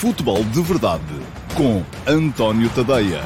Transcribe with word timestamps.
Futebol 0.00 0.44
de 0.44 0.62
Verdade 0.62 1.02
com 1.56 1.82
António 2.08 2.72
Tadeia. 2.72 3.20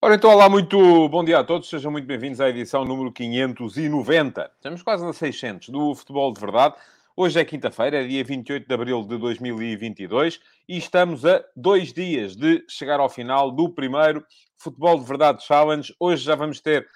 Ora 0.00 0.14
então, 0.14 0.30
olá, 0.30 0.48
muito 0.48 1.08
bom 1.08 1.24
dia 1.24 1.40
a 1.40 1.44
todos, 1.44 1.68
sejam 1.68 1.90
muito 1.90 2.06
bem-vindos 2.06 2.40
à 2.40 2.48
edição 2.50 2.84
número 2.84 3.10
590. 3.10 4.52
Estamos 4.54 4.80
quase 4.80 5.04
na 5.04 5.12
600 5.12 5.70
do 5.70 5.92
Futebol 5.96 6.32
de 6.32 6.40
Verdade. 6.40 6.76
Hoje 7.16 7.40
é 7.40 7.44
quinta-feira, 7.44 8.06
dia 8.06 8.22
28 8.22 8.68
de 8.68 8.72
abril 8.72 9.02
de 9.02 9.18
2022 9.18 10.40
e 10.68 10.78
estamos 10.78 11.26
a 11.26 11.44
dois 11.56 11.92
dias 11.92 12.36
de 12.36 12.64
chegar 12.68 13.00
ao 13.00 13.10
final 13.10 13.50
do 13.50 13.68
primeiro 13.68 14.24
Futebol 14.56 15.00
de 15.00 15.04
Verdade 15.04 15.44
Challenge. 15.44 15.92
Hoje 15.98 16.22
já 16.22 16.36
vamos 16.36 16.60
ter 16.60 16.86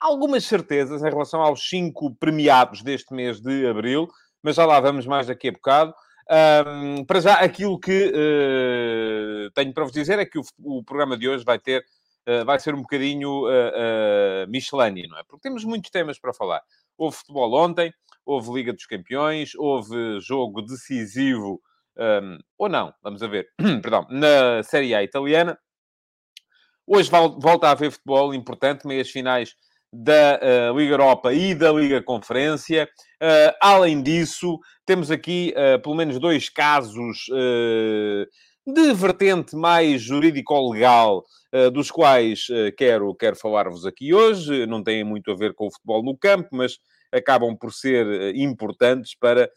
algumas 0.00 0.44
certezas 0.44 1.02
em 1.02 1.10
relação 1.10 1.42
aos 1.42 1.68
cinco 1.68 2.14
premiados 2.14 2.82
deste 2.82 3.12
mês 3.12 3.40
de 3.40 3.66
abril, 3.66 4.08
mas 4.42 4.56
já 4.56 4.64
lá 4.64 4.80
vamos 4.80 5.06
mais 5.06 5.26
daqui 5.26 5.48
a 5.48 5.52
bocado. 5.52 5.94
Um, 6.30 7.04
para 7.04 7.20
já, 7.20 7.34
aquilo 7.34 7.78
que 7.78 8.06
uh, 8.06 9.50
tenho 9.52 9.74
para 9.74 9.84
vos 9.84 9.92
dizer 9.92 10.18
é 10.18 10.24
que 10.24 10.38
o, 10.38 10.42
o 10.62 10.82
programa 10.84 11.18
de 11.18 11.28
hoje 11.28 11.44
vai 11.44 11.58
ter, 11.58 11.84
uh, 12.28 12.44
vai 12.44 12.58
ser 12.58 12.74
um 12.74 12.82
bocadinho 12.82 13.46
uh, 13.46 14.48
miscelâneo, 14.48 15.08
não 15.08 15.18
é? 15.18 15.24
Porque 15.24 15.42
temos 15.42 15.64
muitos 15.64 15.90
temas 15.90 16.18
para 16.18 16.32
falar. 16.32 16.62
Houve 16.96 17.16
futebol 17.16 17.52
ontem, 17.54 17.92
houve 18.24 18.52
Liga 18.52 18.72
dos 18.72 18.86
Campeões, 18.86 19.54
houve 19.56 20.20
jogo 20.20 20.62
decisivo, 20.62 21.60
um, 21.98 22.38
ou 22.56 22.68
não, 22.68 22.94
vamos 23.02 23.20
ver, 23.20 23.48
perdão, 23.82 24.06
na 24.08 24.62
Série 24.62 24.94
A 24.94 25.02
italiana. 25.02 25.58
Hoje 26.86 27.10
volta 27.10 27.68
a 27.68 27.72
haver 27.72 27.90
futebol 27.90 28.34
importante, 28.34 28.86
meias 28.86 29.10
finais 29.10 29.54
da 29.92 30.38
uh, 30.40 30.78
Liga 30.78 30.94
Europa 30.94 31.32
e 31.32 31.54
da 31.54 31.72
Liga 31.72 32.02
Conferência. 32.02 32.88
Uh, 33.20 33.52
além 33.60 34.02
disso, 34.02 34.58
temos 34.86 35.10
aqui 35.10 35.52
uh, 35.56 35.82
pelo 35.82 35.96
menos 35.96 36.18
dois 36.18 36.48
casos 36.48 37.26
de 38.66 38.92
vertente 38.94 39.56
mais 39.56 40.00
jurídico-legal, 40.02 41.24
dos 41.72 41.90
quais 41.90 42.46
quero, 42.76 43.12
quero 43.16 43.34
falar-vos 43.34 43.84
aqui 43.84 44.14
hoje. 44.14 44.64
Não 44.66 44.82
têm 44.82 45.02
muito 45.02 45.32
a 45.32 45.34
ver 45.34 45.54
com 45.54 45.66
o 45.66 45.72
futebol 45.72 46.04
no 46.04 46.16
campo, 46.16 46.50
mas 46.52 46.78
acabam 47.10 47.56
por 47.56 47.72
ser 47.72 48.36
importantes 48.36 49.16
para, 49.18 49.50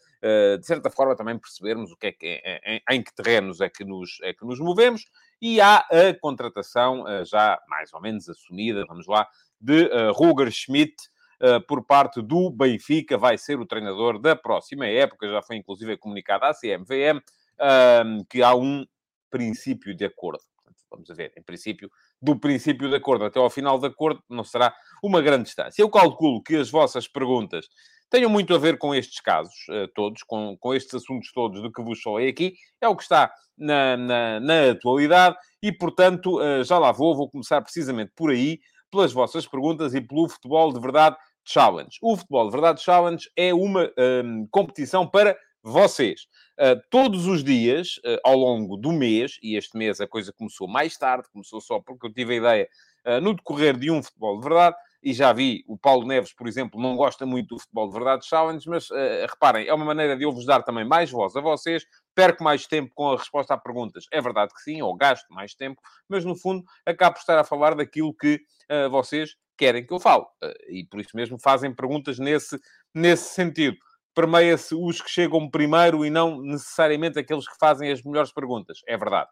de 0.58 0.66
certa 0.66 0.90
forma, 0.90 1.14
também 1.14 1.38
percebermos 1.38 1.92
o 1.92 1.96
que 1.96 2.06
é 2.08 2.12
que, 2.12 2.42
em, 2.66 2.80
em 2.90 3.02
que 3.02 3.14
terrenos 3.14 3.60
é 3.60 3.68
que, 3.68 3.84
nos, 3.84 4.18
é 4.22 4.32
que 4.32 4.44
nos 4.44 4.58
movemos. 4.58 5.04
E 5.40 5.60
há 5.60 5.76
a 5.76 6.18
contratação 6.20 7.04
já 7.24 7.60
mais 7.68 7.92
ou 7.92 8.00
menos 8.00 8.28
assumida, 8.28 8.84
vamos 8.88 9.06
lá, 9.06 9.28
de 9.64 9.84
uh, 9.86 10.12
Roger 10.12 10.52
Schmidt 10.52 10.94
uh, 11.42 11.66
por 11.66 11.86
parte 11.86 12.20
do 12.20 12.50
Benfica, 12.50 13.16
vai 13.16 13.38
ser 13.38 13.58
o 13.58 13.64
treinador 13.66 14.20
da 14.20 14.36
próxima 14.36 14.86
época, 14.86 15.26
já 15.26 15.40
foi 15.40 15.56
inclusive 15.56 15.96
comunicado 15.96 16.44
à 16.44 16.52
CMVM 16.52 17.18
uh, 17.18 18.24
que 18.28 18.42
há 18.42 18.54
um 18.54 18.84
princípio 19.30 19.94
de 19.96 20.04
acordo. 20.04 20.42
Vamos 20.90 21.08
ver, 21.08 21.32
em 21.36 21.42
princípio, 21.42 21.90
do 22.20 22.38
princípio 22.38 22.88
de 22.88 22.94
acordo 22.94 23.24
até 23.24 23.40
ao 23.40 23.50
final 23.50 23.78
de 23.78 23.86
acordo, 23.86 24.22
não 24.28 24.44
será 24.44 24.72
uma 25.02 25.20
grande 25.20 25.44
distância. 25.44 25.82
Eu 25.82 25.90
calculo 25.90 26.42
que 26.42 26.54
as 26.54 26.70
vossas 26.70 27.08
perguntas 27.08 27.66
tenham 28.10 28.30
muito 28.30 28.54
a 28.54 28.58
ver 28.58 28.78
com 28.78 28.94
estes 28.94 29.20
casos 29.20 29.54
uh, 29.70 29.88
todos, 29.94 30.22
com, 30.22 30.56
com 30.60 30.74
estes 30.74 30.94
assuntos 30.94 31.32
todos 31.32 31.62
do 31.62 31.72
que 31.72 31.82
vos 31.82 32.00
falei 32.02 32.28
aqui. 32.28 32.54
É 32.80 32.86
o 32.86 32.94
que 32.94 33.02
está 33.02 33.32
na, 33.56 33.96
na, 33.96 34.40
na 34.40 34.70
atualidade 34.70 35.36
e, 35.62 35.72
portanto, 35.72 36.38
já 36.64 36.78
lá 36.78 36.92
vou. 36.92 37.16
Vou 37.16 37.30
começar 37.30 37.60
precisamente 37.62 38.12
por 38.14 38.30
aí, 38.30 38.60
pelas 38.94 39.12
vossas 39.12 39.44
perguntas 39.44 39.92
e 39.92 40.00
pelo 40.00 40.28
Futebol 40.28 40.72
de 40.72 40.80
Verdade 40.80 41.16
Challenge. 41.44 41.98
O 42.00 42.16
Futebol 42.16 42.46
de 42.46 42.52
Verdade 42.52 42.80
Challenge 42.80 43.28
é 43.36 43.52
uma 43.52 43.90
um, 43.98 44.46
competição 44.52 45.04
para 45.04 45.36
vocês. 45.64 46.28
Uh, 46.56 46.80
todos 46.88 47.26
os 47.26 47.42
dias, 47.42 47.96
uh, 47.98 48.20
ao 48.22 48.36
longo 48.36 48.76
do 48.76 48.92
mês, 48.92 49.36
e 49.42 49.56
este 49.56 49.76
mês 49.76 50.00
a 50.00 50.06
coisa 50.06 50.32
começou 50.32 50.68
mais 50.68 50.96
tarde, 50.96 51.28
começou 51.32 51.60
só 51.60 51.80
porque 51.80 52.06
eu 52.06 52.12
tive 52.12 52.34
a 52.34 52.36
ideia 52.36 52.68
uh, 53.06 53.20
no 53.20 53.34
decorrer 53.34 53.76
de 53.76 53.90
um 53.90 54.00
Futebol 54.00 54.38
de 54.38 54.44
Verdade, 54.44 54.76
e 55.02 55.12
já 55.12 55.32
vi, 55.32 55.64
o 55.66 55.76
Paulo 55.76 56.06
Neves, 56.06 56.32
por 56.32 56.46
exemplo, 56.46 56.80
não 56.80 56.94
gosta 56.94 57.26
muito 57.26 57.56
do 57.56 57.60
Futebol 57.60 57.88
de 57.88 57.94
Verdade 57.94 58.26
Challenge, 58.26 58.68
mas 58.68 58.88
uh, 58.90 59.26
reparem, 59.28 59.66
é 59.66 59.74
uma 59.74 59.84
maneira 59.84 60.16
de 60.16 60.22
eu 60.22 60.30
vos 60.30 60.46
dar 60.46 60.62
também 60.62 60.84
mais 60.84 61.10
voz 61.10 61.34
a 61.34 61.40
vocês, 61.40 61.84
perco 62.14 62.44
mais 62.44 62.66
tempo 62.66 62.92
com 62.94 63.10
a 63.12 63.16
resposta 63.16 63.54
a 63.54 63.58
perguntas. 63.58 64.06
É 64.12 64.20
verdade 64.20 64.52
que 64.54 64.60
sim, 64.62 64.80
ou 64.82 64.94
gasto 64.94 65.26
mais 65.30 65.54
tempo, 65.54 65.80
mas 66.08 66.24
no 66.24 66.36
fundo 66.36 66.64
acabo 66.86 67.14
por 67.14 67.20
estar 67.20 67.38
a 67.38 67.44
falar 67.44 67.74
daquilo 67.74 68.14
que 68.14 68.40
uh, 68.70 68.88
vocês 68.90 69.36
querem 69.56 69.86
que 69.86 69.92
eu 69.92 70.00
fale. 70.00 70.24
Uh, 70.42 70.54
e 70.68 70.84
por 70.84 71.00
isso 71.00 71.10
mesmo 71.14 71.38
fazem 71.38 71.74
perguntas 71.74 72.18
nesse, 72.18 72.58
nesse 72.94 73.34
sentido. 73.34 73.76
Permeia-se 74.14 74.74
os 74.74 75.00
que 75.00 75.10
chegam 75.10 75.50
primeiro 75.50 76.04
e 76.04 76.10
não 76.10 76.40
necessariamente 76.40 77.18
aqueles 77.18 77.48
que 77.48 77.58
fazem 77.58 77.90
as 77.90 78.02
melhores 78.02 78.32
perguntas. 78.32 78.78
É 78.86 78.96
verdade. 78.96 79.30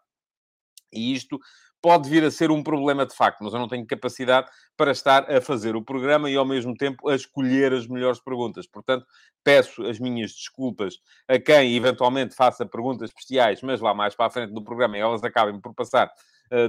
E 0.91 1.13
isto 1.13 1.39
pode 1.83 2.09
vir 2.09 2.23
a 2.23 2.31
ser 2.31 2.49
um 2.49 2.63
problema 2.63 3.05
de 3.05 3.13
facto, 3.13 3.43
mas 3.43 3.53
eu 3.53 3.59
não 3.59 3.67
tenho 3.67 3.85
capacidade 3.85 4.49
para 4.77 4.93
estar 4.93 5.29
a 5.29 5.41
fazer 5.41 5.75
o 5.75 5.83
programa 5.83 6.29
e 6.29 6.37
ao 6.37 6.45
mesmo 6.45 6.73
tempo 6.73 7.09
a 7.09 7.15
escolher 7.15 7.73
as 7.73 7.85
melhores 7.85 8.21
perguntas. 8.21 8.65
Portanto, 8.65 9.05
peço 9.43 9.85
as 9.85 9.99
minhas 9.99 10.31
desculpas 10.31 10.95
a 11.27 11.37
quem 11.37 11.75
eventualmente 11.75 12.35
faça 12.35 12.65
perguntas 12.65 13.09
especiais, 13.09 13.61
mas 13.61 13.81
lá 13.81 13.93
mais 13.93 14.15
para 14.15 14.27
a 14.27 14.29
frente 14.29 14.53
do 14.53 14.63
programa 14.63 14.97
elas 14.97 15.25
acabem 15.25 15.59
por 15.59 15.73
passar 15.75 16.09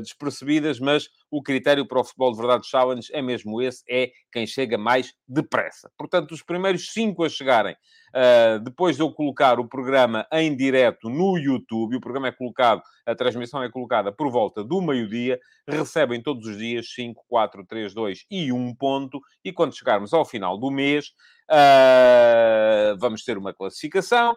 despercebidas, 0.01 0.81
mas 0.81 1.09
o 1.31 1.43
critério 1.43 1.87
para 1.87 2.01
o 2.01 2.05
Futebol 2.05 2.33
de 2.33 2.39
Verdade 2.39 2.67
Challenge 2.69 3.09
é 3.13 3.21
mesmo 3.21 3.61
esse, 3.61 3.83
é 3.89 4.13
quem 4.33 4.47
chega 4.47 4.79
mais 4.79 5.13
depressa. 5.27 5.91
Portanto, 5.99 6.33
os 6.33 6.43
primeiros 6.43 6.93
cinco 6.93 7.25
a 7.25 7.29
chegarem, 7.29 7.75
uh, 7.75 8.61
depois 8.61 8.97
de 8.97 9.03
eu 9.03 9.13
colocar 9.13 9.59
o 9.59 9.69
programa 9.69 10.27
em 10.33 10.55
direto 10.57 11.11
no 11.11 11.37
YouTube, 11.37 11.97
o 11.97 12.01
programa 12.01 12.29
é 12.29 12.33
colocado, 12.33 12.83
a 13.05 13.15
transmissão 13.15 13.63
é 13.63 13.69
colocada 13.69 14.13
por 14.13 14.31
volta 14.31 14.63
do 14.63 14.81
meio-dia, 14.81 15.39
recebem 15.69 16.23
todos 16.23 16.47
os 16.47 16.57
dias 16.57 16.93
5, 16.95 17.25
4, 17.29 17.67
3, 17.67 17.93
2 17.93 18.27
e 18.31 18.53
1 18.53 18.75
ponto, 18.77 19.21
e 19.45 19.53
quando 19.53 19.77
chegarmos 19.77 20.13
ao 20.15 20.25
final 20.25 20.57
do 20.57 20.71
mês, 20.71 21.09
uh, 21.51 22.97
vamos 22.99 23.25
ter 23.25 23.37
uma 23.37 23.53
classificação, 23.53 24.37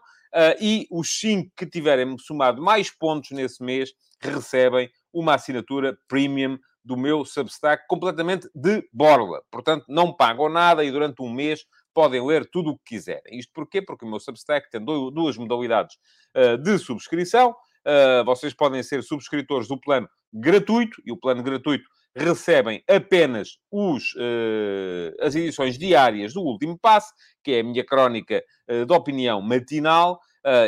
e 0.59 0.85
os 0.91 1.19
5 1.19 1.51
que 1.55 1.65
tiverem 1.65 2.17
somado 2.17 2.61
mais 2.61 2.91
pontos 2.91 3.31
nesse 3.31 3.63
mês 3.63 3.91
recebem 4.21 4.89
uma 5.17 5.33
assinatura 5.33 5.97
premium 6.07 6.59
do 6.85 6.95
meu 6.95 7.25
Substack 7.25 7.85
completamente 7.87 8.47
de 8.55 8.87
borla. 8.93 9.41
Portanto, 9.51 9.85
não 9.89 10.15
pagam 10.15 10.47
nada 10.47 10.85
e 10.85 10.91
durante 10.91 11.21
um 11.21 11.29
mês 11.29 11.65
podem 11.93 12.25
ler 12.25 12.47
tudo 12.49 12.69
o 12.69 12.77
que 12.77 12.95
quiserem. 12.95 13.39
Isto 13.39 13.51
porquê? 13.53 13.81
Porque 13.81 14.05
o 14.05 14.07
meu 14.07 14.19
Substack 14.19 14.69
tem 14.69 14.83
duas 14.83 15.35
modalidades 15.35 15.97
uh, 16.35 16.57
de 16.57 16.77
subscrição. 16.77 17.55
Uh, 17.85 18.23
vocês 18.23 18.53
podem 18.53 18.83
ser 18.83 19.03
subscritores 19.03 19.67
do 19.67 19.79
plano 19.79 20.07
gratuito 20.31 21.01
e 21.05 21.11
o 21.11 21.17
plano 21.17 21.41
gratuito 21.41 21.85
recebem 22.15 22.83
apenas 22.87 23.57
os, 23.71 24.13
uh, 24.13 25.25
as 25.25 25.35
edições 25.35 25.77
diárias 25.77 26.33
do 26.33 26.41
Último 26.41 26.77
Passe, 26.79 27.11
que 27.43 27.51
é 27.51 27.59
a 27.61 27.63
minha 27.63 27.85
crónica 27.85 28.43
de 28.67 28.93
opinião 28.93 29.41
matinal, 29.41 30.19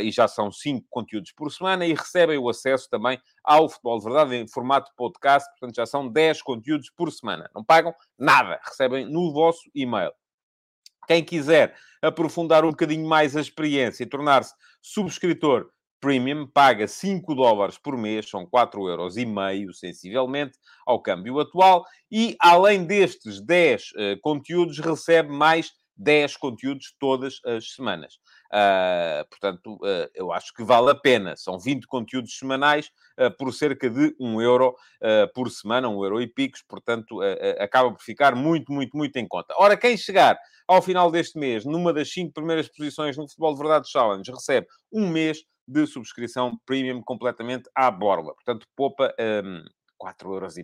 e 0.04 0.12
já 0.12 0.28
são 0.28 0.52
cinco 0.52 0.86
conteúdos 0.90 1.32
por 1.32 1.52
semana, 1.52 1.86
e 1.86 1.94
recebem 1.94 2.38
o 2.38 2.50
acesso 2.50 2.90
também 2.90 3.20
ao 3.44 3.70
Futebol 3.70 4.00
de 4.00 4.06
Verdade 4.06 4.36
em 4.36 4.48
formato 4.48 4.92
podcast, 4.96 5.50
portanto 5.52 5.76
já 5.76 5.86
são 5.86 6.08
10 6.08 6.42
conteúdos 6.42 6.90
por 6.90 7.12
semana. 7.12 7.50
Não 7.56 7.64
pagam 7.64 7.94
nada, 8.18 8.60
recebem 8.64 9.06
no 9.06 9.32
vosso 9.32 9.62
e-mail. 9.74 10.12
Quem 11.08 11.24
quiser 11.24 11.76
aprofundar 12.02 12.64
um 12.64 12.70
bocadinho 12.70 13.08
mais 13.08 13.36
a 13.36 13.42
experiência 13.42 14.04
e 14.04 14.08
tornar-se 14.08 14.54
subscritor 14.82 15.70
Premium 16.00 16.48
paga 16.48 16.88
5 16.88 17.36
dólares 17.36 17.78
por 17.78 17.98
mês, 17.98 18.30
são 18.30 18.46
4 18.46 18.88
euros 18.88 19.18
e 19.18 19.26
meio, 19.26 19.74
sensivelmente, 19.74 20.58
ao 20.86 21.02
câmbio 21.02 21.40
atual. 21.40 21.86
E, 22.10 22.36
além 22.40 22.86
destes 22.86 23.42
10 23.42 23.84
uh, 23.92 24.22
conteúdos, 24.22 24.80
recebe 24.80 25.30
mais 25.30 25.72
10 25.98 26.38
conteúdos 26.38 26.96
todas 26.98 27.40
as 27.46 27.74
semanas. 27.74 28.18
Uh, 28.52 29.28
portanto, 29.30 29.76
uh, 29.76 30.10
eu 30.16 30.32
acho 30.32 30.54
que 30.54 30.64
vale 30.64 30.90
a 30.90 30.96
pena. 30.96 31.36
São 31.36 31.60
20 31.60 31.86
conteúdos 31.86 32.38
semanais 32.38 32.90
uh, 33.20 33.36
por 33.38 33.54
cerca 33.54 33.90
de 33.90 34.16
1 34.20 34.42
euro 34.42 34.76
por 35.34 35.50
semana, 35.50 35.88
1 35.88 36.04
euro 36.04 36.22
e 36.22 36.28
picos. 36.28 36.62
Portanto, 36.68 37.20
acaba 37.60 37.92
por 37.92 38.02
ficar 38.02 38.36
muito, 38.36 38.72
muito, 38.72 38.98
muito 38.98 39.16
em 39.16 39.28
conta. 39.28 39.54
Ora, 39.58 39.78
quem 39.78 39.96
chegar 39.96 40.38
ao 40.68 40.82
final 40.82 41.10
deste 41.10 41.40
mês, 41.40 41.64
numa 41.66 41.94
das 41.94 42.12
5 42.12 42.34
primeiras 42.34 42.68
posições 42.68 43.16
no 43.16 43.28
Futebol 43.28 43.54
de 43.54 43.60
Verdade 43.60 43.90
Challenge, 43.90 44.30
recebe 44.30 44.68
um 44.92 45.08
mês 45.08 45.40
de 45.68 45.86
subscrição 45.88 46.60
premium 46.66 47.02
completamente 47.02 47.70
à 47.74 47.90
borla. 47.90 48.34
Portanto, 48.34 48.68
poupa 48.76 49.14
um, 49.46 49.64
4 49.98 50.34
euros. 50.34 50.58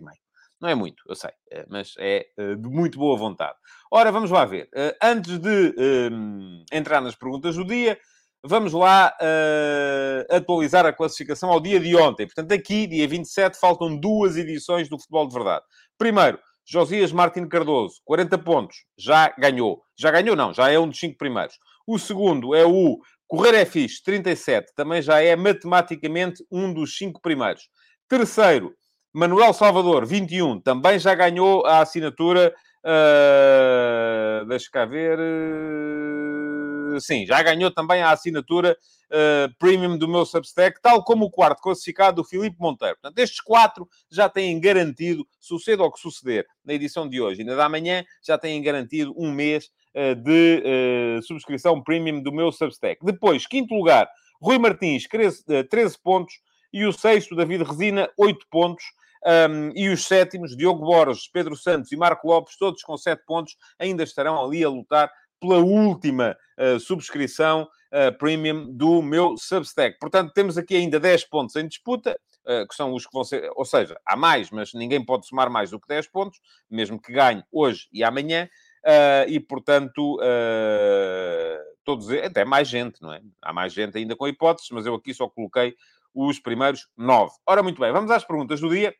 Não 0.60 0.68
é 0.68 0.74
muito, 0.74 1.02
eu 1.06 1.14
sei, 1.14 1.30
eh, 1.50 1.66
mas 1.68 1.94
é 1.98 2.26
eh, 2.36 2.54
de 2.54 2.68
muito 2.68 2.98
boa 2.98 3.16
vontade. 3.16 3.56
Ora, 3.90 4.10
vamos 4.10 4.30
lá 4.30 4.44
ver. 4.44 4.68
Eh, 4.74 4.96
antes 5.02 5.38
de 5.38 5.74
um, 6.10 6.64
entrar 6.72 7.00
nas 7.00 7.14
perguntas 7.14 7.56
do 7.56 7.64
dia, 7.64 7.98
vamos 8.42 8.72
lá 8.72 9.12
uh, 9.20 10.34
atualizar 10.34 10.86
a 10.86 10.92
classificação 10.92 11.50
ao 11.50 11.60
dia 11.60 11.80
de 11.80 11.94
ontem. 11.96 12.26
Portanto, 12.26 12.52
aqui, 12.52 12.86
dia 12.86 13.06
27, 13.06 13.58
faltam 13.58 13.98
duas 13.98 14.36
edições 14.36 14.88
do 14.88 14.98
Futebol 14.98 15.28
de 15.28 15.34
Verdade. 15.34 15.64
Primeiro, 15.98 16.38
Josias 16.64 17.12
Martin 17.12 17.48
Cardoso, 17.48 18.00
40 18.04 18.38
pontos, 18.38 18.76
já 18.98 19.34
ganhou. 19.38 19.82
Já 19.98 20.10
ganhou, 20.10 20.36
não, 20.36 20.54
já 20.54 20.70
é 20.70 20.78
um 20.78 20.88
dos 20.88 20.98
cinco 20.98 21.18
primeiros. 21.18 21.58
O 21.86 21.98
segundo 21.98 22.54
é 22.54 22.64
o 22.64 22.98
Correr 23.28 23.54
é 23.56 23.64
fixe, 23.64 24.02
37, 24.04 24.72
também 24.76 25.02
já 25.02 25.20
é 25.20 25.34
matematicamente 25.34 26.44
um 26.50 26.72
dos 26.72 26.96
cinco 26.96 27.20
primeiros. 27.20 27.68
Terceiro, 28.08 28.72
Manuel 29.16 29.54
Salvador, 29.54 30.04
21, 30.04 30.60
também 30.60 30.98
já 30.98 31.14
ganhou 31.14 31.64
a 31.64 31.80
assinatura. 31.80 32.54
Uh, 32.84 34.44
deixa 34.46 34.70
cá 34.70 34.84
ver. 34.84 35.18
Uh, 35.18 37.00
sim, 37.00 37.24
já 37.24 37.42
ganhou 37.42 37.70
também 37.70 38.02
a 38.02 38.10
assinatura 38.10 38.76
uh, 39.06 39.54
premium 39.58 39.96
do 39.96 40.06
meu 40.06 40.26
Substack, 40.26 40.80
tal 40.82 41.02
como 41.02 41.24
o 41.24 41.30
quarto 41.30 41.62
classificado, 41.62 42.20
o 42.20 42.24
Filipe 42.24 42.58
Monteiro. 42.60 42.96
Portanto, 43.00 43.18
estes 43.18 43.40
quatro 43.40 43.88
já 44.10 44.28
têm 44.28 44.60
garantido, 44.60 45.26
suceda 45.40 45.82
o 45.82 45.90
que 45.90 45.98
suceder 45.98 46.46
na 46.62 46.74
edição 46.74 47.08
de 47.08 47.18
hoje 47.18 47.40
e 47.40 47.44
na 47.44 47.54
da 47.54 47.70
manhã, 47.70 48.04
já 48.22 48.36
têm 48.36 48.60
garantido 48.60 49.14
um 49.16 49.32
mês 49.32 49.70
eh, 49.98 50.14
de 50.14 50.62
uh, 50.62 51.22
subscrição 51.22 51.82
premium 51.82 52.22
do 52.22 52.30
meu 52.30 52.52
Substack. 52.52 53.02
Depois, 53.02 53.46
quinto 53.46 53.74
lugar, 53.74 54.06
Rui 54.38 54.58
Martins, 54.58 55.04
13, 55.08 55.42
13 55.70 55.94
eh, 55.94 55.98
pontos. 56.04 56.34
E 56.70 56.84
o 56.84 56.92
sexto, 56.92 57.34
David 57.34 57.62
Resina, 57.62 58.06
8 58.18 58.46
pontos. 58.50 58.84
Um, 59.26 59.72
e 59.74 59.88
os 59.88 60.06
sétimos, 60.06 60.56
Diogo 60.56 60.84
Borges, 60.84 61.28
Pedro 61.28 61.56
Santos 61.56 61.90
e 61.90 61.96
Marco 61.96 62.28
Lopes, 62.28 62.56
todos 62.56 62.80
com 62.82 62.96
7 62.96 63.24
pontos, 63.26 63.56
ainda 63.76 64.04
estarão 64.04 64.40
ali 64.42 64.62
a 64.62 64.68
lutar 64.68 65.10
pela 65.40 65.58
última 65.58 66.36
uh, 66.58 66.78
subscrição 66.78 67.68
uh, 67.92 68.16
premium 68.18 68.72
do 68.72 69.02
meu 69.02 69.36
Substack. 69.36 69.98
Portanto, 69.98 70.32
temos 70.32 70.56
aqui 70.56 70.76
ainda 70.76 71.00
10 71.00 71.24
pontos 71.24 71.56
em 71.56 71.66
disputa, 71.66 72.16
uh, 72.44 72.68
que 72.68 72.74
são 72.74 72.94
os 72.94 73.04
que 73.04 73.12
vão 73.12 73.24
ser... 73.24 73.50
Ou 73.56 73.64
seja, 73.64 74.00
há 74.06 74.16
mais, 74.16 74.50
mas 74.50 74.72
ninguém 74.72 75.04
pode 75.04 75.26
somar 75.26 75.50
mais 75.50 75.70
do 75.70 75.80
que 75.80 75.88
10 75.88 76.06
pontos, 76.08 76.40
mesmo 76.70 77.00
que 77.00 77.12
ganhe 77.12 77.42
hoje 77.50 77.88
e 77.92 78.04
amanhã. 78.04 78.48
E, 79.26 79.40
portanto, 79.40 80.16
todos, 81.82 82.08
até 82.08 82.44
mais 82.44 82.68
gente, 82.68 83.02
não 83.02 83.12
é? 83.12 83.20
Há 83.42 83.52
mais 83.52 83.72
gente 83.72 83.98
ainda 83.98 84.14
com 84.14 84.28
hipóteses, 84.28 84.70
mas 84.70 84.86
eu 84.86 84.94
aqui 84.94 85.12
só 85.12 85.28
coloquei 85.28 85.74
os 86.14 86.38
primeiros 86.38 86.86
nove. 86.96 87.32
Ora, 87.44 87.64
muito 87.64 87.80
bem, 87.80 87.90
vamos 87.90 88.12
às 88.12 88.24
perguntas 88.24 88.60
do 88.60 88.70
dia 88.70 88.94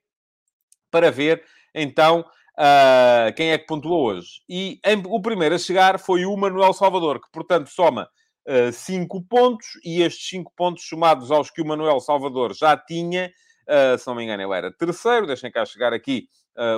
para 0.90 1.10
ver, 1.10 1.42
então, 1.74 2.20
uh, 2.20 3.32
quem 3.34 3.52
é 3.52 3.58
que 3.58 3.66
pontuou 3.66 4.06
hoje. 4.06 4.40
E 4.48 4.80
em, 4.84 5.02
o 5.06 5.20
primeiro 5.20 5.54
a 5.54 5.58
chegar 5.58 5.98
foi 5.98 6.24
o 6.26 6.36
Manuel 6.36 6.72
Salvador, 6.72 7.20
que, 7.20 7.30
portanto, 7.32 7.68
soma 7.68 8.08
uh, 8.46 8.72
cinco 8.72 9.22
pontos, 9.22 9.66
e 9.84 10.02
estes 10.02 10.28
cinco 10.28 10.52
pontos 10.56 10.86
somados 10.88 11.30
aos 11.30 11.50
que 11.50 11.62
o 11.62 11.66
Manuel 11.66 12.00
Salvador 12.00 12.54
já 12.54 12.76
tinha, 12.76 13.32
uh, 13.68 13.98
se 13.98 14.06
não 14.06 14.14
me 14.14 14.24
engano, 14.24 14.42
eu 14.42 14.54
era 14.54 14.72
terceiro, 14.72 15.26
deixem 15.26 15.50
cá 15.50 15.64
chegar 15.64 15.92
aqui 15.92 16.28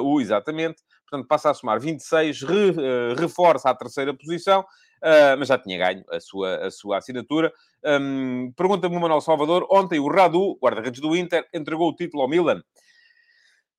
o 0.02 0.20
exatamente, 0.20 0.82
portanto 1.08 1.26
passa 1.26 1.50
a 1.50 1.54
somar 1.54 1.80
26, 1.80 2.42
re, 2.42 2.70
uh, 2.70 3.14
reforça 3.16 3.70
a 3.70 3.74
terceira 3.74 4.14
posição, 4.14 4.60
uh, 4.60 5.36
mas 5.38 5.48
já 5.48 5.58
tinha 5.58 5.78
ganho 5.78 6.04
a 6.10 6.20
sua, 6.20 6.66
a 6.66 6.70
sua 6.70 6.98
assinatura. 6.98 7.52
Um, 7.84 8.52
Pergunta-me 8.56 8.96
o 8.96 9.00
Manuel 9.00 9.20
Salvador, 9.20 9.66
ontem 9.70 9.98
o 9.98 10.08
Radu, 10.08 10.58
guarda-redes 10.62 11.00
do 11.00 11.16
Inter, 11.16 11.46
entregou 11.54 11.88
o 11.88 11.94
título 11.94 12.22
ao 12.22 12.28
Milan. 12.28 12.62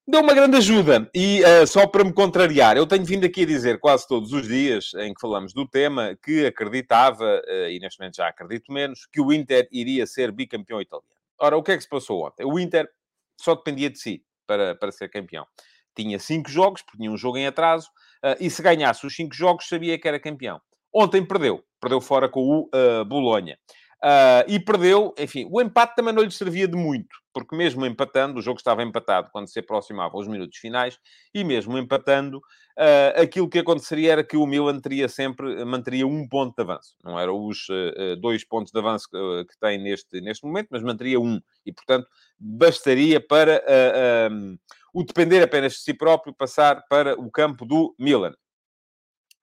Deu 0.09 0.21
uma 0.21 0.33
grande 0.33 0.57
ajuda 0.57 1.07
e 1.13 1.43
uh, 1.43 1.67
só 1.67 1.85
para 1.85 2.03
me 2.03 2.11
contrariar, 2.11 2.75
eu 2.75 2.87
tenho 2.87 3.05
vindo 3.05 3.25
aqui 3.25 3.43
a 3.43 3.45
dizer 3.45 3.79
quase 3.79 4.07
todos 4.07 4.33
os 4.33 4.47
dias 4.47 4.91
em 4.95 5.13
que 5.13 5.21
falamos 5.21 5.53
do 5.53 5.67
tema 5.67 6.17
que 6.23 6.47
acreditava, 6.47 7.41
e 7.69 7.79
neste 7.79 7.99
momento 7.99 8.15
já 8.15 8.27
acredito 8.27 8.71
menos, 8.71 9.05
que 9.05 9.21
o 9.21 9.31
Inter 9.31 9.67
iria 9.71 10.07
ser 10.07 10.31
bicampeão 10.31 10.81
italiano. 10.81 11.05
Ora, 11.39 11.57
o 11.57 11.61
que 11.61 11.73
é 11.73 11.77
que 11.77 11.83
se 11.83 11.89
passou 11.89 12.25
ontem? 12.25 12.43
O 12.43 12.57
Inter 12.57 12.89
só 13.39 13.53
dependia 13.53 13.89
de 13.89 13.99
si 13.99 14.23
para, 14.47 14.73
para 14.73 14.91
ser 14.91 15.09
campeão 15.09 15.45
tinha 15.95 16.19
cinco 16.19 16.49
jogos, 16.49 16.81
porque 16.81 16.97
tinha 16.97 17.11
um 17.11 17.17
jogo 17.17 17.37
em 17.37 17.47
atraso, 17.47 17.87
uh, 18.23 18.35
e 18.39 18.49
se 18.49 18.61
ganhasse 18.61 19.05
os 19.05 19.15
cinco 19.15 19.35
jogos, 19.35 19.67
sabia 19.67 19.99
que 19.99 20.07
era 20.07 20.19
campeão. 20.19 20.61
Ontem 20.93 21.25
perdeu. 21.25 21.63
Perdeu 21.79 22.01
fora 22.01 22.27
com 22.27 22.41
o 22.41 22.69
uh, 22.73 23.05
Bolonha. 23.05 23.57
Uh, 24.01 24.47
e 24.47 24.57
perdeu, 24.61 25.13
enfim, 25.19 25.45
o 25.51 25.61
empate 25.61 25.93
também 25.93 26.13
não 26.13 26.23
lhe 26.23 26.31
servia 26.31 26.65
de 26.69 26.77
muito, 26.77 27.17
porque 27.33 27.53
mesmo 27.53 27.85
empatando, 27.85 28.39
o 28.39 28.41
jogo 28.41 28.57
estava 28.57 28.81
empatado 28.81 29.27
quando 29.29 29.49
se 29.49 29.59
aproximava 29.59 30.15
aos 30.15 30.25
minutos 30.25 30.57
finais, 30.57 30.97
e 31.33 31.43
mesmo 31.43 31.77
empatando, 31.77 32.37
uh, 32.37 33.21
aquilo 33.21 33.49
que 33.49 33.59
aconteceria 33.59 34.13
era 34.13 34.23
que 34.23 34.37
o 34.37 34.45
Milan 34.45 34.79
teria 34.79 35.09
sempre, 35.09 35.65
manteria 35.65 36.07
um 36.07 36.25
ponto 36.29 36.55
de 36.55 36.61
avanço. 36.61 36.95
Não 37.03 37.19
eram 37.19 37.45
os 37.45 37.67
uh, 37.67 38.15
dois 38.21 38.45
pontos 38.45 38.71
de 38.71 38.79
avanço 38.79 39.09
que, 39.09 39.45
que, 39.49 39.59
tem 39.59 39.77
neste, 39.77 40.21
neste 40.21 40.45
momento, 40.45 40.69
mas 40.71 40.81
manteria 40.81 41.19
um. 41.19 41.37
E, 41.65 41.73
portanto, 41.73 42.07
bastaria 42.39 43.19
para 43.19 43.61
o 44.93 45.03
depender 45.03 45.43
apenas 45.43 45.73
de 45.73 45.79
si 45.79 45.93
próprio 45.93 46.33
passar 46.33 46.85
para 46.89 47.19
o 47.19 47.29
campo 47.29 47.65
do 47.65 47.93
Milan. 47.99 48.33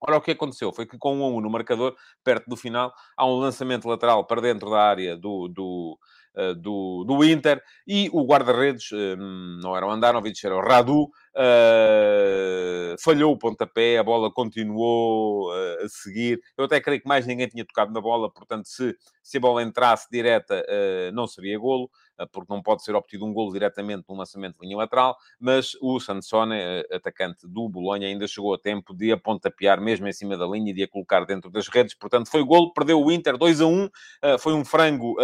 Ora, 0.06 0.18
o 0.18 0.20
que 0.20 0.30
aconteceu 0.30 0.72
foi 0.72 0.86
que 0.86 0.96
com 0.96 1.18
1 1.18 1.24
a 1.24 1.28
1 1.28 1.40
no 1.40 1.50
marcador, 1.50 1.96
perto 2.22 2.48
do 2.48 2.56
final, 2.56 2.94
há 3.16 3.26
um 3.26 3.34
lançamento 3.38 3.88
lateral 3.88 4.24
para 4.24 4.40
dentro 4.40 4.70
da 4.70 4.80
área 4.80 5.16
do, 5.16 5.48
do, 5.48 5.98
uh, 6.36 6.54
do, 6.54 7.04
do 7.04 7.24
Inter 7.24 7.60
e 7.88 8.08
o 8.12 8.24
guarda-redes, 8.24 8.92
uh, 8.92 9.16
não 9.60 9.76
era 9.76 9.84
o 9.84 9.90
Andanovic, 9.90 10.46
era 10.46 10.54
o 10.56 10.60
Radu, 10.60 11.10
uh, 11.36 12.96
falhou 13.00 13.32
o 13.32 13.38
pontapé, 13.38 13.98
a 13.98 14.02
bola 14.02 14.30
continuou 14.32 15.50
a 15.52 15.88
seguir. 15.88 16.40
Eu 16.56 16.64
até 16.64 16.80
creio 16.80 17.00
que 17.00 17.08
mais 17.08 17.26
ninguém 17.26 17.46
tinha 17.46 17.64
tocado 17.64 17.92
na 17.92 18.00
bola, 18.00 18.30
portanto, 18.30 18.66
se, 18.66 18.96
se 19.22 19.36
a 19.36 19.40
bola 19.40 19.62
entrasse 19.62 20.08
direta, 20.10 20.64
não 21.12 21.26
seria 21.26 21.58
golo. 21.58 21.90
Porque 22.32 22.50
não 22.50 22.62
pode 22.62 22.82
ser 22.82 22.94
obtido 22.94 23.26
um 23.26 23.32
golo 23.32 23.52
diretamente 23.52 24.04
num 24.08 24.16
lançamento 24.16 24.58
de 24.58 24.66
linha 24.66 24.78
lateral, 24.78 25.18
mas 25.38 25.72
o 25.82 26.00
Sansone, 26.00 26.56
atacante 26.90 27.46
do 27.46 27.68
Bolonha, 27.68 28.08
ainda 28.08 28.26
chegou 28.26 28.54
a 28.54 28.58
tempo 28.58 28.94
de 28.94 29.12
apontapear 29.12 29.78
mesmo 29.82 30.08
em 30.08 30.12
cima 30.12 30.34
da 30.34 30.46
linha 30.46 30.70
e 30.70 30.74
de 30.74 30.82
a 30.82 30.88
colocar 30.88 31.26
dentro 31.26 31.50
das 31.50 31.68
redes, 31.68 31.94
portanto 31.94 32.30
foi 32.30 32.42
golo, 32.42 32.72
perdeu 32.72 33.02
o 33.02 33.12
Inter 33.12 33.36
2 33.36 33.60
a 33.60 33.66
1, 33.66 33.90
eh, 34.22 34.38
foi 34.38 34.54
um 34.54 34.64
frango 34.64 35.14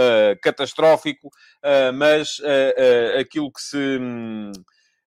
catastrófico, 0.42 1.30
mas 1.94 2.40
aquilo 3.18 3.50
que 3.50 3.62
se... 3.62 3.98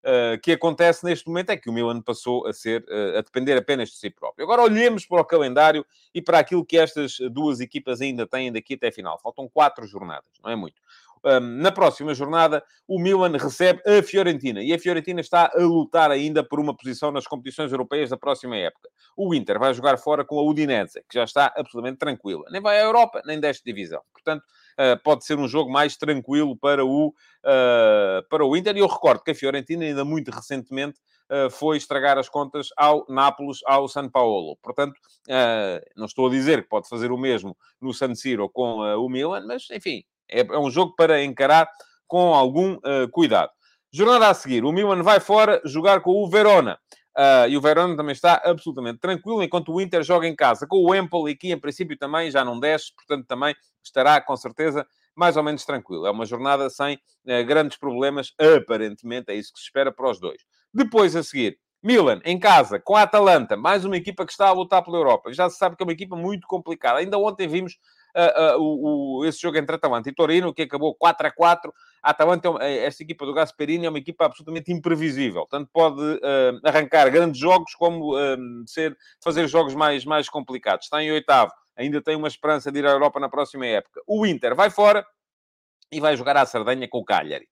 Uh, 0.05 0.39
que 0.39 0.51
acontece 0.51 1.03
neste 1.03 1.27
momento 1.27 1.49
é 1.49 1.57
que 1.57 1.67
o 1.67 1.73
Milan 1.73 1.99
passou 1.99 2.45
a 2.45 2.53
ser 2.53 2.83
uh, 2.83 3.17
a 3.17 3.21
depender 3.21 3.57
apenas 3.57 3.89
de 3.89 3.95
si 3.95 4.11
próprio. 4.11 4.45
Agora 4.45 4.61
olhemos 4.61 5.03
para 5.03 5.19
o 5.19 5.25
calendário 5.25 5.83
e 6.13 6.21
para 6.21 6.37
aquilo 6.37 6.63
que 6.63 6.77
estas 6.77 7.17
duas 7.31 7.59
equipas 7.59 8.01
ainda 8.01 8.27
têm 8.27 8.51
daqui 8.51 8.75
até 8.75 8.89
a 8.89 8.91
final. 8.91 9.17
Faltam 9.17 9.49
quatro 9.49 9.87
jornadas, 9.87 10.29
não 10.43 10.51
é 10.51 10.55
muito 10.55 10.79
na 11.41 11.71
próxima 11.71 12.13
jornada, 12.13 12.63
o 12.87 12.99
Milan 12.99 13.31
recebe 13.37 13.81
a 13.85 14.01
Fiorentina. 14.03 14.61
E 14.61 14.73
a 14.73 14.79
Fiorentina 14.79 15.21
está 15.21 15.51
a 15.53 15.59
lutar 15.59 16.11
ainda 16.11 16.43
por 16.43 16.59
uma 16.59 16.75
posição 16.75 17.11
nas 17.11 17.25
competições 17.25 17.71
europeias 17.71 18.11
da 18.11 18.17
próxima 18.17 18.55
época. 18.55 18.89
O 19.17 19.33
Inter 19.33 19.57
vai 19.57 19.73
jogar 19.73 19.97
fora 19.97 20.23
com 20.23 20.37
a 20.37 20.43
Udinese, 20.43 21.03
que 21.09 21.15
já 21.15 21.23
está 21.23 21.51
absolutamente 21.57 21.97
tranquila. 21.97 22.45
Nem 22.51 22.61
vai 22.61 22.79
à 22.79 22.83
Europa, 22.83 23.21
nem 23.25 23.39
desta 23.39 23.63
divisão. 23.65 24.01
Portanto, 24.13 24.43
pode 25.03 25.25
ser 25.25 25.37
um 25.37 25.47
jogo 25.47 25.71
mais 25.71 25.95
tranquilo 25.95 26.55
para 26.57 26.85
o, 26.85 27.13
ah, 27.43 28.21
para 28.29 28.45
o 28.45 28.55
Inter. 28.55 28.75
E 28.75 28.79
eu 28.79 28.87
recordo 28.87 29.23
que 29.23 29.31
a 29.31 29.35
Fiorentina, 29.35 29.85
ainda 29.85 30.05
muito 30.05 30.31
recentemente, 30.31 30.99
Uh, 31.27 31.49
foi 31.49 31.75
estragar 31.75 32.19
as 32.19 32.29
contas 32.29 32.67
ao 32.77 33.03
Nápoles, 33.09 33.57
ao 33.65 33.87
São 33.87 34.07
Paulo. 34.07 34.55
Portanto, 34.61 34.93
não 35.97 36.05
estou 36.05 36.27
a 36.27 36.29
dizer 36.29 36.61
que 36.61 36.69
pode 36.69 36.87
fazer 36.87 37.11
o 37.11 37.17
mesmo 37.17 37.57
no 37.81 37.91
San 37.95 38.13
Siro 38.13 38.47
com 38.47 38.81
o 38.81 39.09
Milan, 39.09 39.43
mas, 39.47 39.67
enfim, 39.71 40.03
é, 40.29 40.41
é 40.41 40.59
um 40.59 40.69
jogo 40.69 40.93
para 40.95 41.23
encarar 41.23 41.67
com 42.05 42.35
algum 42.35 42.77
cuidado. 43.11 43.49
Jornada 43.91 44.27
a 44.29 44.35
seguir, 44.35 44.63
o 44.63 44.71
Milan 44.71 45.01
vai 45.01 45.19
fora 45.19 45.59
jogar 45.65 46.01
com 46.01 46.11
o 46.11 46.29
Verona. 46.29 46.77
Uh, 47.17 47.47
e 47.47 47.55
o 47.55 47.61
Verona 47.61 47.95
também 47.95 48.11
está 48.11 48.41
absolutamente 48.43 48.99
tranquilo, 48.99 49.41
enquanto 49.41 49.71
o 49.71 49.79
Inter 49.79 50.03
joga 50.03 50.27
em 50.27 50.35
casa 50.35 50.67
com 50.67 50.83
o 50.83 50.93
Empoli, 50.93 51.35
que 51.35 51.51
em 51.51 51.57
princípio 51.57 51.97
também 51.97 52.29
já 52.29 52.43
não 52.43 52.59
desce, 52.59 52.93
portanto 52.93 53.25
também 53.25 53.55
estará 53.81 54.19
com 54.19 54.35
certeza 54.35 54.85
mais 55.15 55.37
ou 55.37 55.43
menos 55.43 55.63
tranquilo. 55.63 56.05
É 56.05 56.11
uma 56.11 56.25
jornada 56.25 56.69
sem 56.69 56.95
uh, 56.95 57.45
grandes 57.45 57.77
problemas, 57.77 58.33
aparentemente, 58.37 59.31
é 59.31 59.35
isso 59.35 59.53
que 59.53 59.59
se 59.59 59.65
espera 59.65 59.93
para 59.93 60.09
os 60.09 60.19
dois. 60.19 60.41
Depois 60.73 61.15
a 61.15 61.23
seguir, 61.23 61.57
Milan, 61.81 62.19
em 62.25 62.37
casa, 62.37 62.79
com 62.79 62.95
a 62.95 63.03
Atalanta, 63.03 63.55
mais 63.55 63.85
uma 63.85 63.95
equipa 63.95 64.25
que 64.25 64.31
está 64.31 64.47
a 64.47 64.51
lutar 64.51 64.83
pela 64.83 64.97
Europa. 64.97 65.31
Já 65.31 65.49
se 65.49 65.57
sabe 65.57 65.77
que 65.77 65.83
é 65.83 65.85
uma 65.85 65.93
equipa 65.93 66.15
muito 66.15 66.47
complicada. 66.47 66.99
Ainda 66.99 67.17
ontem 67.17 67.47
vimos 67.47 67.77
uh, 68.15 68.57
uh, 68.57 68.61
o, 68.61 69.19
o, 69.19 69.25
esse 69.25 69.41
jogo 69.41 69.57
entre 69.57 69.75
Atalanta 69.75 70.09
e 70.09 70.13
Torino, 70.13 70.53
que 70.53 70.63
acabou 70.63 70.95
4 70.95 71.27
a 71.27 71.31
4. 71.31 71.73
A 72.01 72.11
Atalanta, 72.11 72.49
é 72.61 72.85
esta 72.85 73.03
equipa 73.03 73.25
do 73.25 73.33
Gasperini, 73.33 73.85
é 73.85 73.89
uma 73.89 73.99
equipa 73.99 74.25
absolutamente 74.25 74.71
imprevisível. 74.71 75.45
Tanto 75.49 75.69
pode 75.71 76.01
uh, 76.01 76.59
arrancar 76.63 77.09
grandes 77.09 77.39
jogos, 77.39 77.75
como 77.75 78.13
ser, 78.65 78.97
fazer 79.21 79.47
jogos 79.47 79.75
mais, 79.75 80.05
mais 80.05 80.29
complicados. 80.29 80.85
Está 80.85 81.03
em 81.03 81.11
oitavo, 81.11 81.51
ainda 81.75 82.01
tem 82.01 82.15
uma 82.15 82.27
esperança 82.27 82.71
de 82.71 82.79
ir 82.79 82.85
à 82.85 82.91
Europa 82.91 83.19
na 83.19 83.29
próxima 83.29 83.65
época. 83.65 84.01
O 84.07 84.25
Inter 84.25 84.55
vai 84.55 84.69
fora 84.69 85.05
e 85.91 85.99
vai 85.99 86.15
jogar 86.15 86.37
à 86.37 86.45
Sardenha 86.45 86.87
com 86.87 86.99
o 86.99 87.05
Cagliari. 87.05 87.47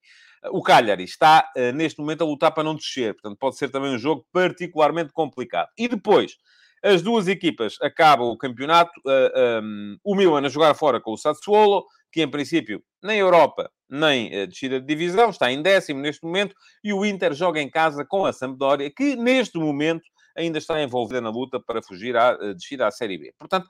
O 0.50 0.62
Cagliari 0.62 1.04
está, 1.04 1.50
neste 1.74 1.98
momento, 2.00 2.22
a 2.22 2.26
lutar 2.26 2.52
para 2.52 2.62
não 2.62 2.74
descer. 2.74 3.14
Portanto, 3.14 3.38
pode 3.38 3.56
ser 3.56 3.70
também 3.70 3.94
um 3.94 3.98
jogo 3.98 4.26
particularmente 4.30 5.12
complicado. 5.12 5.68
E 5.76 5.88
depois, 5.88 6.36
as 6.84 7.00
duas 7.00 7.26
equipas 7.28 7.78
acabam 7.80 8.28
o 8.28 8.36
campeonato, 8.36 8.92
uh, 9.06 9.62
um, 9.62 9.96
o 10.04 10.14
Milan 10.14 10.44
a 10.44 10.50
jogar 10.50 10.74
fora 10.74 11.00
com 11.00 11.12
o 11.12 11.16
Sassuolo, 11.16 11.86
que 12.12 12.20
em 12.22 12.30
princípio 12.30 12.84
nem 13.02 13.18
Europa, 13.18 13.70
nem 13.88 14.26
uh, 14.26 14.46
descida 14.46 14.78
de 14.78 14.86
divisão, 14.86 15.30
está 15.30 15.50
em 15.50 15.62
décimo 15.62 16.00
neste 16.00 16.22
momento, 16.22 16.54
e 16.84 16.92
o 16.92 17.06
Inter 17.06 17.32
joga 17.32 17.58
em 17.58 17.70
casa 17.70 18.04
com 18.04 18.26
a 18.26 18.32
Sampdoria, 18.34 18.92
que 18.94 19.16
neste 19.16 19.58
momento 19.58 20.04
ainda 20.36 20.58
está 20.58 20.82
envolvida 20.82 21.22
na 21.22 21.30
luta 21.30 21.58
para 21.58 21.82
fugir 21.82 22.16
à 22.18 22.34
uh, 22.34 22.54
descida 22.54 22.86
à 22.86 22.90
Série 22.90 23.16
B. 23.16 23.32
Portanto, 23.38 23.66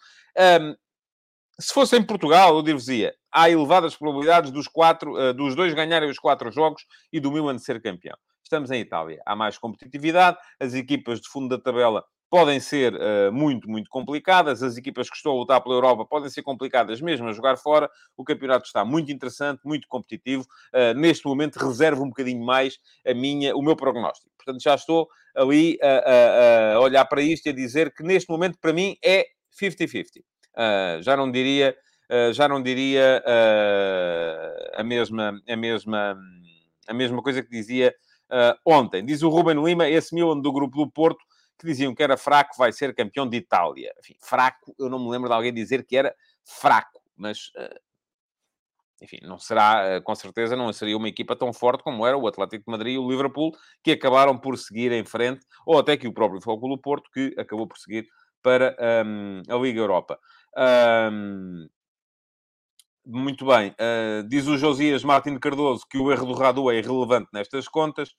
um, 0.61 0.75
se 1.61 1.73
fosse 1.73 1.97
em 1.97 2.03
Portugal, 2.03 2.57
eu 2.57 2.63
dir-vos-ia, 2.63 3.15
há 3.33 3.49
elevadas 3.49 3.95
probabilidades 3.95 4.51
dos, 4.51 4.67
quatro, 4.67 5.15
uh, 5.15 5.33
dos 5.33 5.55
dois 5.55 5.73
ganharem 5.73 6.11
os 6.11 6.19
quatro 6.19 6.51
jogos 6.51 6.85
e 7.13 7.21
do 7.21 7.31
Milan 7.31 7.59
ser 7.59 7.81
campeão. 7.81 8.17
Estamos 8.43 8.73
em 8.73 8.81
Itália, 8.81 9.23
há 9.25 9.37
mais 9.37 9.57
competitividade, 9.57 10.37
as 10.59 10.75
equipas 10.75 11.21
de 11.21 11.29
fundo 11.29 11.57
da 11.57 11.63
tabela 11.63 12.05
podem 12.35 12.59
ser 12.59 12.93
uh, 12.95 13.33
muito, 13.33 13.71
muito 13.71 13.89
complicadas. 13.89 14.61
As 14.61 14.77
equipas 14.77 15.09
que 15.09 15.15
estão 15.15 15.31
a 15.31 15.37
lutar 15.37 15.63
pela 15.63 15.77
Europa 15.77 16.05
podem 16.05 16.29
ser 16.29 16.43
complicadas 16.43 17.01
mesmo 17.01 17.29
a 17.29 17.33
jogar 17.33 17.57
fora. 17.57 17.89
O 18.17 18.25
campeonato 18.25 18.67
está 18.67 18.85
muito 18.85 19.13
interessante, 19.13 19.61
muito 19.65 19.87
competitivo. 19.87 20.45
Uh, 20.75 20.99
neste 20.99 21.25
momento, 21.29 21.65
reservo 21.65 22.03
um 22.03 22.09
bocadinho 22.09 22.45
mais 22.45 22.77
a 23.07 23.15
minha, 23.15 23.55
o 23.55 23.63
meu 23.63 23.77
prognóstico. 23.77 24.33
Portanto, 24.37 24.61
já 24.61 24.75
estou 24.75 25.07
ali 25.37 25.79
a, 25.81 25.87
a, 25.87 26.75
a 26.75 26.81
olhar 26.81 27.05
para 27.05 27.23
isto 27.23 27.47
e 27.47 27.51
a 27.51 27.53
dizer 27.53 27.95
que 27.95 28.03
neste 28.03 28.29
momento, 28.29 28.59
para 28.61 28.73
mim, 28.73 28.97
é 29.01 29.27
50-50. 29.57 30.19
Uh, 30.19 31.03
já 31.03 31.17
não 31.17 31.31
diria, 31.31 31.77
já 32.33 32.49
não 32.49 32.61
diria 32.61 33.23
a, 34.77 34.83
mesma, 34.83 35.41
a, 35.49 35.57
mesma, 35.57 36.19
a 36.89 36.95
mesma 36.95 37.23
coisa 37.23 37.45
que 37.45 37.51
dizia 37.51 37.95
ontem. 38.67 39.05
Diz 39.05 39.23
o 39.23 39.29
Ruben 39.29 39.65
Lima, 39.65 39.89
esse 39.89 40.13
Milan 40.13 40.41
do 40.41 40.53
grupo 40.53 40.77
do 40.77 40.91
Porto 40.91 41.25
que 41.59 41.67
diziam 41.67 41.95
que 41.95 42.03
era 42.03 42.17
fraco, 42.17 42.57
vai 42.57 42.73
ser 42.73 42.95
campeão 42.95 43.29
de 43.29 43.37
Itália. 43.37 43.93
Enfim, 44.01 44.17
fraco, 44.21 44.75
eu 44.79 44.89
não 44.89 44.99
me 44.99 45.11
lembro 45.11 45.29
de 45.29 45.35
alguém 45.35 45.53
dizer 45.53 45.85
que 45.87 45.97
era 45.97 46.15
fraco, 46.45 47.01
mas 47.17 47.51
eh, 47.57 47.81
enfim, 49.03 49.19
não 49.23 49.39
será, 49.39 49.85
eh, 49.87 50.01
com 50.01 50.15
certeza, 50.15 50.57
não 50.57 50.73
seria 50.73 50.97
uma 50.97 51.09
equipa 51.09 51.37
tão 51.37 51.53
forte 51.53 51.83
como 51.83 52.07
era 52.07 52.17
o 52.17 52.27
Atlético 52.27 52.65
de 52.65 52.71
Madrid 52.71 52.95
e 52.95 52.99
o 52.99 53.09
Liverpool, 53.09 53.53
que 53.83 53.93
acabaram 53.93 54.39
por 54.39 54.57
seguir 54.59 54.93
em 54.93 55.05
frente, 55.05 55.45
ou 55.67 55.79
até 55.79 55.97
que 55.97 56.09
o 56.09 56.13
próprio 56.13 56.41
Futebol 56.41 56.79
Porto, 56.79 57.11
que 57.13 57.35
acabou 57.39 57.67
por 57.67 57.79
seguir 57.79 58.09
para 58.43 58.77
um, 59.07 59.43
a 59.49 59.57
Liga 59.57 59.81
Europa. 59.81 60.19
Um, 60.57 61.67
muito 63.07 63.45
bem. 63.47 63.71
Uh, 63.73 64.27
diz 64.29 64.47
o 64.47 64.57
Josias 64.57 65.05
Martins 65.05 65.39
Cardoso 65.39 65.85
que 65.91 65.99
o 65.99 66.11
erro 66.11 66.27
do 66.27 66.35
Radu 66.35 66.71
é 66.71 66.79
irrelevante 66.79 67.29
nestas 67.33 67.69
contas. 67.69 68.11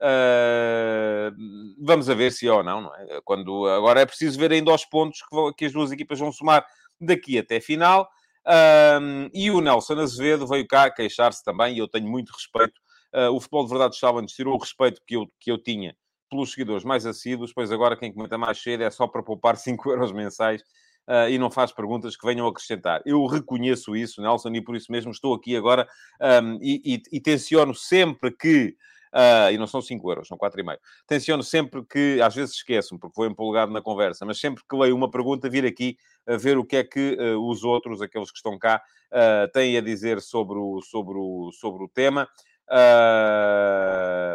Uh, 0.00 1.34
vamos 1.78 2.10
a 2.10 2.14
ver 2.14 2.30
se 2.30 2.46
é 2.46 2.52
ou 2.52 2.62
não, 2.62 2.82
não 2.82 2.94
é? 2.94 3.20
Quando, 3.24 3.66
agora 3.66 4.00
é 4.00 4.06
preciso 4.06 4.38
ver 4.38 4.52
ainda 4.52 4.72
os 4.72 4.84
pontos 4.84 5.20
que, 5.22 5.34
vão, 5.34 5.52
que 5.52 5.64
as 5.64 5.72
duas 5.72 5.90
equipas 5.90 6.18
vão 6.18 6.30
somar 6.30 6.66
daqui 7.00 7.38
até 7.38 7.60
final. 7.60 8.08
Uh, 8.46 9.28
e 9.34 9.50
o 9.50 9.60
Nelson 9.60 9.98
Azevedo 9.98 10.46
veio 10.46 10.66
cá 10.66 10.90
queixar-se 10.90 11.42
também, 11.42 11.74
e 11.74 11.78
eu 11.78 11.88
tenho 11.88 12.08
muito 12.08 12.30
respeito. 12.30 12.80
Uh, 13.14 13.30
o 13.34 13.40
futebol 13.40 13.64
de 13.64 13.70
verdade 13.70 13.96
nos 14.22 14.32
tirou 14.32 14.54
o 14.54 14.58
respeito 14.58 15.00
que 15.06 15.16
eu, 15.16 15.26
que 15.40 15.50
eu 15.50 15.58
tinha 15.58 15.96
pelos 16.28 16.50
seguidores 16.50 16.84
mais 16.84 17.06
assíduos, 17.06 17.52
pois 17.52 17.72
agora 17.72 17.96
quem 17.96 18.12
comenta 18.12 18.36
mais 18.36 18.60
cedo 18.60 18.82
é 18.82 18.90
só 18.90 19.06
para 19.06 19.22
poupar 19.22 19.56
5 19.58 19.90
euros 19.90 20.12
mensais 20.12 20.62
uh, 21.08 21.28
e 21.30 21.38
não 21.38 21.50
faz 21.50 21.72
perguntas 21.72 22.16
que 22.16 22.26
venham 22.26 22.46
acrescentar. 22.46 23.02
Eu 23.06 23.24
reconheço 23.26 23.96
isso, 23.96 24.20
Nelson, 24.20 24.50
e 24.50 24.60
por 24.60 24.76
isso 24.76 24.92
mesmo 24.92 25.10
estou 25.10 25.34
aqui 25.34 25.56
agora 25.56 25.88
um, 26.20 26.58
e, 26.60 26.82
e, 26.84 27.02
e 27.16 27.20
tenciono 27.20 27.74
sempre 27.74 28.30
que 28.30 28.76
Uh, 29.16 29.50
e 29.50 29.56
não 29.56 29.66
são 29.66 29.80
5 29.80 30.10
euros, 30.10 30.28
são 30.28 30.36
4,5. 30.36 30.78
Tenciono 31.06 31.42
sempre 31.42 31.82
que, 31.86 32.20
às 32.20 32.34
vezes 32.34 32.56
esqueço 32.56 32.98
porque 32.98 33.14
vou 33.16 33.24
empolgado 33.24 33.72
na 33.72 33.80
conversa, 33.80 34.26
mas 34.26 34.38
sempre 34.38 34.62
que 34.68 34.76
leio 34.76 34.94
uma 34.94 35.10
pergunta, 35.10 35.48
vir 35.48 35.64
aqui 35.64 35.96
a 36.26 36.36
ver 36.36 36.58
o 36.58 36.64
que 36.64 36.76
é 36.76 36.84
que 36.84 37.16
uh, 37.18 37.50
os 37.50 37.64
outros, 37.64 38.02
aqueles 38.02 38.30
que 38.30 38.36
estão 38.36 38.58
cá, 38.58 38.82
uh, 39.10 39.50
têm 39.52 39.78
a 39.78 39.80
dizer 39.80 40.20
sobre 40.20 40.58
o, 40.58 40.82
sobre 40.82 41.14
o, 41.16 41.50
sobre 41.52 41.82
o 41.82 41.88
tema. 41.88 42.28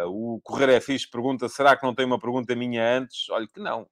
o 0.08 0.42
Correr 0.42 0.70
é 0.70 0.82
Fixe 0.82 1.08
pergunta: 1.08 1.48
será 1.48 1.78
que 1.78 1.86
não 1.86 1.94
tem 1.94 2.06
uma 2.06 2.20
pergunta 2.20 2.56
minha 2.56 2.98
antes? 2.98 3.30
Olha 3.30 3.48
que 3.48 3.60
não. 3.60 3.88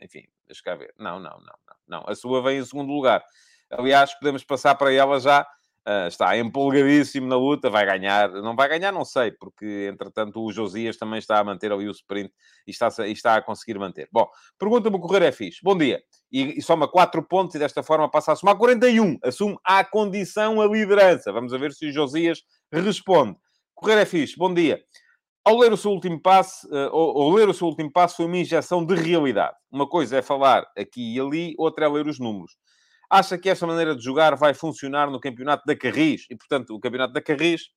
enfim, 0.00 0.22
deixa 0.46 0.62
cá 0.62 0.76
ver. 0.76 0.94
Não, 0.96 1.18
não, 1.18 1.36
não, 1.38 1.58
não, 1.66 1.76
não. 1.88 2.04
A 2.06 2.14
sua 2.14 2.40
vem 2.40 2.58
em 2.60 2.64
segundo 2.64 2.92
lugar. 2.92 3.24
Aliás, 3.68 4.14
podemos 4.14 4.44
passar 4.44 4.76
para 4.76 4.92
ela 4.92 5.18
já 5.18 5.44
Uh, 5.86 6.06
está 6.06 6.38
empolgadíssimo 6.38 7.26
na 7.26 7.36
luta, 7.36 7.68
vai 7.68 7.84
ganhar. 7.84 8.30
Não 8.30 8.54
vai 8.54 8.68
ganhar, 8.68 8.92
não 8.92 9.04
sei, 9.04 9.32
porque 9.32 9.88
entretanto 9.92 10.40
o 10.40 10.52
Josias 10.52 10.96
também 10.96 11.18
está 11.18 11.40
a 11.40 11.44
manter 11.44 11.72
ali 11.72 11.88
o 11.88 11.90
sprint 11.90 12.32
e 12.66 12.70
está, 12.70 12.88
e 13.04 13.10
está 13.10 13.36
a 13.36 13.42
conseguir 13.42 13.78
manter. 13.80 14.08
Bom, 14.12 14.28
pergunta-me 14.56 14.96
o 14.96 15.00
correr 15.00 15.22
é 15.22 15.32
fixe. 15.32 15.58
Bom 15.60 15.76
dia. 15.76 16.00
E, 16.30 16.58
e, 16.58 16.62
soma 16.62 16.86
4 16.86 17.20
pontos 17.24 17.56
e 17.56 17.58
desta 17.58 17.82
forma 17.82 18.08
passa 18.08 18.30
a 18.30 18.36
somar 18.36 18.56
41. 18.56 19.18
Assume 19.24 19.56
à 19.64 19.84
condição 19.84 20.60
a 20.60 20.66
liderança. 20.66 21.32
Vamos 21.32 21.50
ver 21.50 21.72
se 21.72 21.86
o 21.86 21.92
Josias 21.92 22.42
responde. 22.72 23.36
Correr 23.74 24.00
é 24.00 24.04
fixe. 24.04 24.36
Bom 24.36 24.54
dia. 24.54 24.80
Ao 25.44 25.58
ler 25.58 25.72
o 25.72 25.76
seu 25.76 25.90
último 25.90 26.22
passo, 26.22 26.64
uh, 26.68 26.90
ao, 26.92 27.22
ao 27.22 27.30
ler 27.30 27.48
o 27.48 27.54
seu 27.54 27.66
último 27.66 27.90
passo 27.90 28.18
foi 28.18 28.26
uma 28.26 28.36
injeção 28.36 28.86
de 28.86 28.94
realidade. 28.94 29.56
Uma 29.68 29.88
coisa 29.88 30.18
é 30.18 30.22
falar 30.22 30.64
aqui 30.78 31.16
e 31.16 31.20
ali, 31.20 31.54
outra 31.58 31.86
é 31.86 31.88
ler 31.88 32.06
os 32.06 32.20
números 32.20 32.52
acha 33.12 33.36
que 33.36 33.50
esta 33.50 33.66
maneira 33.66 33.94
de 33.94 34.02
jogar 34.02 34.34
vai 34.36 34.54
funcionar 34.54 35.10
no 35.10 35.20
campeonato 35.20 35.64
da 35.66 35.76
Carris? 35.76 36.26
E, 36.30 36.36
portanto, 36.36 36.74
o 36.74 36.80
campeonato 36.80 37.12
da 37.12 37.20
Carris 37.20 37.68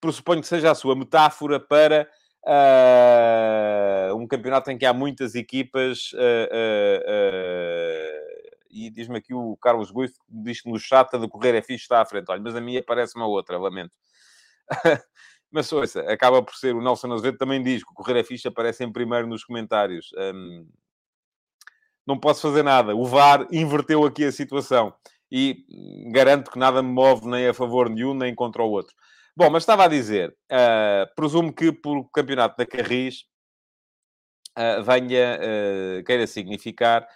pressuponho 0.00 0.40
que 0.40 0.46
seja 0.46 0.70
a 0.70 0.74
sua 0.74 0.94
metáfora 0.94 1.58
para 1.58 2.08
uh, 2.46 4.14
um 4.14 4.28
campeonato 4.28 4.70
em 4.70 4.78
que 4.78 4.86
há 4.86 4.92
muitas 4.92 5.34
equipas. 5.34 6.12
Uh, 6.12 6.48
uh, 6.52 8.24
e 8.70 8.90
diz-me 8.90 9.18
aqui 9.18 9.34
o 9.34 9.56
Carlos 9.56 9.90
Guiz, 9.90 10.12
diz 10.28 10.60
que 10.60 10.70
no 10.70 10.78
chat 10.78 11.14
a 11.14 11.18
de 11.18 11.28
correr 11.28 11.54
é 11.54 11.62
fixe, 11.62 11.82
está 11.84 12.00
à 12.00 12.06
frente. 12.06 12.30
Olha, 12.30 12.40
mas 12.42 12.54
a 12.54 12.60
minha 12.60 12.82
parece 12.82 13.16
uma 13.16 13.26
outra, 13.26 13.58
lamento. 13.58 13.92
mas 15.50 15.72
ouça, 15.72 16.00
acaba 16.02 16.42
por 16.42 16.54
ser, 16.54 16.74
o 16.74 16.82
Nelson 16.82 17.12
Azevedo 17.12 17.38
também 17.38 17.62
diz 17.62 17.84
que 17.84 17.90
o 17.90 17.94
correr 17.94 18.20
é 18.20 18.24
fixe 18.24 18.48
aparece 18.48 18.84
em 18.84 18.92
primeiro 18.92 19.26
nos 19.26 19.44
comentários. 19.44 20.10
Um, 20.16 20.68
não 22.06 22.18
posso 22.18 22.42
fazer 22.42 22.62
nada. 22.62 22.94
O 22.94 23.04
VAR 23.04 23.46
inverteu 23.50 24.04
aqui 24.04 24.24
a 24.24 24.32
situação. 24.32 24.94
E 25.30 25.64
garanto 26.12 26.50
que 26.50 26.58
nada 26.58 26.82
me 26.82 26.90
move 26.90 27.26
nem 27.26 27.48
a 27.48 27.54
favor 27.54 27.92
de 27.92 28.04
um 28.04 28.14
nem 28.14 28.34
contra 28.34 28.62
o 28.62 28.70
outro. 28.70 28.94
Bom, 29.36 29.50
mas 29.50 29.64
estava 29.64 29.84
a 29.84 29.88
dizer, 29.88 30.30
uh, 30.30 31.12
presumo 31.16 31.52
que 31.52 31.72
por 31.72 32.08
campeonato 32.12 32.56
da 32.56 32.64
Carris 32.64 33.24
uh, 34.56 34.82
venha, 34.84 35.40
uh, 35.40 36.04
queira 36.04 36.26
significar 36.26 37.06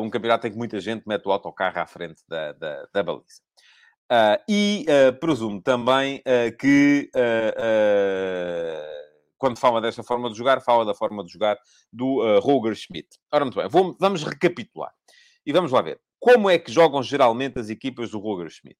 um 0.00 0.08
campeonato 0.08 0.46
em 0.46 0.52
que 0.52 0.56
muita 0.56 0.78
gente 0.78 1.02
mete 1.04 1.26
o 1.26 1.32
autocarro 1.32 1.80
à 1.80 1.84
frente 1.84 2.22
da, 2.28 2.52
da, 2.52 2.86
da 2.94 3.02
baliza. 3.02 3.42
e 4.48 4.86
presumo 5.18 5.60
também 5.60 6.22
que 6.60 7.10
quando 9.38 9.58
fala 9.58 9.80
desta 9.80 10.02
forma 10.02 10.30
de 10.30 10.36
jogar, 10.36 10.60
fala 10.60 10.84
da 10.84 10.94
forma 10.94 11.24
de 11.24 11.32
jogar 11.32 11.58
do 11.92 12.22
uh, 12.22 12.40
Roger 12.40 12.74
Schmidt. 12.74 13.08
Ora, 13.32 13.44
muito 13.44 13.56
bem, 13.56 13.68
vou, 13.68 13.96
vamos 13.98 14.22
recapitular. 14.24 14.92
E 15.46 15.52
vamos 15.52 15.72
lá 15.72 15.80
ver. 15.80 16.00
Como 16.18 16.50
é 16.50 16.58
que 16.58 16.70
jogam 16.70 17.02
geralmente 17.02 17.58
as 17.58 17.70
equipas 17.70 18.10
do 18.10 18.18
Roger 18.18 18.50
Schmidt? 18.50 18.78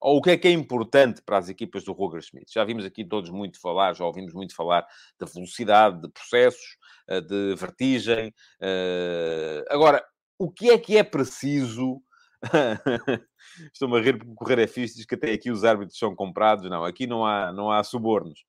Ou 0.00 0.18
o 0.18 0.22
que 0.22 0.30
é 0.30 0.36
que 0.36 0.48
é 0.48 0.52
importante 0.52 1.20
para 1.22 1.38
as 1.38 1.48
equipas 1.48 1.84
do 1.84 1.92
Roger 1.92 2.22
Schmidt? 2.22 2.52
Já 2.52 2.64
vimos 2.64 2.84
aqui 2.84 3.04
todos 3.04 3.30
muito 3.30 3.60
falar, 3.60 3.94
já 3.94 4.04
ouvimos 4.04 4.32
muito 4.32 4.54
falar 4.54 4.86
da 5.18 5.26
velocidade, 5.26 6.00
de 6.00 6.08
processos, 6.08 6.76
uh, 7.10 7.20
de 7.20 7.54
vertigem. 7.56 8.28
Uh... 8.60 9.64
Agora, 9.68 10.04
o 10.38 10.50
que 10.50 10.70
é 10.70 10.78
que 10.78 10.96
é 10.96 11.02
preciso 11.02 12.00
Estou-me 13.72 13.98
a 13.98 14.00
rir 14.00 14.18
porque 14.18 14.34
correr 14.34 14.58
é 14.60 14.66
fixe, 14.66 14.96
diz 14.96 15.06
que 15.06 15.14
até 15.14 15.32
aqui 15.32 15.50
os 15.50 15.64
árbitros 15.64 15.98
são 15.98 16.14
comprados. 16.14 16.68
Não, 16.70 16.84
aqui 16.84 17.06
não 17.06 17.26
há, 17.26 17.52
não 17.52 17.70
há 17.70 17.82
subornos. 17.82 18.44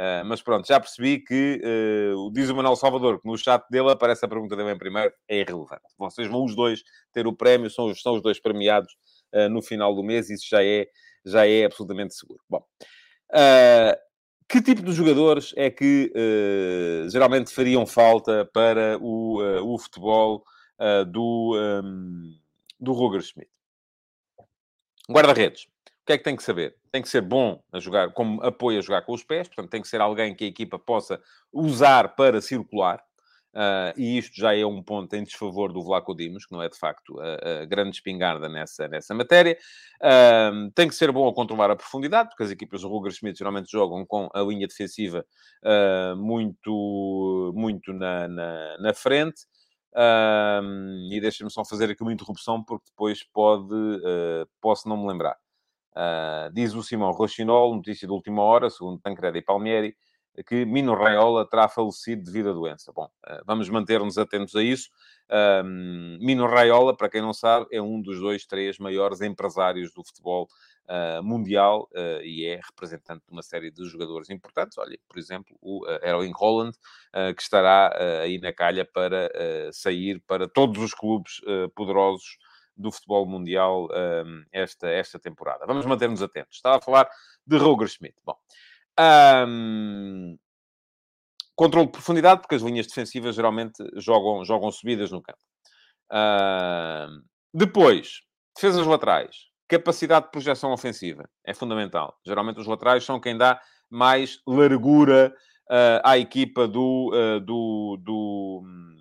Uh, 0.00 0.24
mas 0.24 0.40
pronto, 0.40 0.66
já 0.66 0.80
percebi 0.80 1.18
que 1.18 1.60
uh, 1.62 2.32
diz 2.32 2.48
o 2.48 2.56
Manuel 2.56 2.74
Salvador 2.74 3.20
que 3.20 3.28
no 3.28 3.36
chat 3.36 3.62
dele 3.68 3.90
aparece 3.90 4.24
a 4.24 4.28
pergunta 4.28 4.56
dele 4.56 4.72
em 4.72 4.78
primeiro, 4.78 5.12
é 5.28 5.40
irrelevante. 5.40 5.82
Vocês 5.98 6.26
vão 6.26 6.42
os 6.42 6.56
dois 6.56 6.82
ter 7.12 7.26
o 7.26 7.34
prémio, 7.34 7.68
são 7.68 7.84
os, 7.84 8.00
são 8.00 8.14
os 8.14 8.22
dois 8.22 8.40
premiados 8.40 8.90
uh, 9.34 9.50
no 9.50 9.60
final 9.60 9.94
do 9.94 10.02
mês, 10.02 10.30
isso 10.30 10.46
já 10.48 10.64
é, 10.64 10.86
já 11.22 11.46
é 11.46 11.66
absolutamente 11.66 12.14
seguro. 12.14 12.40
Bom, 12.48 12.64
que 14.48 14.62
tipo 14.62 14.82
de 14.82 14.92
jogadores 14.92 15.52
é 15.54 15.70
que 15.70 16.10
geralmente 17.12 17.54
fariam 17.54 17.86
falta 17.86 18.48
para 18.54 18.98
o, 19.00 19.38
o 19.62 19.78
futebol 19.78 20.42
do, 21.06 21.56
um, 21.84 22.34
do 22.80 22.92
Roger 22.92 23.20
Schmidt? 23.20 23.50
Guarda-redes 25.08 25.68
que 26.10 26.14
é 26.14 26.18
que 26.18 26.24
tem 26.24 26.36
que 26.36 26.42
saber? 26.42 26.74
Tem 26.90 27.02
que 27.02 27.08
ser 27.08 27.20
bom 27.20 27.62
a 27.72 27.78
jogar, 27.78 28.12
como 28.12 28.42
apoio 28.42 28.78
a 28.78 28.82
jogar 28.82 29.02
com 29.02 29.12
os 29.12 29.22
pés, 29.22 29.46
portanto, 29.46 29.70
tem 29.70 29.80
que 29.80 29.86
ser 29.86 30.00
alguém 30.00 30.34
que 30.34 30.44
a 30.44 30.48
equipa 30.48 30.78
possa 30.78 31.20
usar 31.52 32.16
para 32.16 32.40
circular. 32.40 33.00
Uh, 33.52 33.90
e 33.96 34.16
isto 34.16 34.36
já 34.36 34.56
é 34.56 34.64
um 34.64 34.80
ponto 34.80 35.12
em 35.14 35.24
desfavor 35.24 35.72
do 35.72 35.82
Vlaco 35.82 36.14
Dimos, 36.14 36.46
que 36.46 36.52
não 36.52 36.62
é 36.62 36.68
de 36.68 36.78
facto 36.78 37.18
a, 37.20 37.62
a 37.62 37.64
grande 37.64 37.96
espingarda 37.96 38.48
nessa, 38.48 38.88
nessa 38.88 39.14
matéria. 39.14 39.56
Uh, 40.02 40.70
tem 40.72 40.88
que 40.88 40.94
ser 40.94 41.12
bom 41.12 41.28
a 41.28 41.34
controlar 41.34 41.70
a 41.70 41.76
profundidade, 41.76 42.28
porque 42.30 42.42
as 42.42 42.50
equipas 42.50 42.80
do 42.82 42.88
Ruger 42.88 43.12
Schmidt 43.12 43.38
geralmente 43.38 43.70
jogam 43.70 44.04
com 44.04 44.28
a 44.34 44.40
linha 44.40 44.66
defensiva 44.66 45.24
uh, 45.64 46.16
muito, 46.16 47.52
muito 47.54 47.92
na, 47.92 48.26
na, 48.26 48.78
na 48.78 48.94
frente. 48.94 49.42
e 51.12 51.20
deixa-me 51.20 51.50
só 51.50 51.64
fazer 51.64 51.90
aqui 51.90 52.02
uma 52.02 52.12
interrupção, 52.12 52.62
porque 52.64 52.86
depois 52.90 53.22
pode, 53.32 53.74
posso 54.60 54.88
não 54.88 54.96
me 54.96 55.08
lembrar. 55.08 55.36
Uh, 55.90 56.52
diz 56.52 56.72
o 56.74 56.82
Simão 56.82 57.10
Rochinol, 57.10 57.74
notícia 57.74 58.06
de 58.06 58.12
última 58.12 58.42
hora, 58.42 58.70
segundo 58.70 59.00
Tancredi 59.00 59.38
e 59.38 59.42
Palmieri, 59.42 59.96
que 60.46 60.64
Mino 60.64 60.94
Raiola 60.94 61.44
terá 61.44 61.68
falecido 61.68 62.22
devido 62.22 62.50
à 62.50 62.52
doença. 62.52 62.92
Bom, 62.92 63.06
uh, 63.26 63.42
vamos 63.44 63.68
manter-nos 63.68 64.16
atentos 64.16 64.54
a 64.54 64.62
isso. 64.62 64.88
Um, 65.64 66.18
Mino 66.20 66.46
Raiola, 66.46 66.96
para 66.96 67.08
quem 67.08 67.20
não 67.20 67.32
sabe, 67.32 67.66
é 67.72 67.82
um 67.82 68.00
dos 68.00 68.20
dois, 68.20 68.46
três 68.46 68.78
maiores 68.78 69.20
empresários 69.20 69.92
do 69.92 70.04
futebol 70.04 70.48
uh, 70.88 71.22
mundial 71.22 71.88
e 72.22 72.46
é 72.46 72.60
representante 72.64 73.24
de 73.26 73.32
uma 73.32 73.42
série 73.42 73.70
de 73.70 73.84
jogadores 73.84 74.30
importantes. 74.30 74.78
Olha, 74.78 74.98
por 75.08 75.18
exemplo, 75.18 75.56
o 75.60 75.84
Erling 76.02 76.32
Holland, 76.34 76.76
que 77.36 77.42
estará 77.42 77.92
aí 78.22 78.40
na 78.40 78.52
calha 78.52 78.84
para 78.84 79.30
sair 79.72 80.20
para 80.26 80.48
todos 80.48 80.82
os 80.82 80.94
clubes 80.94 81.40
poderosos 81.74 82.38
do 82.80 82.90
futebol 82.90 83.26
mundial 83.26 83.88
esta, 84.52 84.88
esta 84.88 85.18
temporada. 85.18 85.66
Vamos 85.66 85.84
manter-nos 85.86 86.22
atentos. 86.22 86.56
Estava 86.56 86.78
a 86.78 86.80
falar 86.80 87.08
de 87.46 87.56
Roger 87.56 87.88
Schmidt. 87.88 88.16
Bom, 88.24 88.36
um, 89.48 90.38
controle 91.56 91.86
de 91.86 91.92
profundidade, 91.92 92.40
porque 92.40 92.54
as 92.54 92.62
linhas 92.62 92.86
defensivas 92.86 93.34
geralmente 93.34 93.82
jogam, 93.96 94.44
jogam 94.44 94.70
subidas 94.70 95.10
no 95.10 95.22
campo. 95.22 95.40
Uh, 96.10 97.22
depois, 97.52 98.22
defesas 98.54 98.86
laterais. 98.86 99.48
Capacidade 99.68 100.26
de 100.26 100.32
projeção 100.32 100.72
ofensiva 100.72 101.28
é 101.44 101.54
fundamental. 101.54 102.18
Geralmente 102.26 102.58
os 102.58 102.66
laterais 102.66 103.04
são 103.04 103.20
quem 103.20 103.36
dá 103.36 103.60
mais 103.88 104.40
largura 104.46 105.32
uh, 105.70 106.00
à 106.02 106.18
equipa 106.18 106.66
do, 106.66 107.12
uh, 107.14 107.40
do, 107.40 107.96
do, 108.00 108.62
hum, 108.64 108.96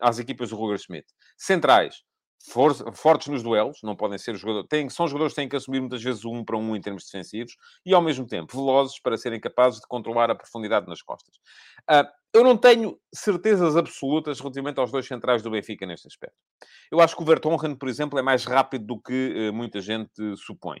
às 0.00 0.18
equipas 0.18 0.50
do 0.50 0.56
Roger 0.56 0.78
Schmidt. 0.78 1.06
Centrais, 1.36 2.02
for, 2.44 2.74
fortes 2.94 3.28
nos 3.28 3.42
duelos, 3.42 3.78
não 3.82 3.96
podem 3.96 4.18
ser 4.18 4.36
jogadores, 4.36 4.68
têm, 4.68 4.88
são 4.88 5.06
jogadores 5.08 5.32
que 5.32 5.40
têm 5.40 5.48
que 5.48 5.56
assumir 5.56 5.80
muitas 5.80 6.02
vezes 6.02 6.24
um 6.24 6.44
para 6.44 6.56
um 6.56 6.76
em 6.76 6.80
termos 6.80 7.04
defensivos 7.04 7.56
e 7.84 7.94
ao 7.94 8.02
mesmo 8.02 8.26
tempo 8.26 8.56
velozes 8.56 9.00
para 9.00 9.16
serem 9.16 9.40
capazes 9.40 9.80
de 9.80 9.86
controlar 9.86 10.30
a 10.30 10.34
profundidade 10.34 10.86
nas 10.86 11.02
costas. 11.02 11.36
Uh, 11.90 12.06
eu 12.32 12.44
não 12.44 12.56
tenho 12.56 12.98
certezas 13.14 13.76
absolutas 13.76 14.38
relativamente 14.40 14.78
aos 14.78 14.92
dois 14.92 15.06
centrais 15.06 15.42
do 15.42 15.50
Benfica 15.50 15.86
neste 15.86 16.06
aspecto. 16.06 16.36
Eu 16.90 17.00
acho 17.00 17.16
que 17.16 17.22
o 17.22 17.26
Vertonghen, 17.26 17.74
por 17.74 17.88
exemplo, 17.88 18.18
é 18.18 18.22
mais 18.22 18.44
rápido 18.44 18.86
do 18.86 19.00
que 19.00 19.48
uh, 19.50 19.52
muita 19.52 19.80
gente 19.80 20.10
supõe. 20.36 20.80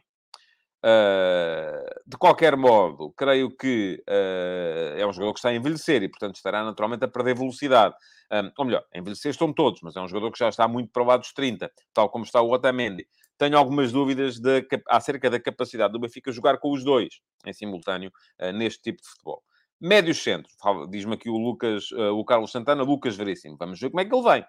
Uh, 0.86 1.82
de 2.06 2.16
qualquer 2.16 2.56
modo, 2.56 3.12
creio 3.16 3.50
que 3.50 4.00
uh, 4.08 4.96
é 4.96 5.04
um 5.04 5.12
jogador 5.12 5.32
que 5.32 5.40
está 5.40 5.48
a 5.48 5.54
envelhecer 5.54 6.00
e, 6.04 6.08
portanto, 6.08 6.36
estará 6.36 6.62
naturalmente 6.62 7.04
a 7.04 7.08
perder 7.08 7.34
velocidade. 7.34 7.92
Um, 8.32 8.52
ou 8.56 8.64
melhor, 8.64 8.84
a 8.94 8.98
envelhecer 8.98 9.32
estão 9.32 9.52
todos, 9.52 9.80
mas 9.82 9.96
é 9.96 10.00
um 10.00 10.06
jogador 10.06 10.30
que 10.30 10.38
já 10.38 10.48
está 10.48 10.68
muito 10.68 10.92
provado 10.92 11.22
dos 11.22 11.32
30, 11.32 11.68
tal 11.92 12.08
como 12.08 12.24
está 12.24 12.40
o 12.40 12.52
Otamendi. 12.52 13.04
Tenho 13.36 13.58
algumas 13.58 13.90
dúvidas 13.90 14.38
de, 14.38 14.64
acerca 14.88 15.28
da 15.28 15.40
capacidade 15.40 15.92
do 15.92 15.98
Benfica 15.98 16.30
jogar 16.30 16.58
com 16.58 16.70
os 16.70 16.84
dois 16.84 17.20
em 17.44 17.52
simultâneo 17.52 18.12
uh, 18.40 18.52
neste 18.52 18.80
tipo 18.80 19.02
de 19.02 19.08
futebol. 19.08 19.42
Médios 19.80 20.22
centros, 20.22 20.54
diz-me 20.88 21.14
aqui 21.14 21.28
o 21.28 21.36
Lucas, 21.36 21.90
o 21.92 22.24
Carlos 22.24 22.50
Santana, 22.50 22.82
Lucas 22.82 23.14
Veríssimo. 23.14 23.58
Vamos 23.58 23.78
ver 23.78 23.90
como 23.90 24.00
é 24.00 24.06
que 24.06 24.14
ele 24.14 24.22
vem. 24.22 24.46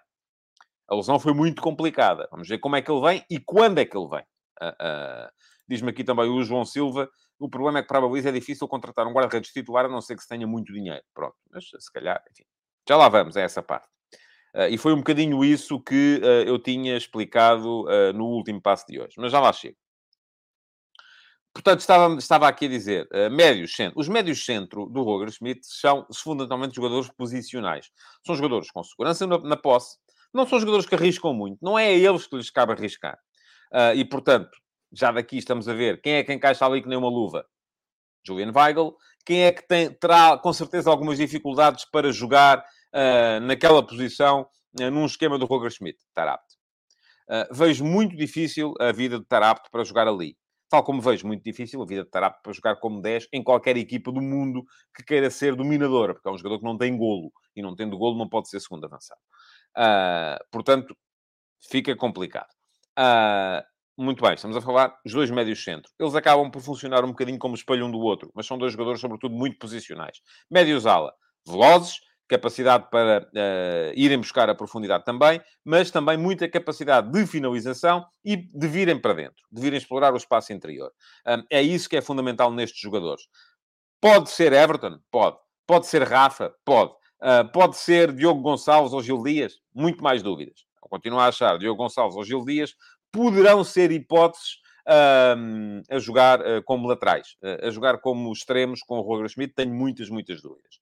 A 0.88 0.94
lesão 0.94 1.20
foi 1.20 1.34
muito 1.34 1.60
complicada. 1.60 2.26
Vamos 2.30 2.48
ver 2.48 2.56
como 2.58 2.76
é 2.76 2.80
que 2.80 2.90
ele 2.90 3.02
vem 3.02 3.22
e 3.28 3.38
quando 3.38 3.78
é 3.78 3.84
que 3.84 3.94
ele 3.94 4.08
vem. 4.08 4.24
Uh, 5.68 5.74
uh, 5.74 5.74
diz-me 5.76 5.90
aqui 5.90 6.04
também 6.04 6.28
o 6.28 6.42
João 6.42 6.64
Silva. 6.64 7.08
O 7.38 7.48
problema 7.48 7.78
é 7.78 7.82
que 7.82 7.88
para 7.88 7.98
a 7.98 8.00
Baliza 8.00 8.30
é 8.30 8.32
difícil 8.32 8.66
contratar 8.66 9.06
um 9.06 9.12
guarda-redes 9.12 9.52
titular, 9.52 9.84
a 9.84 9.88
não 9.88 10.00
ser 10.00 10.16
que 10.16 10.22
se 10.22 10.28
tenha 10.28 10.46
muito 10.46 10.72
dinheiro. 10.72 11.02
Pronto, 11.14 11.36
mas 11.50 11.64
se 11.66 11.92
calhar, 11.92 12.22
enfim. 12.30 12.44
Já 12.88 12.96
lá 12.96 13.08
vamos 13.08 13.36
a 13.36 13.40
essa 13.40 13.62
parte. 13.62 13.88
Uh, 14.54 14.68
e 14.70 14.78
foi 14.78 14.92
um 14.92 14.98
bocadinho 14.98 15.44
isso 15.44 15.78
que 15.80 16.20
eu 16.46 16.58
tinha 16.58 16.96
explicado 16.96 17.84
no 18.14 18.24
último 18.26 18.60
passo 18.60 18.86
de 18.88 18.98
hoje. 19.00 19.14
Mas 19.18 19.30
já 19.30 19.40
lá 19.40 19.52
chego. 19.52 19.76
Portanto, 21.58 21.80
estava, 21.80 22.14
estava 22.14 22.48
aqui 22.48 22.66
a 22.66 22.68
dizer, 22.68 23.08
uh, 23.12 23.28
médios 23.30 23.74
centro. 23.74 23.98
Os 23.98 24.08
médios 24.08 24.44
centro 24.44 24.86
do 24.86 25.02
Roger 25.02 25.28
Schmidt 25.32 25.60
são 25.64 26.06
fundamentalmente 26.14 26.76
jogadores 26.76 27.10
posicionais. 27.10 27.90
São 28.24 28.36
jogadores 28.36 28.70
com 28.70 28.80
segurança 28.84 29.26
na, 29.26 29.38
na, 29.38 29.56
posse. 29.56 29.98
Não 30.32 30.46
são 30.46 30.60
jogadores 30.60 30.86
que 30.86 30.94
arriscam 30.94 31.34
muito. 31.34 31.58
Não 31.60 31.76
é 31.76 31.88
a 31.88 31.92
eles 31.92 32.28
que 32.28 32.36
lhes 32.36 32.48
cabe 32.48 32.74
arriscar. 32.74 33.18
Uh, 33.72 33.92
e, 33.96 34.04
portanto, 34.04 34.56
já 34.92 35.12
daqui 35.12 35.38
estamos 35.38 35.68
a 35.68 35.74
ver 35.74 36.00
quem 36.00 36.14
é 36.14 36.24
que 36.24 36.32
encaixa 36.32 36.64
ali 36.64 36.82
que 36.82 36.88
nem 36.88 36.98
uma 36.98 37.08
luva. 37.08 37.44
Julian 38.26 38.52
Weigl. 38.54 38.96
Quem 39.24 39.44
é 39.44 39.52
que 39.52 39.66
tem, 39.66 39.92
terá, 39.92 40.38
com 40.38 40.52
certeza, 40.52 40.90
algumas 40.90 41.18
dificuldades 41.18 41.84
para 41.84 42.10
jogar 42.12 42.58
uh, 42.58 43.40
naquela 43.40 43.86
posição, 43.86 44.46
num 44.72 45.06
esquema 45.06 45.38
do 45.38 45.46
Roger 45.46 45.70
Schmidt? 45.70 45.98
Tarapte. 46.14 46.56
vejo 47.50 47.84
muito 47.84 48.16
difícil 48.16 48.74
a 48.80 48.90
vida 48.92 49.18
de 49.18 49.24
Tarapte 49.26 49.68
para 49.70 49.84
jogar 49.84 50.08
ali. 50.08 50.36
Tal 50.68 50.84
como 50.84 51.00
vejo 51.00 51.26
muito 51.26 51.42
difícil 51.42 51.82
a 51.82 51.86
vida 51.86 52.04
de 52.04 52.10
Tarap 52.10 52.42
para 52.42 52.52
jogar 52.52 52.76
como 52.76 53.00
10 53.00 53.28
em 53.32 53.42
qualquer 53.42 53.76
equipa 53.78 54.12
do 54.12 54.20
mundo 54.20 54.62
que 54.94 55.02
queira 55.02 55.30
ser 55.30 55.54
dominadora, 55.56 56.12
porque 56.12 56.28
é 56.28 56.32
um 56.32 56.36
jogador 56.36 56.58
que 56.58 56.64
não 56.64 56.76
tem 56.76 56.96
golo. 56.96 57.32
E 57.56 57.62
não 57.62 57.74
tendo 57.74 57.96
golo 57.96 58.18
não 58.18 58.28
pode 58.28 58.50
ser 58.50 58.60
segundo 58.60 58.84
avançado. 58.84 59.20
Uh, 59.76 60.38
portanto, 60.50 60.94
fica 61.70 61.96
complicado. 61.96 62.48
Muito 64.00 64.22
bem, 64.22 64.34
estamos 64.34 64.56
a 64.56 64.60
falar 64.60 64.96
dos 65.04 65.12
dois 65.12 65.28
médios 65.28 65.64
centro. 65.64 65.90
Eles 65.98 66.14
acabam 66.14 66.48
por 66.52 66.62
funcionar 66.62 67.04
um 67.04 67.08
bocadinho 67.08 67.36
como 67.36 67.56
espelho 67.56 67.84
um 67.84 67.90
do 67.90 67.98
outro, 67.98 68.30
mas 68.32 68.46
são 68.46 68.56
dois 68.56 68.72
jogadores, 68.72 69.00
sobretudo, 69.00 69.34
muito 69.34 69.58
posicionais. 69.58 70.20
Médios 70.48 70.86
ala, 70.86 71.12
velozes, 71.44 71.98
capacidade 72.28 72.88
para 72.92 73.26
uh, 73.26 73.92
irem 73.96 74.18
buscar 74.18 74.48
a 74.48 74.54
profundidade 74.54 75.04
também, 75.04 75.40
mas 75.64 75.90
também 75.90 76.16
muita 76.16 76.48
capacidade 76.48 77.10
de 77.10 77.26
finalização 77.26 78.06
e 78.24 78.36
de 78.36 78.68
virem 78.68 79.00
para 79.00 79.14
dentro, 79.14 79.42
de 79.50 79.60
virem 79.60 79.78
explorar 79.78 80.14
o 80.14 80.16
espaço 80.16 80.52
interior. 80.52 80.92
Um, 81.26 81.42
é 81.50 81.60
isso 81.60 81.88
que 81.88 81.96
é 81.96 82.00
fundamental 82.00 82.52
nestes 82.52 82.80
jogadores. 82.80 83.24
Pode 84.00 84.30
ser 84.30 84.52
Everton? 84.52 85.00
Pode. 85.10 85.38
Pode 85.66 85.88
ser 85.88 86.04
Rafa? 86.04 86.54
Pode. 86.64 86.92
Uh, 87.20 87.50
pode 87.52 87.76
ser 87.76 88.12
Diogo 88.12 88.42
Gonçalves 88.42 88.92
ou 88.92 89.02
Gil 89.02 89.24
Dias? 89.24 89.54
Muito 89.74 90.04
mais 90.04 90.22
dúvidas. 90.22 90.68
Eu 90.80 90.88
continuo 90.88 91.18
a 91.18 91.26
achar 91.26 91.58
Diogo 91.58 91.82
Gonçalves 91.82 92.16
ou 92.16 92.22
Gil 92.22 92.44
Dias 92.44 92.76
poderão 93.12 93.64
ser 93.64 93.90
hipóteses 93.90 94.58
um, 95.36 95.82
a 95.90 95.98
jogar 95.98 96.40
uh, 96.40 96.62
como 96.64 96.88
laterais, 96.88 97.36
uh, 97.42 97.66
a 97.66 97.70
jogar 97.70 97.98
como 97.98 98.32
extremos 98.32 98.80
com 98.80 98.98
o 98.98 99.02
Roger 99.02 99.28
Schmidt, 99.28 99.54
tenho 99.54 99.74
muitas, 99.74 100.08
muitas 100.08 100.40
dúvidas. 100.40 100.80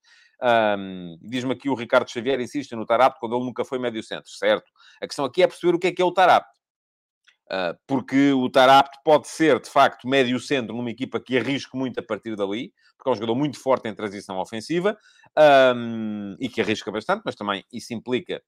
Um, 0.79 1.19
Diz-me 1.23 1.53
aqui 1.53 1.69
o 1.69 1.75
Ricardo 1.75 2.11
Xavier, 2.11 2.41
insiste 2.41 2.77
no 2.77 2.87
Tarapto, 2.87 3.19
quando 3.19 3.35
ele 3.35 3.45
nunca 3.45 3.65
foi 3.65 3.79
médio 3.79 4.03
centro, 4.03 4.31
certo? 4.31 4.71
A 5.01 5.07
questão 5.07 5.25
aqui 5.25 5.43
é 5.43 5.47
perceber 5.47 5.75
o 5.75 5.79
que 5.79 5.89
é 5.89 5.93
que 5.93 6.03
é 6.03 6.05
o 6.05 6.13
Tarapto. 6.13 6.57
Uh, 7.47 7.79
porque 7.87 8.33
o 8.33 8.51
Tarapto 8.51 8.99
pode 9.05 9.29
ser, 9.29 9.61
de 9.61 9.71
facto, 9.71 10.09
médio 10.09 10.39
centro 10.41 10.75
numa 10.75 10.91
equipa 10.91 11.21
que 11.21 11.39
arrisca 11.39 11.77
muito 11.77 11.99
a 11.99 12.03
partir 12.03 12.35
dali, 12.35 12.73
porque 12.97 13.09
é 13.09 13.13
um 13.13 13.15
jogador 13.15 13.35
muito 13.37 13.59
forte 13.59 13.89
em 13.89 13.95
transição 13.95 14.39
ofensiva 14.39 14.99
um, 15.77 16.35
e 16.41 16.49
que 16.49 16.61
arrisca 16.61 16.91
bastante, 16.91 17.23
mas 17.25 17.37
também 17.37 17.65
isso 17.73 17.95
implica 17.95 18.43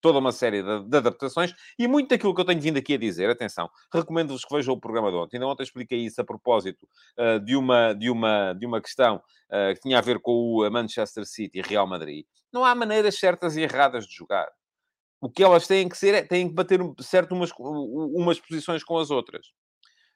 toda 0.00 0.18
uma 0.18 0.32
série 0.32 0.62
de, 0.62 0.88
de, 0.88 0.96
adaptações 0.96 1.54
e 1.78 1.86
muito 1.86 2.08
daquilo 2.08 2.34
que 2.34 2.40
eu 2.40 2.44
tenho 2.44 2.60
vindo 2.60 2.78
aqui 2.78 2.94
a 2.94 2.98
dizer, 2.98 3.30
atenção, 3.30 3.68
recomendo-vos 3.92 4.44
que 4.44 4.54
vejam 4.54 4.74
o 4.74 4.80
programa 4.80 5.10
de 5.10 5.16
ontem. 5.16 5.36
Ainda 5.36 5.46
ontem 5.46 5.62
expliquei 5.62 6.00
isso 6.00 6.20
a 6.20 6.24
propósito 6.24 6.88
uh, 7.18 7.38
de, 7.40 7.56
uma, 7.56 7.92
de, 7.92 8.10
uma, 8.10 8.52
de 8.54 8.66
uma 8.66 8.80
questão 8.80 9.16
uh, 9.16 9.74
que 9.74 9.80
tinha 9.80 9.98
a 9.98 10.00
ver 10.00 10.18
com 10.20 10.32
o 10.32 10.70
Manchester 10.70 11.26
City 11.26 11.58
e 11.58 11.62
Real 11.62 11.86
Madrid. 11.86 12.24
Não 12.52 12.64
há 12.64 12.74
maneiras 12.74 13.18
certas 13.18 13.56
e 13.56 13.62
erradas 13.62 14.06
de 14.06 14.14
jogar. 14.14 14.48
O 15.20 15.30
que 15.30 15.42
elas 15.42 15.66
têm 15.66 15.88
que 15.88 15.98
ser 15.98 16.14
é 16.14 16.22
têm 16.22 16.48
que 16.48 16.54
bater 16.54 16.80
certo 17.00 17.32
umas, 17.32 17.50
umas 17.58 18.40
posições 18.40 18.82
com 18.82 18.98
as 18.98 19.10
outras. 19.10 19.48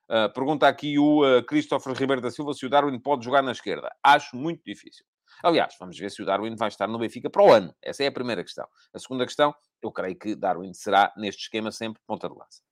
Uh, 0.04 0.32
pergunta 0.34 0.66
aqui 0.66 0.98
o 0.98 1.22
Christopher 1.46 1.94
Ribeiro 1.94 2.20
da 2.22 2.30
Silva 2.30 2.54
se 2.54 2.66
o 2.66 2.70
Darwin 2.70 2.98
pode 2.98 3.24
jogar 3.24 3.42
na 3.42 3.52
esquerda. 3.52 3.94
Acho 4.02 4.34
muito 4.36 4.62
difícil. 4.64 5.04
Aliás, 5.42 5.74
vamos 5.78 5.98
ver 5.98 6.10
se 6.10 6.22
o 6.22 6.26
Darwin 6.26 6.54
vai 6.56 6.68
estar 6.68 6.86
no 6.86 6.98
Benfica 6.98 7.28
para 7.28 7.42
o 7.42 7.52
ano. 7.52 7.74
Essa 7.82 8.04
é 8.04 8.06
a 8.06 8.12
primeira 8.12 8.42
questão. 8.42 8.66
A 8.92 8.98
segunda 8.98 9.24
questão, 9.24 9.54
eu 9.82 9.90
creio 9.90 10.18
que 10.18 10.34
Darwin 10.34 10.72
será, 10.72 11.12
neste 11.16 11.42
esquema, 11.42 11.70
sempre 11.70 12.00
ponta 12.06 12.28
de 12.28 12.34
lança. 12.34 12.62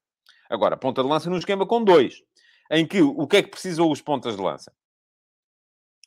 Agora, 0.48 0.76
ponta 0.76 1.02
de 1.02 1.08
lança 1.08 1.30
num 1.30 1.38
esquema 1.38 1.66
com 1.66 1.82
dois. 1.82 2.22
Em 2.70 2.86
que, 2.86 3.02
o 3.02 3.26
que 3.26 3.38
é 3.38 3.42
que 3.42 3.50
precisam 3.50 3.90
os 3.90 4.00
pontas 4.00 4.36
de 4.36 4.42
lança? 4.42 4.72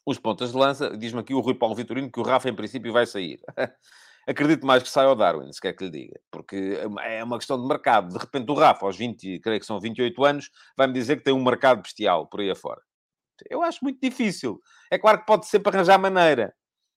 Os 0.06 0.20
pontas 0.20 0.52
de 0.52 0.58
lança, 0.58 0.96
diz-me 0.96 1.20
aqui 1.20 1.34
o 1.34 1.40
Rui 1.40 1.56
Paulo 1.56 1.76
Vitorino, 1.76 2.12
que 2.12 2.20
o 2.20 2.24
Rafa, 2.24 2.50
em 2.50 2.56
princípio, 2.56 2.94
vai 2.94 3.06
sair. 3.06 3.40
Acredito 4.28 4.66
mais 4.66 4.82
que 4.82 4.90
saia 4.90 5.10
o 5.10 5.16
Darwin, 5.16 5.52
se 5.52 5.62
quer 5.62 5.74
que 5.74 5.84
lhe 5.86 5.92
diga. 5.92 6.20
Porque 6.32 6.80
é 7.04 7.24
uma 7.24 7.38
questão 7.38 7.62
de 7.62 7.68
mercado. 7.68 8.14
De 8.14 8.18
repente, 8.18 8.52
o 8.52 8.56
Rafa, 8.56 8.86
aos 8.86 8.98
20, 8.98 9.40
creio 9.40 9.60
que 9.60 9.66
são 9.66 9.80
28 9.80 10.26
anos, 10.26 10.50
vai-me 10.76 10.94
dizer 10.94 11.18
que 11.18 11.24
tem 11.24 11.34
um 11.34 11.44
mercado 11.44 11.82
bestial 11.84 12.28
por 12.28 12.40
aí 12.40 12.50
afora. 12.50 12.82
Eu 13.50 13.62
acho 13.62 13.80
muito 13.84 14.00
difícil. 14.02 14.60
É 14.92 14.98
claro 14.98 15.20
que 15.20 15.26
pode 15.26 15.46
sempre 15.48 15.76
arranjar 15.76 15.98
maneira. 15.98 16.54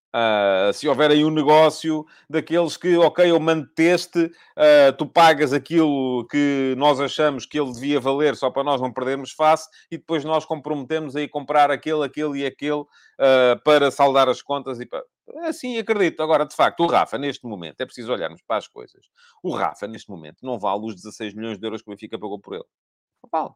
Uh, 0.09 0.73
se 0.73 0.89
houver 0.89 1.11
aí 1.11 1.23
um 1.23 1.31
negócio 1.31 2.07
daqueles 2.31 2.79
que, 2.79 2.97
ok, 2.97 3.31
eu 3.31 3.39
manteste, 3.39 4.25
uh, 4.25 4.93
tu 4.97 5.07
pagas 5.07 5.53
aquilo 5.53 6.27
que 6.31 6.75
nós 6.79 6.99
achamos 6.99 7.45
que 7.45 7.61
ele 7.61 7.73
devia 7.73 8.01
valer 8.01 8.35
só 8.35 8.51
para 8.51 8.65
nós 8.65 8.81
não 8.81 8.91
perdermos 8.91 9.33
face 9.33 9.69
e 9.91 9.99
depois 9.99 10.25
nós 10.25 10.47
comprometemos 10.47 11.15
aí 11.15 11.29
comprar 11.29 11.71
aquele, 11.71 12.03
aquele 12.03 12.41
e 12.41 12.47
aquele 12.47 12.81
uh, 12.81 13.63
para 13.63 13.91
saldar 13.91 14.29
as 14.31 14.41
contas 14.41 14.81
e 14.81 14.87
para... 14.87 15.05
Assim, 15.43 15.77
acredito. 15.77 16.23
Agora, 16.23 16.47
de 16.47 16.57
facto, 16.57 16.81
o 16.81 16.87
Rafa, 16.87 17.19
neste 17.19 17.47
momento, 17.47 17.79
é 17.83 17.85
preciso 17.85 18.11
olharmos 18.11 18.41
para 18.41 18.57
as 18.57 18.67
coisas. 18.67 19.05
O 19.43 19.55
Rafa, 19.55 19.87
neste 19.87 20.09
momento, 20.09 20.39
não 20.43 20.59
vale 20.59 20.87
os 20.87 20.95
16 20.95 21.35
milhões 21.35 21.59
de 21.59 21.67
euros 21.67 21.83
que 21.83 21.91
o 21.91 21.93
Benfica 21.93 22.19
pagou 22.19 22.41
por 22.41 22.55
ele. 22.55 22.65
Não 23.23 23.29
vale. 23.31 23.55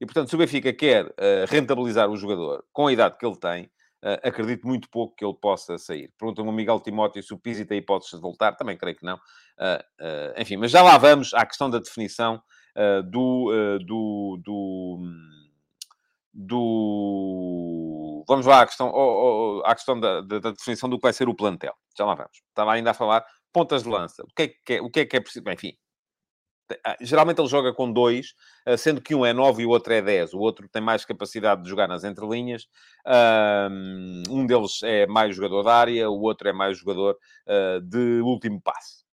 E, 0.00 0.04
portanto, 0.04 0.28
se 0.28 0.34
o 0.34 0.38
Benfica 0.38 0.72
quer 0.72 1.06
uh, 1.06 1.46
rentabilizar 1.48 2.10
o 2.10 2.16
jogador 2.16 2.64
com 2.72 2.86
a 2.86 2.92
idade 2.92 3.16
que 3.18 3.24
ele 3.24 3.36
tem, 3.36 3.64
uh, 3.64 4.20
acredito 4.22 4.66
muito 4.66 4.90
pouco 4.90 5.14
que 5.16 5.24
ele 5.24 5.34
possa 5.34 5.78
sair. 5.78 6.12
Pergunta-me 6.18 6.48
o 6.48 6.52
Miguel 6.52 6.80
Timóteo 6.80 7.22
se 7.22 7.32
o 7.32 7.38
Pizzi 7.38 7.64
tem 7.64 7.78
hipóteses 7.78 8.14
de 8.14 8.20
voltar. 8.20 8.56
Também 8.56 8.76
creio 8.76 8.96
que 8.96 9.04
não. 9.04 9.16
Uh, 9.16 10.40
enfim, 10.40 10.56
mas 10.56 10.70
já 10.70 10.82
lá 10.82 10.98
vamos 10.98 11.32
à 11.32 11.46
questão 11.46 11.70
da 11.70 11.78
definição 11.78 12.42
do, 13.10 13.78
do, 13.86 14.38
do, 14.44 15.00
do... 16.34 18.24
Vamos 18.28 18.44
lá 18.44 18.60
à 18.60 18.66
questão, 18.66 18.92
oh, 18.92 19.60
oh, 19.60 19.62
à 19.64 19.74
questão 19.74 19.98
da, 19.98 20.20
da, 20.20 20.38
da, 20.38 20.50
definição 20.50 20.86
do 20.86 20.98
que 20.98 21.02
vai 21.02 21.14
ser 21.14 21.26
o 21.26 21.34
plantel. 21.34 21.74
Já 21.96 22.04
lá 22.04 22.14
vamos. 22.14 22.42
Estava 22.50 22.74
ainda 22.74 22.90
a 22.90 22.94
falar 22.94 23.24
pontas 23.50 23.84
de 23.84 23.88
lança. 23.88 24.22
O 24.22 24.26
que 24.36 24.42
é 24.42 24.48
que 24.48 24.74
é, 24.74 24.82
o 24.82 24.90
que 24.90 25.00
é, 25.00 25.06
que 25.06 25.16
é 25.16 25.20
preciso? 25.20 25.48
Enfim, 25.48 25.72
geralmente 27.00 27.40
ele 27.40 27.48
joga 27.48 27.72
com 27.72 27.92
dois, 27.92 28.34
ah, 28.64 28.76
sendo 28.76 29.00
que 29.00 29.14
um 29.14 29.24
é 29.24 29.32
9 29.32 29.62
e 29.62 29.66
o 29.66 29.70
outro 29.70 29.92
é 29.92 30.02
10. 30.02 30.34
O 30.34 30.38
outro 30.38 30.68
tem 30.68 30.82
mais 30.82 31.04
capacidade 31.04 31.62
de 31.62 31.68
jogar 31.68 31.88
nas 31.88 32.04
entrelinhas. 32.04 32.66
Um 34.28 34.46
deles 34.46 34.82
é 34.82 35.06
mais 35.06 35.36
jogador 35.36 35.62
da 35.62 35.74
área, 35.74 36.10
o 36.10 36.20
outro 36.20 36.48
é 36.48 36.52
mais 36.52 36.78
jogador 36.78 37.16
ah, 37.46 37.80
de 37.82 38.20
último 38.20 38.60
passe. 38.60 39.04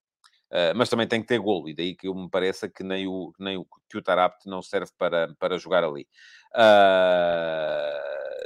Mas 0.76 0.88
também 0.88 1.08
tem 1.08 1.20
que 1.20 1.28
ter 1.28 1.40
golo, 1.40 1.68
e 1.68 1.74
daí 1.74 1.96
que 1.96 2.08
me 2.14 2.30
pareça 2.30 2.70
que 2.70 2.84
nem 2.84 3.08
o, 3.08 3.34
nem 3.40 3.58
o, 3.58 3.66
que 3.90 3.98
o 3.98 4.04
não 4.46 4.62
serve 4.62 4.92
para, 5.00 5.34
para 5.40 5.58
jogar 5.58 5.84
ali. 5.84 6.08
Uh, 6.56 8.04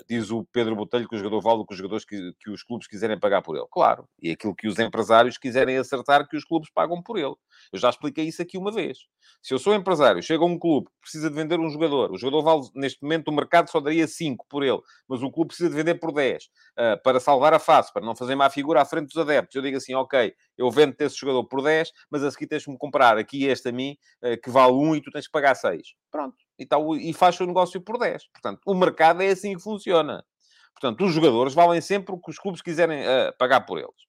diz 0.08 0.32
o 0.32 0.46
Pedro 0.46 0.76
Botelho 0.76 1.08
que 1.08 1.16
o 1.16 1.18
jogador 1.18 1.42
vale 1.42 1.60
o 1.60 1.66
que 1.66 1.74
os 1.74 1.78
jogadores 1.78 2.06
que, 2.06 2.34
que 2.40 2.50
os 2.50 2.64
clubes 2.64 2.88
quiserem 2.88 3.20
pagar 3.20 3.42
por 3.42 3.56
ele. 3.56 3.68
Claro. 3.72 4.08
E 4.22 4.32
aquilo 4.32 4.56
que 4.56 4.68
os 4.68 4.80
empresários 4.80 5.38
quiserem 5.38 5.78
acertar 5.78 6.28
que 6.28 6.38
os 6.38 6.46
clubes 6.46 6.70
pagam 6.72 7.02
por 7.02 7.18
ele. 7.18 7.36
Eu 7.72 7.80
já 7.80 7.90
expliquei 7.90 8.26
isso 8.26 8.42
aqui 8.42 8.58
uma 8.58 8.72
vez. 8.72 9.00
Se 9.42 9.54
eu 9.54 9.60
sou 9.60 9.74
empresário, 9.74 10.24
chega 10.24 10.44
um 10.44 10.58
clube 10.58 10.88
precisa 11.02 11.30
de 11.30 11.36
vender 11.36 11.60
um 11.60 11.70
jogador, 11.70 12.12
o 12.12 12.18
jogador 12.18 12.42
vale, 12.42 12.62
neste 12.76 13.02
momento, 13.02 13.30
o 13.30 13.32
mercado 13.32 13.70
só 13.70 13.80
daria 13.80 14.06
5 14.08 14.46
por 14.50 14.62
ele, 14.62 14.80
mas 15.08 15.24
o 15.24 15.32
clube 15.32 15.50
precisa 15.50 15.70
de 15.70 15.76
vender 15.76 15.96
por 15.96 16.12
10 16.12 16.44
uh, 16.44 16.48
ah, 16.78 16.98
para 17.02 17.20
salvar 17.20 17.54
a 17.54 17.60
face, 17.60 17.94
para 17.94 18.06
não 18.06 18.16
fazer 18.16 18.36
má 18.36 18.50
figura 18.50 18.82
à 18.82 18.86
frente 18.86 19.08
dos 19.08 19.18
adeptos. 19.18 19.56
Eu 19.56 19.62
digo 19.62 19.78
assim, 19.78 19.94
ok, 19.96 20.34
eu 20.58 20.70
vendo 20.70 20.96
esse 21.00 21.18
jogador 21.18 21.46
por 21.46 21.62
10, 21.62 21.92
mas 22.10 22.24
a 22.24 22.32
seguir 22.32 22.48
tens-me 22.48 22.78
comprar 22.78 23.18
aqui 23.18 23.46
este 23.46 23.70
a 23.70 23.72
mim, 23.72 23.98
uh, 24.24 24.40
que 24.42 24.50
vale 24.50 24.74
1 24.74 24.96
e 24.98 25.02
tu 25.02 25.12
tens 25.12 25.26
que 25.26 25.32
pagar 25.32 25.56
6. 25.56 25.82
Pronto 26.12 26.47
e, 26.58 26.66
tal, 26.66 26.96
e 26.96 27.14
faz 27.14 27.40
o 27.40 27.46
negócio 27.46 27.80
por 27.82 27.98
10. 27.98 28.28
Portanto, 28.28 28.62
o 28.66 28.74
mercado 28.74 29.22
é 29.22 29.30
assim 29.30 29.56
que 29.56 29.62
funciona. 29.62 30.26
Portanto, 30.74 31.06
os 31.06 31.14
jogadores 31.14 31.54
valem 31.54 31.82
sempre 31.82 32.14
o 32.14 32.20
que 32.20 32.30
os 32.30 32.38
clubes 32.38 32.62
quiserem 32.62 33.02
uh, 33.02 33.36
pagar 33.38 33.62
por 33.62 33.78
eles. 33.78 34.08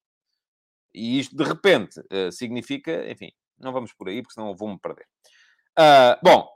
E 0.93 1.19
isto, 1.19 1.35
de 1.35 1.43
repente, 1.43 1.99
uh, 1.99 2.31
significa... 2.31 3.09
Enfim, 3.09 3.31
não 3.57 3.71
vamos 3.71 3.93
por 3.93 4.07
aí, 4.07 4.21
porque 4.21 4.33
senão 4.33 4.55
vou-me 4.55 4.79
perder. 4.79 5.07
Uh, 5.77 6.17
bom, 6.23 6.47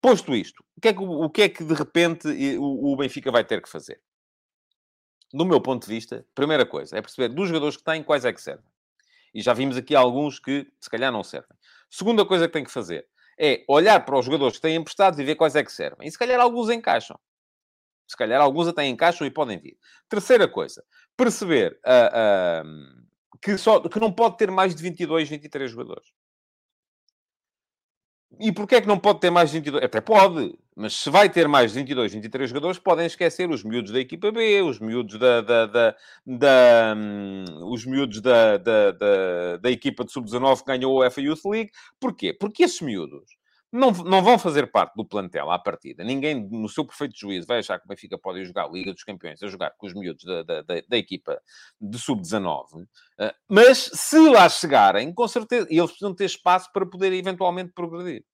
posto 0.00 0.34
isto, 0.34 0.64
o 0.76 0.80
que, 0.80 0.88
é 0.88 0.92
que, 0.92 1.00
o 1.00 1.30
que 1.30 1.42
é 1.42 1.48
que, 1.48 1.64
de 1.64 1.74
repente, 1.74 2.28
o, 2.58 2.92
o 2.92 2.96
Benfica 2.96 3.30
vai 3.30 3.44
ter 3.44 3.62
que 3.62 3.68
fazer? 3.68 4.00
Do 5.32 5.44
meu 5.44 5.60
ponto 5.60 5.86
de 5.86 5.92
vista, 5.92 6.26
primeira 6.34 6.64
coisa, 6.64 6.96
é 6.96 7.02
perceber 7.02 7.28
dos 7.28 7.48
jogadores 7.48 7.76
que 7.76 7.84
têm, 7.84 8.02
quais 8.02 8.24
é 8.24 8.32
que 8.32 8.40
servem. 8.40 8.64
E 9.34 9.42
já 9.42 9.52
vimos 9.52 9.76
aqui 9.76 9.94
alguns 9.94 10.38
que, 10.38 10.66
se 10.80 10.88
calhar, 10.88 11.12
não 11.12 11.22
servem. 11.22 11.56
Segunda 11.90 12.24
coisa 12.24 12.46
que 12.46 12.52
tem 12.52 12.64
que 12.64 12.70
fazer 12.70 13.06
é 13.38 13.64
olhar 13.68 14.04
para 14.04 14.18
os 14.18 14.24
jogadores 14.24 14.56
que 14.56 14.62
têm 14.62 14.76
emprestados 14.76 15.18
e 15.18 15.24
ver 15.24 15.36
quais 15.36 15.54
é 15.54 15.62
que 15.62 15.72
servem. 15.72 16.08
E 16.08 16.10
se 16.10 16.18
calhar 16.18 16.40
alguns 16.40 16.70
encaixam. 16.70 17.18
Se 18.08 18.16
calhar 18.16 18.40
alguns 18.40 18.66
até 18.66 18.86
encaixam 18.86 19.26
e 19.26 19.30
podem 19.30 19.58
vir. 19.58 19.78
Terceira 20.08 20.48
coisa, 20.48 20.82
perceber 21.16 21.78
uh, 21.86 22.66
uh, 22.66 23.38
que, 23.40 23.56
só, 23.58 23.80
que 23.80 24.00
não 24.00 24.12
pode 24.12 24.38
ter 24.38 24.50
mais 24.50 24.74
de 24.74 24.82
22, 24.82 25.28
23 25.28 25.70
jogadores. 25.70 26.08
E 28.40 28.52
porquê 28.52 28.76
é 28.76 28.80
que 28.80 28.86
não 28.88 28.98
pode 28.98 29.20
ter 29.20 29.30
mais 29.30 29.50
de 29.50 29.58
22? 29.58 29.84
Até 29.84 30.00
pode, 30.00 30.58
mas 30.78 30.94
se 30.94 31.10
vai 31.10 31.28
ter 31.28 31.48
mais 31.48 31.72
de 31.72 31.78
22, 31.80 32.12
23 32.12 32.50
jogadores, 32.50 32.78
podem 32.78 33.04
esquecer 33.04 33.50
os 33.50 33.64
miúdos 33.64 33.90
da 33.90 33.98
equipa 33.98 34.30
B, 34.30 34.62
os 34.62 34.78
miúdos 34.78 35.18
da... 35.18 35.40
da, 35.40 35.66
da, 35.66 35.96
da 36.24 36.94
um, 36.96 37.72
os 37.72 37.84
miúdos 37.84 38.20
da, 38.20 38.56
da, 38.56 38.92
da, 38.92 39.56
da 39.56 39.70
equipa 39.72 40.04
de 40.04 40.12
sub-19 40.12 40.60
que 40.60 40.66
ganhou 40.66 40.94
o 40.94 41.00
UEFA 41.00 41.20
Youth 41.20 41.44
League. 41.46 41.72
Porquê? 41.98 42.32
Porque 42.32 42.62
esses 42.62 42.80
miúdos 42.80 43.36
não, 43.72 43.90
não 43.90 44.22
vão 44.22 44.38
fazer 44.38 44.70
parte 44.70 44.94
do 44.94 45.04
plantel 45.04 45.50
à 45.50 45.58
partida. 45.58 46.04
Ninguém, 46.04 46.48
no 46.48 46.68
seu 46.68 46.84
perfeito 46.86 47.18
juízo, 47.18 47.48
vai 47.48 47.58
achar 47.58 47.80
que 47.80 47.84
o 47.84 47.88
Benfica 47.88 48.16
pode 48.16 48.44
jogar 48.44 48.66
a 48.66 48.68
Liga 48.68 48.92
dos 48.92 49.02
Campeões, 49.02 49.42
a 49.42 49.48
jogar 49.48 49.72
com 49.76 49.84
os 49.84 49.94
miúdos 49.94 50.24
da, 50.24 50.44
da, 50.44 50.62
da, 50.62 50.74
da 50.88 50.96
equipa 50.96 51.42
de 51.80 51.98
sub-19. 51.98 52.82
Uh, 52.82 52.86
mas, 53.48 53.90
se 53.92 54.16
lá 54.30 54.48
chegarem, 54.48 55.12
com 55.12 55.26
certeza, 55.26 55.66
eles 55.68 55.90
precisam 55.90 56.14
ter 56.14 56.26
espaço 56.26 56.70
para 56.72 56.86
poder 56.86 57.12
eventualmente 57.12 57.72
progredir. 57.74 58.24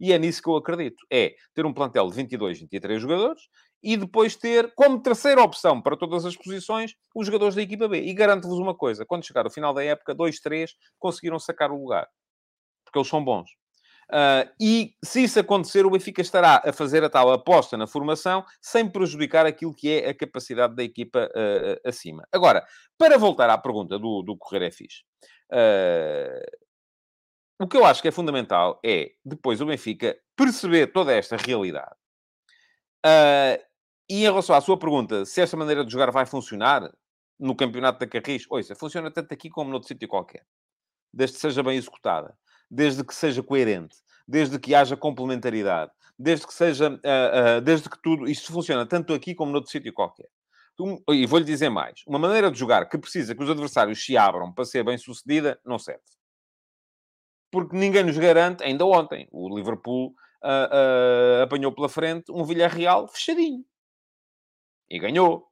E 0.00 0.12
é 0.12 0.18
nisso 0.18 0.42
que 0.42 0.48
eu 0.48 0.56
acredito. 0.56 1.04
É 1.10 1.34
ter 1.54 1.66
um 1.66 1.72
plantel 1.72 2.08
de 2.08 2.16
22, 2.16 2.60
23 2.60 3.00
jogadores 3.00 3.42
e 3.82 3.96
depois 3.96 4.36
ter, 4.36 4.72
como 4.74 5.02
terceira 5.02 5.42
opção 5.42 5.82
para 5.82 5.96
todas 5.96 6.24
as 6.24 6.36
posições, 6.36 6.94
os 7.14 7.26
jogadores 7.26 7.54
da 7.54 7.62
equipa 7.62 7.88
B. 7.88 8.00
E 8.02 8.14
garanto-vos 8.14 8.58
uma 8.58 8.74
coisa, 8.74 9.04
quando 9.04 9.26
chegar 9.26 9.46
o 9.46 9.50
final 9.50 9.74
da 9.74 9.82
época, 9.82 10.14
dois, 10.14 10.38
três, 10.38 10.74
conseguiram 10.98 11.38
sacar 11.38 11.72
o 11.72 11.80
lugar. 11.80 12.06
Porque 12.84 12.98
eles 12.98 13.08
são 13.08 13.24
bons. 13.24 13.50
Uh, 14.12 14.44
e 14.60 14.94
se 15.02 15.22
isso 15.24 15.40
acontecer, 15.40 15.86
o 15.86 15.90
Benfica 15.90 16.20
estará 16.20 16.62
a 16.64 16.72
fazer 16.72 17.02
a 17.02 17.08
tal 17.08 17.32
aposta 17.32 17.78
na 17.78 17.86
formação 17.86 18.44
sem 18.60 18.86
prejudicar 18.86 19.46
aquilo 19.46 19.74
que 19.74 19.90
é 19.90 20.10
a 20.10 20.14
capacidade 20.14 20.76
da 20.76 20.82
equipa 20.84 21.30
uh, 21.34 21.88
acima. 21.88 22.26
Agora, 22.30 22.62
para 22.98 23.16
voltar 23.16 23.48
à 23.48 23.56
pergunta 23.56 23.98
do, 23.98 24.22
do 24.22 24.36
Correr 24.36 24.66
é 24.66 24.70
fixe, 24.70 25.02
uh, 25.50 26.61
o 27.62 27.68
que 27.68 27.76
eu 27.76 27.84
acho 27.84 28.02
que 28.02 28.08
é 28.08 28.12
fundamental 28.12 28.80
é 28.84 29.12
depois 29.24 29.60
o 29.60 29.66
Benfica 29.66 30.16
perceber 30.36 30.88
toda 30.88 31.12
esta 31.12 31.36
realidade. 31.36 31.94
e 34.10 34.20
em 34.20 34.22
relação 34.22 34.54
à 34.54 34.60
sua 34.60 34.78
pergunta, 34.78 35.24
se 35.24 35.40
esta 35.40 35.56
maneira 35.56 35.84
de 35.84 35.92
jogar 35.92 36.10
vai 36.10 36.26
funcionar 36.26 36.90
no 37.38 37.56
campeonato 37.56 37.98
da 37.98 38.06
Carris, 38.06 38.46
ouça, 38.50 38.74
funciona 38.74 39.10
tanto 39.10 39.32
aqui 39.32 39.50
como 39.50 39.70
noutro 39.70 39.88
sítio 39.88 40.08
qualquer. 40.08 40.44
Desde 41.12 41.36
que 41.36 41.40
seja 41.40 41.62
bem 41.62 41.76
executada 41.76 42.36
desde 42.72 43.04
que 43.04 43.14
seja 43.14 43.42
coerente, 43.42 43.96
desde 44.26 44.58
que 44.58 44.74
haja 44.74 44.96
complementaridade, 44.96 45.92
desde 46.18 46.46
que 46.46 46.54
seja, 46.54 46.88
uh, 46.88 47.58
uh, 47.58 47.60
desde 47.60 47.90
que 47.90 48.00
tudo, 48.02 48.26
isto 48.26 48.50
funciona 48.50 48.86
tanto 48.86 49.12
aqui 49.12 49.34
como 49.34 49.52
noutro 49.52 49.70
sítio 49.70 49.92
qualquer. 49.92 50.28
E 51.10 51.26
vou-lhe 51.26 51.44
dizer 51.44 51.68
mais: 51.68 52.00
uma 52.06 52.18
maneira 52.18 52.50
de 52.50 52.58
jogar 52.58 52.88
que 52.88 52.96
precisa 52.96 53.34
que 53.34 53.42
os 53.42 53.50
adversários 53.50 54.02
se 54.02 54.16
abram 54.16 54.50
para 54.52 54.64
ser 54.64 54.82
bem 54.82 54.96
sucedida, 54.96 55.60
não 55.66 55.78
serve. 55.78 56.00
Porque 57.52 57.76
ninguém 57.76 58.02
nos 58.02 58.16
garante, 58.16 58.64
ainda 58.64 58.86
ontem, 58.86 59.28
o 59.30 59.54
Liverpool 59.54 60.14
uh, 60.42 61.42
apanhou 61.42 61.70
pela 61.70 61.88
frente 61.88 62.32
um 62.32 62.44
Villarreal 62.44 63.06
fechadinho. 63.06 63.62
E 64.90 64.98
ganhou. 64.98 65.46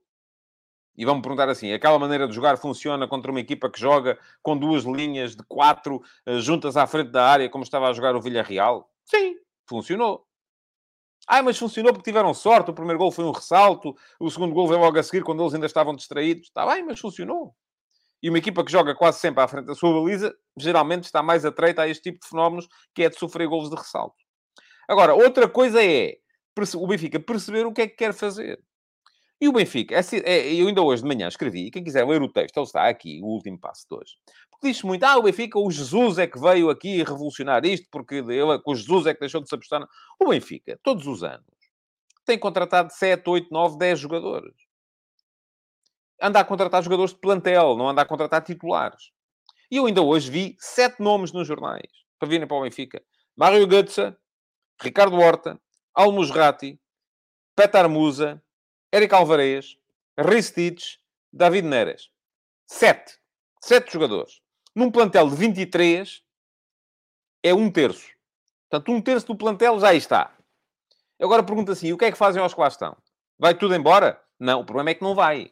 E 0.97 1.05
vão-me 1.05 1.21
perguntar 1.21 1.51
assim: 1.51 1.73
aquela 1.73 1.99
maneira 1.99 2.27
de 2.27 2.35
jogar 2.35 2.57
funciona 2.57 3.07
contra 3.07 3.31
uma 3.31 3.39
equipa 3.39 3.71
que 3.71 3.79
joga 3.79 4.19
com 4.43 4.57
duas 4.57 4.85
linhas 4.85 5.37
de 5.37 5.43
quatro 5.45 6.03
uh, 6.27 6.41
juntas 6.41 6.75
à 6.75 6.87
frente 6.87 7.11
da 7.11 7.25
área, 7.27 7.51
como 7.51 7.65
estava 7.65 7.87
a 7.89 7.93
jogar 7.93 8.17
o 8.17 8.21
Villarreal? 8.23 8.91
Sim, 9.05 9.37
funcionou. 9.69 10.27
Ah, 11.27 11.43
mas 11.43 11.59
funcionou 11.59 11.93
porque 11.93 12.11
tiveram 12.11 12.33
sorte. 12.33 12.71
O 12.71 12.75
primeiro 12.75 12.99
gol 12.99 13.13
foi 13.13 13.27
um 13.27 13.31
ressalto, 13.31 13.95
o 14.19 14.31
segundo 14.31 14.55
gol 14.55 14.67
veio 14.67 14.81
logo 14.81 14.99
a 14.99 15.03
seguir 15.03 15.23
quando 15.23 15.43
eles 15.43 15.53
ainda 15.53 15.67
estavam 15.67 15.95
distraídos. 15.95 16.47
Está 16.49 16.67
bem, 16.67 16.83
mas 16.83 16.99
funcionou. 16.99 17.55
E 18.23 18.29
uma 18.29 18.39
equipa 18.39 18.65
que 18.65 18.71
joga 18.71 18.95
quase 18.95 19.19
sempre 19.19 19.43
à 19.43 19.49
frente 19.49 19.67
da 19.67 19.75
sua 19.75 19.93
baliza, 19.93 20.35
geralmente 20.57 21.05
está 21.05 21.23
mais 21.23 21.45
atreita 21.45 21.83
a 21.83 21.89
este 21.89 22.11
tipo 22.11 22.21
de 22.21 22.29
fenómenos, 22.29 22.69
que 22.95 23.03
é 23.03 23.09
de 23.09 23.19
sofrer 23.19 23.49
golos 23.49 23.71
de 23.71 23.77
ressalto. 23.77 24.17
Agora, 24.89 25.15
outra 25.15 25.49
coisa 25.49 25.83
é 25.83 26.17
o 26.75 26.87
Benfica 26.87 27.19
perceber 27.19 27.65
o 27.65 27.73
que 27.73 27.83
é 27.83 27.87
que 27.87 27.97
quer 27.97 28.13
fazer. 28.13 28.63
E 29.41 29.49
o 29.49 29.53
Benfica, 29.53 29.95
é, 29.95 30.01
é, 30.25 30.55
eu 30.55 30.69
ainda 30.69 30.83
hoje 30.83 31.03
de 31.03 31.09
manhã 31.09 31.27
escrevi, 31.27 31.67
e 31.67 31.71
quem 31.71 31.83
quiser 31.83 32.07
ler 32.07 32.21
o 32.21 32.29
texto, 32.29 32.59
ele 32.59 32.67
está 32.67 32.87
aqui, 32.87 33.21
o 33.23 33.27
último 33.27 33.59
passo 33.59 33.87
de 33.89 33.97
hoje. 33.97 34.13
Porque 34.51 34.69
diz 34.69 34.83
muito, 34.83 35.03
ah, 35.05 35.17
o 35.17 35.23
Benfica, 35.23 35.59
o 35.59 35.71
Jesus 35.71 36.19
é 36.19 36.27
que 36.27 36.39
veio 36.39 36.69
aqui 36.69 37.03
revolucionar 37.03 37.65
isto, 37.65 37.89
porque 37.91 38.17
ele, 38.17 38.61
o 38.67 38.75
Jesus 38.75 39.07
é 39.07 39.15
que 39.15 39.21
deixou 39.21 39.41
de 39.41 39.49
se 39.49 39.55
apostar. 39.55 39.89
O 40.19 40.29
Benfica, 40.29 40.79
todos 40.83 41.07
os 41.07 41.23
anos, 41.23 41.47
tem 42.27 42.39
contratado 42.39 42.93
7, 42.93 43.23
8, 43.31 43.49
9, 43.51 43.79
10 43.79 43.99
jogadores. 43.99 44.55
Anda 46.21 46.41
a 46.41 46.45
contratar 46.45 46.83
jogadores 46.83 47.13
de 47.13 47.21
plantel, 47.21 47.77
não 47.77 47.89
anda 47.89 48.03
a 48.03 48.07
contratar 48.07 48.43
titulares. 48.43 49.11
E 49.71 49.77
eu 49.77 49.87
ainda 49.87 50.03
hoje 50.03 50.31
vi 50.31 50.57
sete 50.59 51.01
nomes 51.01 51.33
nos 51.33 51.47
jornais 51.47 51.91
para 52.19 52.29
virem 52.29 52.47
para 52.47 52.57
o 52.57 52.63
Benfica. 52.63 53.03
Mário 53.37 53.67
Götze, 53.67 54.15
Ricardo 54.81 55.17
Horta, 55.17 55.59
Almusrati, 55.95 56.79
Petar 57.57 57.89
Musa, 57.89 58.43
Eric 58.93 59.15
Alvarez, 59.15 59.77
Ristich, 60.19 60.99
David 61.33 61.67
Neres. 61.67 62.11
Sete. 62.67 63.19
Sete 63.63 63.93
jogadores. 63.93 64.41
Num 64.75 64.91
plantel 64.91 65.29
de 65.29 65.37
23, 65.37 66.23
é 67.43 67.55
um 67.55 67.71
terço. 67.71 68.09
Portanto, 68.69 68.93
um 68.93 69.01
terço 69.01 69.27
do 69.27 69.37
plantel 69.37 69.79
já 69.81 69.95
está. 69.95 70.37
Agora 71.21 71.43
pergunta 71.43 71.73
assim, 71.73 71.93
o 71.93 71.99
que 71.99 72.05
é 72.05 72.13
que 72.13 72.19
fazem 72.19 72.43
aos 72.43 72.55
que 72.55 72.61
lá 72.61 72.69
estão? 72.69 72.97
Vai 73.39 73.55
tudo 73.55 73.75
embora? 73.75 74.23
Não, 74.39 74.61
o 74.61 74.65
problema 74.65 74.91
é 74.91 74.95
que 74.95 75.03
não 75.03 75.15
vai. 75.15 75.51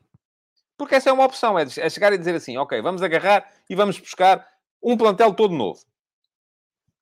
Porque 0.79 0.95
essa 0.95 1.11
é 1.11 1.13
uma 1.13 1.25
opção, 1.25 1.59
é, 1.59 1.65
é 1.65 1.91
chegar 1.91 2.13
e 2.13 2.19
dizer 2.19 2.37
assim, 2.37 2.57
ok, 2.57 2.81
vamos 2.81 3.03
agarrar 3.03 3.53
e 3.69 3.75
vamos 3.75 3.99
buscar 3.99 4.49
um 4.81 4.97
plantel 4.97 5.35
todo 5.35 5.53
novo. 5.53 5.81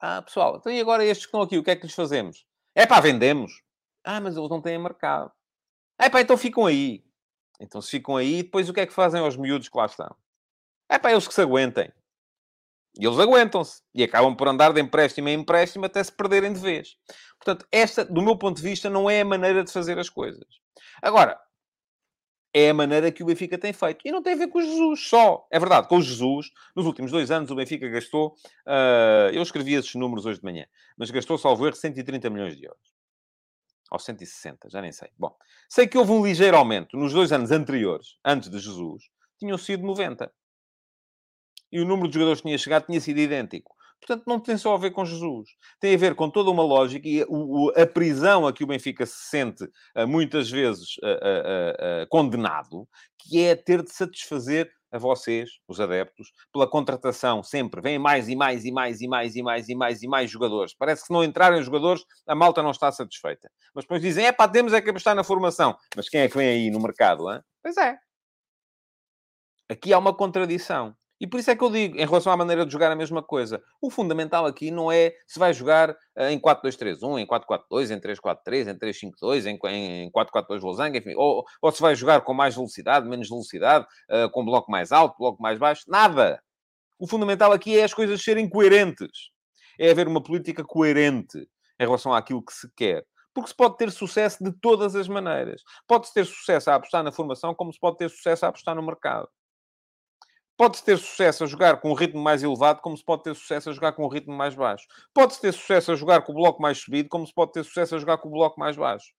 Ah, 0.00 0.22
pessoal, 0.22 0.56
então 0.56 0.72
e 0.72 0.80
agora 0.80 1.04
estes 1.04 1.26
que 1.26 1.28
estão 1.28 1.42
aqui, 1.42 1.58
o 1.58 1.62
que 1.62 1.70
é 1.70 1.76
que 1.76 1.86
lhes 1.86 1.94
fazemos? 1.94 2.46
É 2.74 2.86
pá, 2.86 3.00
vendemos. 3.00 3.62
Ah, 4.02 4.18
mas 4.18 4.36
eles 4.36 4.48
não 4.48 4.62
têm 4.62 4.78
mercado. 4.78 5.30
É 5.98 6.08
pá, 6.08 6.22
então 6.22 6.38
ficam 6.38 6.64
aí. 6.64 7.04
Então 7.60 7.82
se 7.82 7.90
ficam 7.90 8.16
aí, 8.16 8.42
depois 8.42 8.68
o 8.68 8.72
que 8.72 8.80
é 8.80 8.86
que 8.86 8.92
fazem 8.94 9.20
aos 9.20 9.36
miúdos 9.36 9.68
que 9.68 9.76
lá 9.76 9.84
estão? 9.84 10.16
É 10.88 10.98
pá, 10.98 11.12
eles 11.12 11.28
que 11.28 11.34
se 11.34 11.42
aguentem. 11.42 11.92
E 12.98 13.04
eles 13.04 13.18
aguentam-se. 13.18 13.82
E 13.94 14.02
acabam 14.02 14.34
por 14.34 14.48
andar 14.48 14.72
de 14.72 14.80
empréstimo 14.80 15.28
em 15.28 15.38
empréstimo 15.40 15.84
até 15.84 16.02
se 16.02 16.12
perderem 16.12 16.52
de 16.52 16.60
vez. 16.60 16.96
Portanto, 17.38 17.66
esta, 17.70 18.06
do 18.06 18.22
meu 18.22 18.38
ponto 18.38 18.56
de 18.56 18.62
vista, 18.62 18.88
não 18.88 19.10
é 19.10 19.20
a 19.20 19.24
maneira 19.24 19.62
de 19.62 19.70
fazer 19.70 19.98
as 19.98 20.08
coisas. 20.08 20.46
Agora, 21.02 21.38
é 22.58 22.70
a 22.70 22.74
maneira 22.74 23.12
que 23.12 23.22
o 23.22 23.26
Benfica 23.26 23.58
tem 23.58 23.70
feito. 23.70 24.00
E 24.02 24.10
não 24.10 24.22
tem 24.22 24.32
a 24.32 24.36
ver 24.36 24.48
com 24.48 24.58
o 24.58 24.62
Jesus 24.62 25.08
só. 25.08 25.46
É 25.50 25.58
verdade, 25.58 25.88
com 25.88 25.98
o 25.98 26.02
Jesus, 26.02 26.50
nos 26.74 26.86
últimos 26.86 27.12
dois 27.12 27.30
anos, 27.30 27.50
o 27.50 27.54
Benfica 27.54 27.86
gastou. 27.86 28.34
Uh, 28.66 29.28
eu 29.34 29.42
escrevi 29.42 29.74
esses 29.74 29.94
números 29.94 30.24
hoje 30.24 30.38
de 30.38 30.44
manhã, 30.44 30.66
mas 30.96 31.10
gastou, 31.10 31.36
salvo 31.36 31.66
erro, 31.66 31.76
130 31.76 32.30
milhões 32.30 32.56
de 32.56 32.64
euros. 32.64 32.96
Ou 33.90 33.98
160, 33.98 34.70
já 34.70 34.80
nem 34.80 34.90
sei. 34.90 35.10
Bom, 35.18 35.36
sei 35.68 35.86
que 35.86 35.98
houve 35.98 36.12
um 36.12 36.24
ligeiro 36.24 36.56
aumento 36.56 36.96
nos 36.96 37.12
dois 37.12 37.30
anos 37.30 37.50
anteriores, 37.50 38.16
antes 38.24 38.48
de 38.48 38.58
Jesus, 38.58 39.04
tinham 39.38 39.58
sido 39.58 39.86
90 39.86 40.32
e 41.70 41.78
o 41.78 41.84
número 41.84 42.08
de 42.08 42.14
jogadores 42.14 42.40
que 42.40 42.48
tinha 42.48 42.56
chegado 42.56 42.86
tinha 42.86 43.00
sido 43.02 43.20
idêntico. 43.20 43.75
Portanto, 44.00 44.24
não 44.26 44.38
tem 44.38 44.56
só 44.56 44.74
a 44.74 44.78
ver 44.78 44.90
com 44.92 45.04
Jesus. 45.04 45.50
Tem 45.80 45.94
a 45.94 45.98
ver 45.98 46.14
com 46.14 46.30
toda 46.30 46.50
uma 46.50 46.62
lógica 46.62 47.08
e 47.08 47.24
a, 47.74 47.86
prisão 47.86 48.46
a 48.46 48.52
que 48.52 48.62
o 48.62 48.66
Benfica 48.66 49.04
se 49.04 49.28
sente 49.28 49.68
eh, 49.94 50.06
muitas 50.06 50.50
vezes 50.50 50.96
eh, 51.02 51.74
eh, 51.78 52.06
condenado, 52.08 52.86
que 53.18 53.42
é 53.42 53.56
ter 53.56 53.82
de 53.82 53.90
satisfazer 53.92 54.70
a 54.92 54.98
vocês, 54.98 55.50
os 55.68 55.80
adeptos, 55.80 56.32
pela 56.52 56.68
contratação 56.68 57.42
sempre. 57.42 57.80
Vêm 57.80 57.98
mais 57.98 58.28
e 58.28 58.36
mais 58.36 58.64
e 58.64 58.72
mais 58.72 59.00
e 59.00 59.08
mais 59.08 59.36
e 59.36 59.42
mais 59.42 59.68
e 59.68 59.74
mais 59.74 60.02
e 60.02 60.08
mais 60.08 60.30
jogadores. 60.30 60.74
Parece 60.74 61.02
que 61.02 61.06
se 61.08 61.12
não 61.12 61.24
entrarem 61.24 61.62
jogadores, 61.62 62.04
a 62.26 62.34
malta 62.34 62.62
não 62.62 62.70
está 62.70 62.90
satisfeita. 62.92 63.50
Mas 63.74 63.84
depois 63.84 64.00
dizem, 64.00 64.26
é 64.26 64.32
pá, 64.32 64.48
temos 64.48 64.72
é 64.72 64.80
que 64.80 64.90
apostar 64.90 65.14
na 65.14 65.24
formação. 65.24 65.76
Mas 65.94 66.08
quem 66.08 66.20
é 66.20 66.28
que 66.28 66.36
vem 66.36 66.48
aí 66.48 66.70
no 66.70 66.80
mercado, 66.80 67.30
hein? 67.30 67.40
Pois 67.62 67.76
é. 67.76 67.98
Aqui 69.68 69.92
há 69.92 69.98
uma 69.98 70.14
contradição. 70.14 70.94
E 71.18 71.26
por 71.26 71.40
isso 71.40 71.50
é 71.50 71.56
que 71.56 71.64
eu 71.64 71.70
digo, 71.70 71.96
em 71.96 72.04
relação 72.04 72.30
à 72.30 72.36
maneira 72.36 72.66
de 72.66 72.72
jogar, 72.72 72.92
a 72.92 72.96
mesma 72.96 73.22
coisa. 73.22 73.62
O 73.80 73.90
fundamental 73.90 74.44
aqui 74.44 74.70
não 74.70 74.92
é 74.92 75.14
se 75.26 75.38
vai 75.38 75.52
jogar 75.54 75.96
eh, 76.14 76.32
em 76.32 76.38
4-2-3-1, 76.38 77.18
em 77.20 77.26
4-4-2, 77.26 77.90
em 77.90 78.00
3-4-3, 78.00 78.70
em 78.70 78.78
3-5-2, 78.78 79.46
em 79.46 80.10
4-4-2 80.10 80.60
losango, 80.60 80.96
enfim. 80.96 81.14
Ou, 81.16 81.44
ou, 81.62 81.72
se 81.72 81.80
vai 81.80 81.94
jogar 81.94 82.20
com 82.20 82.34
mais 82.34 82.54
velocidade, 82.54 83.08
menos 83.08 83.30
velocidade, 83.30 83.86
uh, 84.10 84.30
com 84.30 84.44
bloco 84.44 84.70
mais 84.70 84.92
alto, 84.92 85.16
bloco 85.18 85.42
mais 85.42 85.58
baixo. 85.58 85.84
Nada! 85.88 86.42
O 86.98 87.06
fundamental 87.06 87.52
aqui 87.52 87.78
é 87.78 87.84
as 87.84 87.94
coisas 87.94 88.22
serem 88.22 88.48
coerentes. 88.48 89.30
É 89.78 89.90
haver 89.90 90.08
uma 90.08 90.22
política 90.22 90.64
coerente 90.64 91.38
em 91.78 91.84
relação 91.84 92.12
àquilo 92.12 92.44
que 92.44 92.52
se 92.52 92.70
quer. 92.76 93.04
Porque 93.34 93.50
se 93.50 93.56
pode 93.56 93.76
ter 93.76 93.90
sucesso 93.90 94.42
de 94.42 94.50
todas 94.50 94.96
as 94.96 95.08
maneiras. 95.08 95.62
Pode-se 95.86 96.14
ter 96.14 96.24
sucesso 96.24 96.70
a 96.70 96.74
apostar 96.74 97.02
na 97.02 97.12
formação, 97.12 97.54
como 97.54 97.72
se 97.72 97.78
pode 97.78 97.98
ter 97.98 98.08
sucesso 98.08 98.46
a 98.46 98.48
apostar 98.48 98.74
no 98.74 98.82
mercado. 98.82 99.28
Pode-se 100.56 100.82
ter 100.84 100.96
sucesso 100.96 101.44
a 101.44 101.46
jogar 101.46 101.80
com 101.80 101.90
um 101.90 101.94
ritmo 101.94 102.20
mais 102.20 102.42
elevado, 102.42 102.80
como 102.80 102.96
se 102.96 103.04
pode 103.04 103.22
ter 103.22 103.34
sucesso 103.34 103.68
a 103.68 103.72
jogar 103.74 103.92
com 103.92 104.04
um 104.04 104.08
ritmo 104.08 104.34
mais 104.34 104.54
baixo. 104.54 104.86
Pode-se 105.12 105.40
ter 105.40 105.52
sucesso 105.52 105.92
a 105.92 105.94
jogar 105.94 106.22
com 106.22 106.32
o 106.32 106.34
bloco 106.34 106.62
mais 106.62 106.78
subido, 106.78 107.10
como 107.10 107.26
se 107.26 107.34
pode 107.34 107.52
ter 107.52 107.62
sucesso 107.62 107.94
a 107.94 107.98
jogar 107.98 108.18
com 108.18 108.28
o 108.28 108.32
bloco 108.32 108.58
mais 108.58 108.74
baixo. 108.74 109.12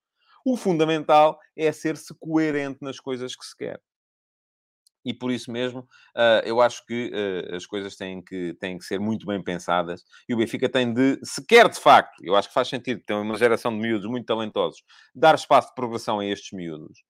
O 0.43 0.57
fundamental 0.57 1.39
é 1.55 1.71
ser-se 1.71 2.13
coerente 2.19 2.79
nas 2.81 2.99
coisas 2.99 3.35
que 3.35 3.45
se 3.45 3.55
quer. 3.55 3.79
E 5.05 5.13
por 5.13 5.31
isso 5.31 5.51
mesmo, 5.51 5.81
uh, 5.81 6.43
eu 6.43 6.59
acho 6.59 6.85
que 6.85 7.11
uh, 7.13 7.55
as 7.55 7.65
coisas 7.65 7.95
têm 7.95 8.21
que, 8.21 8.55
têm 8.59 8.77
que 8.77 8.83
ser 8.83 8.99
muito 8.99 9.25
bem 9.25 9.41
pensadas. 9.41 10.03
E 10.27 10.33
o 10.33 10.37
Benfica 10.37 10.67
tem 10.67 10.91
de, 10.91 11.19
se 11.23 11.45
quer 11.45 11.69
de 11.69 11.79
facto, 11.79 12.19
eu 12.23 12.35
acho 12.35 12.47
que 12.49 12.53
faz 12.53 12.67
sentido, 12.67 13.01
tem 13.05 13.15
uma 13.15 13.37
geração 13.37 13.71
de 13.71 13.79
miúdos 13.79 14.09
muito 14.09 14.25
talentosos, 14.25 14.83
dar 15.15 15.35
espaço 15.35 15.69
de 15.69 15.75
progressão 15.75 16.19
a 16.19 16.25
estes 16.25 16.51
miúdos 16.51 17.03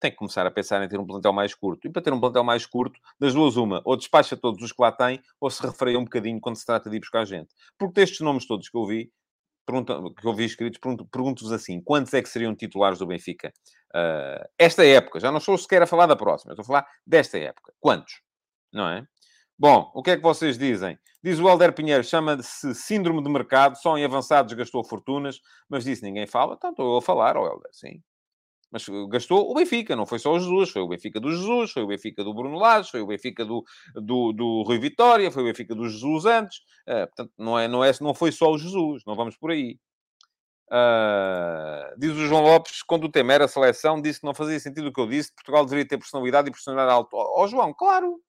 tem 0.00 0.10
que 0.10 0.16
começar 0.16 0.46
a 0.46 0.50
pensar 0.50 0.82
em 0.82 0.88
ter 0.88 0.98
um 0.98 1.06
plantel 1.06 1.32
mais 1.32 1.54
curto. 1.54 1.86
E 1.86 1.90
para 1.90 2.02
ter 2.02 2.12
um 2.12 2.20
plantel 2.20 2.42
mais 2.42 2.66
curto, 2.66 2.98
das 3.18 3.34
duas, 3.34 3.56
uma, 3.56 3.82
ou 3.84 3.96
despacha 3.96 4.36
todos 4.36 4.62
os 4.62 4.72
que 4.72 4.82
lá 4.82 4.90
tem, 4.90 5.20
ou 5.38 5.50
se 5.50 5.62
refreia 5.62 5.98
um 5.98 6.04
bocadinho 6.04 6.40
quando 6.40 6.56
se 6.56 6.64
trata 6.64 6.88
de 6.88 6.96
ir 6.96 7.00
buscar 7.00 7.24
gente. 7.24 7.54
Porque 7.78 8.00
destes 8.00 8.20
nomes 8.20 8.46
todos 8.46 8.68
que 8.68 8.76
eu 8.76 8.86
vi, 8.86 9.12
que 10.18 10.26
eu 10.26 10.34
vi 10.34 10.44
escritos, 10.44 10.80
pergunto-vos 11.10 11.52
assim: 11.52 11.80
quantos 11.80 12.12
é 12.14 12.22
que 12.22 12.28
seriam 12.28 12.54
titulares 12.54 12.98
do 12.98 13.06
Benfica? 13.06 13.52
Uh, 13.94 14.48
esta 14.58 14.84
época, 14.84 15.20
já 15.20 15.30
não 15.30 15.38
estou 15.38 15.56
sequer 15.58 15.82
a 15.82 15.86
falar 15.86 16.06
da 16.06 16.16
próxima, 16.16 16.52
estou 16.52 16.62
a 16.62 16.66
falar 16.66 16.86
desta 17.06 17.38
época. 17.38 17.72
Quantos? 17.78 18.20
Não 18.72 18.88
é? 18.88 19.06
Bom, 19.58 19.90
o 19.94 20.02
que 20.02 20.12
é 20.12 20.16
que 20.16 20.22
vocês 20.22 20.56
dizem? 20.56 20.98
Diz 21.22 21.38
o 21.38 21.46
Helder 21.46 21.74
Pinheiro, 21.74 22.02
chama-se 22.02 22.74
síndrome 22.74 23.22
de 23.22 23.28
mercado, 23.28 23.76
só 23.76 23.98
em 23.98 24.04
avançados 24.04 24.54
gastou 24.54 24.82
fortunas, 24.82 25.38
mas 25.68 25.84
disse 25.84 26.02
ninguém 26.02 26.26
fala, 26.26 26.54
então 26.54 26.70
estou 26.70 26.94
eu 26.94 26.96
a 26.96 27.02
falar, 27.02 27.36
Helder, 27.36 27.68
sim. 27.70 28.02
Mas 28.70 28.86
gastou 29.08 29.50
o 29.50 29.54
Benfica, 29.54 29.96
não 29.96 30.06
foi 30.06 30.18
só 30.20 30.32
o 30.32 30.38
Jesus, 30.38 30.70
foi 30.70 30.82
o 30.82 30.88
Benfica 30.88 31.18
do 31.18 31.30
Jesus, 31.30 31.72
foi 31.72 31.82
o 31.82 31.88
Benfica 31.88 32.22
do 32.22 32.32
Bruno 32.32 32.56
Lage, 32.56 32.90
foi 32.90 33.00
o 33.00 33.06
Benfica 33.06 33.44
do, 33.44 33.64
do, 33.94 34.32
do 34.32 34.62
Rui 34.62 34.78
Vitória, 34.78 35.30
foi 35.30 35.42
o 35.42 35.46
Benfica 35.46 35.74
do 35.74 35.88
Jesus 35.88 36.24
antes. 36.24 36.58
Uh, 36.86 37.06
portanto, 37.08 37.32
não, 37.36 37.58
é, 37.58 37.66
não, 37.66 37.84
é, 37.84 37.90
não 38.00 38.14
foi 38.14 38.30
só 38.30 38.50
o 38.50 38.58
Jesus, 38.58 39.02
não 39.04 39.16
vamos 39.16 39.36
por 39.36 39.50
aí. 39.50 39.76
Uh, 40.72 41.98
diz 41.98 42.12
o 42.12 42.26
João 42.28 42.42
Lopes, 42.42 42.80
quando 42.84 43.04
o 43.04 43.10
tema 43.10 43.32
era 43.32 43.46
a 43.46 43.48
seleção, 43.48 44.00
disse 44.00 44.20
que 44.20 44.26
não 44.26 44.34
fazia 44.34 44.60
sentido 44.60 44.86
o 44.86 44.92
que 44.92 45.00
eu 45.00 45.08
disse, 45.08 45.34
Portugal 45.34 45.64
deveria 45.64 45.88
ter 45.88 45.98
personalidade 45.98 46.48
e 46.48 46.52
personalidade 46.52 46.92
alta. 46.92 47.16
Ó 47.16 47.42
oh, 47.42 47.48
João, 47.48 47.74
claro! 47.74 48.20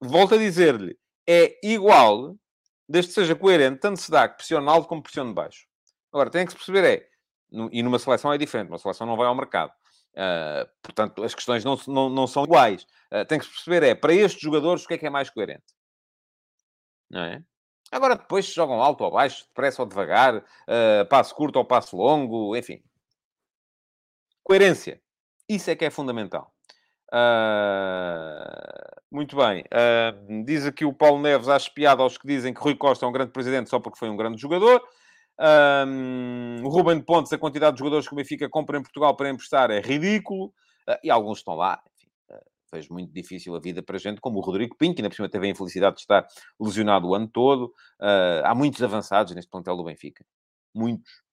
Volto 0.00 0.34
a 0.34 0.38
dizer-lhe, 0.38 0.96
é 1.28 1.58
igual, 1.62 2.34
desde 2.88 3.08
que 3.08 3.14
seja 3.14 3.34
coerente, 3.34 3.80
tanto 3.80 4.00
se 4.00 4.10
dá 4.10 4.26
que 4.28 4.36
pressione 4.36 4.66
alto 4.66 4.88
como 4.88 5.02
pressione 5.02 5.34
baixo. 5.34 5.66
Agora, 6.10 6.30
tem 6.30 6.46
que 6.46 6.52
se 6.52 6.56
perceber 6.56 6.84
é, 6.84 7.08
e 7.72 7.82
numa 7.82 7.98
seleção 7.98 8.32
é 8.32 8.38
diferente, 8.38 8.68
uma 8.68 8.78
seleção 8.78 9.06
não 9.06 9.16
vai 9.16 9.26
ao 9.26 9.34
mercado. 9.34 9.72
Uh, 10.12 10.66
portanto, 10.82 11.22
as 11.22 11.34
questões 11.34 11.64
não, 11.64 11.78
não, 11.86 12.08
não 12.08 12.26
são 12.26 12.44
iguais. 12.44 12.86
Uh, 13.12 13.24
tem 13.26 13.38
que 13.38 13.44
se 13.44 13.52
perceber 13.52 13.82
é, 13.82 13.94
para 13.94 14.14
estes 14.14 14.40
jogadores, 14.40 14.84
o 14.84 14.88
que 14.88 14.94
é 14.94 14.98
que 14.98 15.06
é 15.06 15.10
mais 15.10 15.28
coerente? 15.28 15.74
Não 17.10 17.20
é? 17.22 17.42
Agora, 17.90 18.16
depois 18.16 18.46
jogam 18.46 18.82
alto 18.82 19.04
ou 19.04 19.12
baixo, 19.12 19.44
depressa 19.46 19.82
ou 19.82 19.88
devagar, 19.88 20.36
uh, 20.36 21.06
passo 21.08 21.34
curto 21.34 21.56
ou 21.56 21.64
passo 21.64 21.96
longo, 21.96 22.56
enfim. 22.56 22.82
Coerência. 24.42 25.00
Isso 25.48 25.70
é 25.70 25.76
que 25.76 25.84
é 25.84 25.90
fundamental. 25.90 26.52
Uh, 27.12 28.96
muito 29.10 29.36
bem. 29.36 29.62
Uh, 29.62 30.44
diz 30.44 30.66
aqui 30.66 30.84
o 30.84 30.92
Paulo 30.92 31.20
Neves, 31.20 31.48
acho 31.48 31.72
piada 31.72 32.02
aos 32.02 32.18
que 32.18 32.26
dizem 32.26 32.52
que 32.52 32.60
Rui 32.60 32.74
Costa 32.74 33.06
é 33.06 33.08
um 33.08 33.12
grande 33.12 33.32
presidente 33.32 33.70
só 33.70 33.78
porque 33.78 33.98
foi 33.98 34.10
um 34.10 34.16
grande 34.16 34.40
jogador. 34.40 34.82
Um, 35.38 36.62
o 36.64 36.68
Ruben 36.68 37.00
Pontes, 37.00 37.32
a 37.32 37.38
quantidade 37.38 37.76
de 37.76 37.80
jogadores 37.80 38.08
que 38.08 38.14
o 38.14 38.16
Benfica 38.16 38.48
compra 38.48 38.78
em 38.78 38.82
Portugal 38.82 39.14
para 39.16 39.28
emprestar 39.28 39.70
é 39.70 39.80
ridículo. 39.80 40.46
Uh, 40.88 40.98
e 41.02 41.10
alguns 41.10 41.38
estão 41.38 41.54
lá. 41.54 41.82
Enfim, 41.94 42.08
uh, 42.30 42.44
vejo 42.72 42.92
muito 42.92 43.12
difícil 43.12 43.54
a 43.54 43.60
vida 43.60 43.82
para 43.82 43.98
gente, 43.98 44.20
como 44.20 44.38
o 44.38 44.42
Rodrigo 44.42 44.76
Pinto, 44.76 44.94
que 44.94 45.02
ainda 45.02 45.10
por 45.10 45.16
cima 45.16 45.28
teve 45.28 45.46
a 45.46 45.50
infelicidade 45.50 45.96
de 45.96 46.02
estar 46.02 46.26
lesionado 46.60 47.08
o 47.08 47.14
ano 47.14 47.28
todo. 47.28 47.66
Uh, 48.00 48.44
há 48.44 48.54
muitos 48.54 48.82
avançados 48.82 49.34
neste 49.34 49.50
plantel 49.50 49.76
do 49.76 49.84
Benfica. 49.84 50.24
Muitos. 50.74 51.24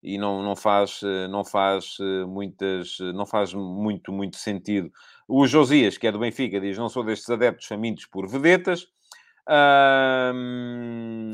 E 0.00 0.16
não, 0.16 0.42
não 0.44 0.54
faz, 0.54 1.00
não 1.28 1.44
faz 1.44 1.96
muitas, 2.28 2.98
não 3.16 3.26
faz 3.26 3.52
muito, 3.52 4.12
muito 4.12 4.36
sentido. 4.36 4.92
O 5.26 5.44
Josias, 5.44 5.98
que 5.98 6.06
é 6.06 6.12
do 6.12 6.20
Benfica, 6.20 6.60
diz: 6.60 6.78
Não 6.78 6.88
sou 6.88 7.02
destes 7.02 7.28
adeptos 7.28 7.66
famintos 7.66 8.06
por 8.06 8.28
vedetas. 8.28 8.86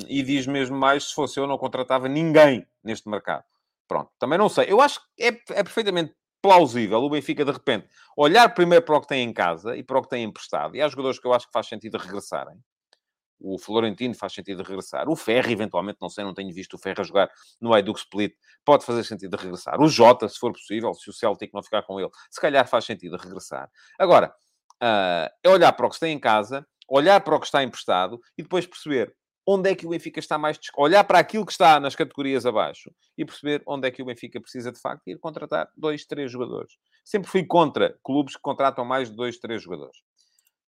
E 0.09 0.22
diz 0.22 0.46
mesmo 0.46 0.77
mais: 0.77 1.09
se 1.09 1.14
fosse 1.14 1.38
eu, 1.38 1.46
não 1.46 1.59
contratava 1.59 2.09
ninguém 2.09 2.66
neste 2.83 3.09
mercado. 3.09 3.44
Pronto, 3.88 4.11
também 4.18 4.38
não 4.38 4.48
sei. 4.48 4.66
Eu 4.68 4.81
acho 4.81 5.00
que 5.00 5.24
é, 5.24 5.29
é 5.29 5.62
perfeitamente 5.62 6.14
plausível 6.40 6.98
o 6.98 7.09
Benfica, 7.09 7.44
de 7.44 7.50
repente, 7.50 7.88
olhar 8.16 8.48
primeiro 8.50 8.85
para 8.85 8.96
o 8.96 9.00
que 9.00 9.09
tem 9.09 9.27
em 9.27 9.33
casa 9.33 9.77
e 9.77 9.83
para 9.83 9.98
o 9.98 10.03
que 10.03 10.11
tem 10.11 10.24
emprestado. 10.24 10.77
E 10.77 10.83
há 10.83 10.88
jogadores 10.88 11.18
que 11.18 11.27
eu 11.27 11.33
acho 11.33 11.46
que 11.46 11.53
faz 11.53 11.66
sentido 11.66 11.96
regressarem. 11.96 12.59
O 13.40 13.59
Florentino 13.59 14.14
faz 14.14 14.33
sentido 14.33 14.62
regressar. 14.62 15.09
O 15.09 15.16
Ferro, 15.16 15.50
eventualmente, 15.50 15.98
não 16.00 16.09
sei, 16.09 16.22
não 16.24 16.35
tenho 16.35 16.53
visto 16.53 16.74
o 16.74 16.79
Ferro 16.79 17.03
jogar 17.03 17.31
no 17.61 17.77
Edu 17.77 17.92
Split. 17.92 18.35
Pode 18.64 18.85
fazer 18.85 19.05
sentido 19.05 19.37
regressar. 19.37 19.81
O 19.81 19.88
Jota, 19.88 20.29
se 20.29 20.38
for 20.38 20.53
possível, 20.53 20.94
se 20.94 21.11
o 21.11 21.12
Celtic 21.12 21.53
não 21.53 21.62
ficar 21.62 21.83
com 21.83 21.98
ele, 21.98 22.11
se 22.31 22.40
calhar 22.40 22.66
faz 22.68 22.85
sentido 22.85 23.16
regressar. 23.16 23.70
Agora, 23.98 24.35
uh, 24.83 25.29
é 25.42 25.48
olhar 25.48 25.72
para 25.72 25.87
o 25.87 25.88
que 25.88 25.96
se 25.96 26.00
tem 26.00 26.14
em 26.14 26.20
casa 26.20 26.66
olhar 26.88 27.20
para 27.20 27.37
o 27.37 27.40
que 27.40 27.47
está 27.47 27.62
emprestado 27.62 28.20
e 28.37 28.42
depois 28.42 28.66
perceber 28.66 29.14
onde 29.47 29.70
é 29.70 29.75
que 29.75 29.87
o 29.87 29.90
Benfica 29.90 30.20
está 30.20 30.38
mais... 30.38 30.59
Olhar 30.77 31.05
para 31.05 31.18
aquilo 31.18 31.44
que 31.44 31.53
está 31.53 31.79
nas 31.79 31.94
categorias 31.94 32.47
abaixo 32.47 32.90
e 33.16 33.25
perceber 33.25 33.62
onde 33.66 33.87
é 33.87 33.90
que 33.90 34.03
o 34.03 34.07
Benfica 34.07 34.40
precisa, 34.40 34.73
de 34.73 34.81
facto, 34.81 35.07
ir 35.07 35.18
contratar 35.18 35.68
dois, 35.77 36.07
três 36.07 36.33
jogadores. 36.33 36.73
Sempre 37.05 37.31
fui 37.31 37.44
contra 37.44 37.99
clubes 38.03 38.37
que 38.37 38.42
contratam 38.42 38.85
mais 38.85 39.11
de 39.11 39.16
dois, 39.16 39.38
três 39.38 39.62
jogadores. 39.62 39.99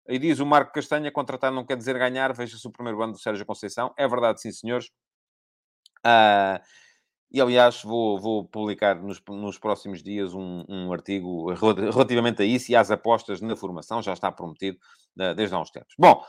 E 0.09 0.19
diz 0.19 0.39
o 0.39 0.47
Marco 0.47 0.73
Castanha, 0.73 1.11
contratar 1.11 1.51
não 1.51 1.65
quer 1.65 1.77
dizer 1.77 1.99
ganhar. 1.99 2.33
Veja-se 2.33 2.67
o 2.67 2.71
primeiro 2.71 3.03
ano 3.03 3.15
do 3.15 3.19
Sérgio 3.19 3.47
Conceição. 3.47 3.93
É 3.97 4.07
verdade, 4.07 4.41
sim, 4.41 4.53
senhores. 4.53 4.87
Uh, 6.05 6.61
e, 7.37 7.40
aliás, 7.40 7.83
vou, 7.83 8.18
vou 8.18 8.44
publicar 8.46 8.94
nos, 8.94 9.20
nos 9.29 9.59
próximos 9.59 10.03
dias 10.03 10.33
um, 10.33 10.64
um, 10.66 10.90
artigo 10.90 11.53
relativamente 11.92 12.40
a 12.40 12.46
isso 12.46 12.72
e 12.72 12.77
às 12.77 12.90
apostas 12.90 13.42
na 13.42 13.55
formação. 13.55 14.01
Já 14.01 14.14
está 14.14 14.33
prometido 14.33 14.79
desde 15.37 15.55
há 15.55 15.61
uns 15.61 15.70
tempos. 15.70 15.94
Bom, 15.99 16.25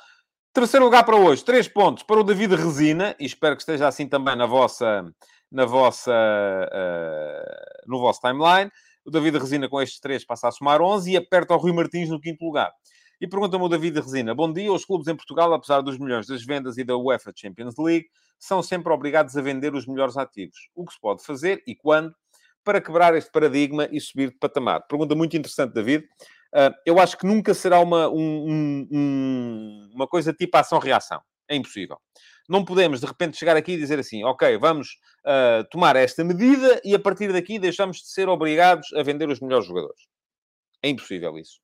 terceiro 0.53 0.83
lugar 0.83 1.05
para 1.05 1.15
hoje. 1.15 1.45
Três 1.45 1.65
pontos 1.65 2.03
para 2.03 2.19
o 2.19 2.25
David 2.25 2.55
Resina. 2.55 3.15
E 3.17 3.25
espero 3.25 3.55
que 3.55 3.61
esteja 3.61 3.87
assim 3.87 4.05
também 4.05 4.35
na 4.35 4.45
vossa, 4.45 5.09
na 5.49 5.63
vossa, 5.63 6.11
uh, 6.11 7.89
no 7.89 7.99
vosso 8.01 8.19
timeline. 8.19 8.69
O 9.05 9.09
David 9.09 9.37
Resina, 9.37 9.69
com 9.69 9.81
estes 9.81 10.01
três, 10.01 10.25
passa 10.25 10.49
a 10.49 10.51
somar 10.51 10.81
11 10.81 11.09
e 11.09 11.15
aperta 11.15 11.53
o 11.53 11.57
Rui 11.57 11.71
Martins 11.71 12.09
no 12.09 12.19
quinto 12.19 12.43
lugar. 12.43 12.73
E 13.21 13.27
pergunta-me 13.27 13.63
o 13.63 13.69
David 13.69 13.97
Resina: 14.01 14.35
Bom 14.35 14.51
dia, 14.51 14.73
os 14.73 14.83
clubes 14.83 15.07
em 15.07 15.15
Portugal, 15.15 15.53
apesar 15.53 15.79
dos 15.79 15.97
milhões 15.97 16.27
das 16.27 16.43
vendas 16.43 16.77
e 16.77 16.83
da 16.83 16.97
UEFA 16.97 17.31
Champions 17.33 17.75
League, 17.77 18.07
são 18.39 18.61
sempre 18.61 18.91
obrigados 18.91 19.35
a 19.35 19.41
vender 19.41 19.73
os 19.73 19.85
melhores 19.85 20.17
ativos. 20.17 20.69
O 20.75 20.85
que 20.85 20.93
se 20.93 20.99
pode 20.99 21.23
fazer 21.23 21.63
e 21.67 21.75
quando 21.75 22.13
para 22.63 22.81
quebrar 22.81 23.15
este 23.15 23.31
paradigma 23.31 23.87
e 23.91 23.99
subir 23.99 24.29
de 24.29 24.37
patamar? 24.37 24.85
Pergunta 24.87 25.15
muito 25.15 25.37
interessante, 25.37 25.73
David. 25.73 26.05
Uh, 26.53 26.73
eu 26.85 26.99
acho 26.99 27.17
que 27.17 27.25
nunca 27.25 27.53
será 27.53 27.79
uma, 27.79 28.09
um, 28.09 28.87
um, 28.91 29.89
uma 29.93 30.07
coisa 30.07 30.33
tipo 30.33 30.57
ação-reação. 30.57 31.21
É 31.49 31.55
impossível. 31.55 31.97
Não 32.49 32.63
podemos, 32.63 33.01
de 33.01 33.05
repente, 33.05 33.37
chegar 33.37 33.57
aqui 33.57 33.73
e 33.73 33.77
dizer 33.77 33.99
assim, 33.99 34.23
ok, 34.23 34.57
vamos 34.57 34.97
uh, 35.25 35.67
tomar 35.69 35.95
esta 35.95 36.23
medida 36.23 36.81
e 36.83 36.95
a 36.95 36.99
partir 36.99 37.31
daqui 37.31 37.59
deixamos 37.59 37.97
de 37.97 38.09
ser 38.09 38.29
obrigados 38.29 38.93
a 38.93 39.03
vender 39.03 39.29
os 39.29 39.39
melhores 39.39 39.65
jogadores. 39.65 40.01
É 40.81 40.89
impossível 40.89 41.37
isso. 41.37 41.59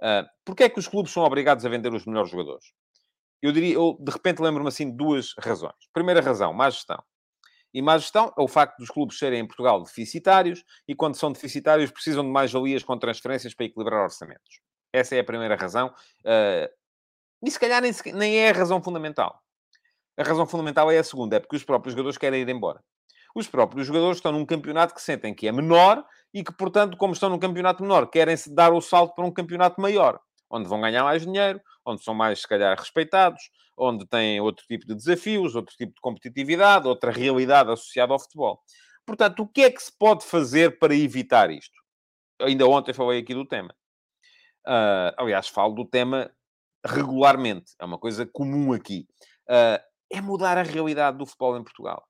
Uh, 0.00 0.26
Porquê 0.44 0.64
é 0.64 0.68
que 0.68 0.78
os 0.78 0.88
clubes 0.88 1.12
são 1.12 1.24
obrigados 1.24 1.64
a 1.66 1.68
vender 1.68 1.92
os 1.92 2.06
melhores 2.06 2.30
jogadores? 2.30 2.72
Eu 3.42 3.52
diria, 3.52 3.74
eu 3.74 3.96
de 3.98 4.12
repente 4.12 4.40
lembro-me 4.40 4.68
assim 4.68 4.90
de 4.90 4.96
duas 4.96 5.34
razões. 5.38 5.74
Primeira 5.92 6.20
razão, 6.20 6.52
má 6.52 6.68
gestão. 6.68 7.02
E 7.72 7.80
má 7.80 7.96
gestão 7.96 8.32
é 8.36 8.42
o 8.42 8.48
facto 8.48 8.78
dos 8.78 8.90
clubes 8.90 9.18
serem 9.18 9.40
em 9.40 9.46
Portugal 9.46 9.82
deficitários 9.82 10.64
e 10.88 10.94
quando 10.94 11.14
são 11.14 11.30
deficitários 11.32 11.90
precisam 11.90 12.24
de 12.24 12.30
mais 12.30 12.52
valias 12.52 12.82
com 12.82 12.98
transferências 12.98 13.54
para 13.54 13.66
equilibrar 13.66 14.02
orçamentos. 14.02 14.60
Essa 14.92 15.14
é 15.14 15.20
a 15.20 15.24
primeira 15.24 15.54
razão. 15.54 15.88
Uh, 16.24 16.68
e 17.42 17.50
se 17.50 17.58
calhar 17.58 17.80
nem, 17.80 17.92
nem 18.14 18.38
é 18.38 18.50
a 18.50 18.52
razão 18.52 18.82
fundamental. 18.82 19.40
A 20.18 20.22
razão 20.22 20.46
fundamental 20.46 20.90
é 20.90 20.98
a 20.98 21.04
segunda, 21.04 21.36
é 21.36 21.40
porque 21.40 21.56
os 21.56 21.64
próprios 21.64 21.94
jogadores 21.94 22.18
querem 22.18 22.42
ir 22.42 22.48
embora. 22.48 22.82
Os 23.34 23.46
próprios 23.46 23.86
jogadores 23.86 24.18
estão 24.18 24.32
num 24.32 24.44
campeonato 24.44 24.94
que 24.94 25.00
sentem 25.00 25.32
que 25.32 25.46
é 25.46 25.52
menor 25.52 26.04
e 26.34 26.42
que, 26.42 26.52
portanto, 26.52 26.96
como 26.96 27.12
estão 27.12 27.30
num 27.30 27.38
campeonato 27.38 27.82
menor, 27.82 28.10
querem-se 28.10 28.52
dar 28.52 28.72
o 28.72 28.80
salto 28.80 29.14
para 29.14 29.24
um 29.24 29.32
campeonato 29.32 29.80
maior, 29.80 30.20
onde 30.50 30.68
vão 30.68 30.80
ganhar 30.80 31.04
mais 31.04 31.24
dinheiro, 31.24 31.60
onde 31.84 32.02
são 32.02 32.14
mais, 32.14 32.40
se 32.40 32.48
calhar, 32.48 32.76
respeitados, 32.78 33.50
onde 33.76 34.06
têm 34.06 34.40
outro 34.40 34.64
tipo 34.66 34.86
de 34.86 34.94
desafios, 34.94 35.54
outro 35.54 35.74
tipo 35.76 35.94
de 35.94 36.00
competitividade, 36.00 36.86
outra 36.86 37.10
realidade 37.10 37.70
associada 37.70 38.12
ao 38.12 38.18
futebol. 38.18 38.60
Portanto, 39.06 39.42
o 39.42 39.48
que 39.48 39.62
é 39.62 39.70
que 39.70 39.82
se 39.82 39.96
pode 39.96 40.24
fazer 40.24 40.78
para 40.78 40.94
evitar 40.94 41.50
isto? 41.50 41.78
Ainda 42.40 42.66
ontem 42.66 42.92
falei 42.92 43.20
aqui 43.20 43.34
do 43.34 43.46
tema. 43.46 43.74
Uh, 44.66 45.12
aliás, 45.16 45.48
falo 45.48 45.74
do 45.74 45.84
tema 45.84 46.30
regularmente. 46.84 47.72
É 47.78 47.84
uma 47.84 47.98
coisa 47.98 48.26
comum 48.26 48.72
aqui. 48.72 49.06
Uh, 49.48 49.82
é 50.10 50.20
mudar 50.20 50.58
a 50.58 50.62
realidade 50.62 51.18
do 51.18 51.26
futebol 51.26 51.56
em 51.56 51.62
Portugal. 51.62 52.04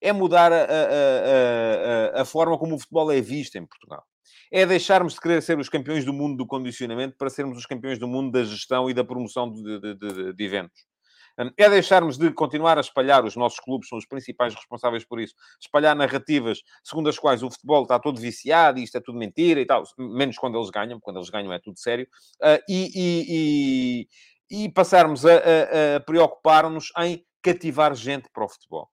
É 0.00 0.12
mudar 0.12 0.52
a, 0.52 0.64
a, 0.64 2.18
a, 2.18 2.22
a, 2.22 2.24
forma 2.24 2.58
como 2.58 2.74
o 2.74 2.78
futebol 2.78 3.12
é 3.12 3.20
visto 3.20 3.56
em 3.56 3.64
Portugal. 3.64 4.04
É 4.50 4.66
deixarmos 4.66 5.14
de 5.14 5.20
querer 5.20 5.42
ser 5.42 5.58
os 5.58 5.68
campeões 5.68 6.04
do 6.04 6.12
mundo 6.12 6.36
do 6.36 6.46
condicionamento 6.46 7.16
para 7.16 7.30
sermos 7.30 7.58
os 7.58 7.66
campeões 7.66 7.98
do 7.98 8.08
mundo 8.08 8.30
da 8.30 8.44
gestão 8.44 8.88
e 8.88 8.94
da 8.94 9.04
promoção 9.04 9.50
de, 9.50 9.80
de, 9.80 9.94
de, 9.94 10.32
de 10.32 10.44
eventos. 10.44 10.92
Hum, 11.38 11.50
é 11.56 11.68
deixarmos 11.68 12.18
de 12.18 12.30
continuar 12.30 12.76
a 12.76 12.80
espalhar, 12.80 13.24
os 13.24 13.36
nossos 13.36 13.58
clubes 13.58 13.88
são 13.88 13.96
os 13.96 14.06
principais 14.06 14.54
responsáveis 14.54 15.04
por 15.04 15.20
isso, 15.20 15.34
espalhar 15.60 15.96
narrativas 15.96 16.60
segundo 16.84 17.08
as 17.08 17.18
quais 17.18 17.42
o 17.42 17.50
futebol 17.50 17.82
está 17.82 17.98
todo 17.98 18.20
viciado 18.20 18.78
e 18.78 18.82
isto 18.84 18.98
é 18.98 19.00
tudo 19.00 19.18
mentira 19.18 19.60
e 19.60 19.66
tal, 19.66 19.82
menos 19.98 20.36
quando 20.36 20.58
eles 20.58 20.70
ganham, 20.70 21.00
quando 21.00 21.16
eles 21.18 21.30
ganham 21.30 21.52
é 21.52 21.58
tudo 21.58 21.78
sério, 21.78 22.06
uh, 22.42 22.62
e, 22.68 22.90
e, 22.94 24.06
e, 24.50 24.64
e, 24.64 24.68
passarmos 24.72 25.24
a, 25.24 25.32
a, 25.32 25.96
a 25.96 26.00
preocupar-nos 26.00 26.92
em 26.98 27.24
cativar 27.42 27.94
gente 27.94 28.28
para 28.32 28.44
o 28.44 28.48
futebol. 28.48 28.88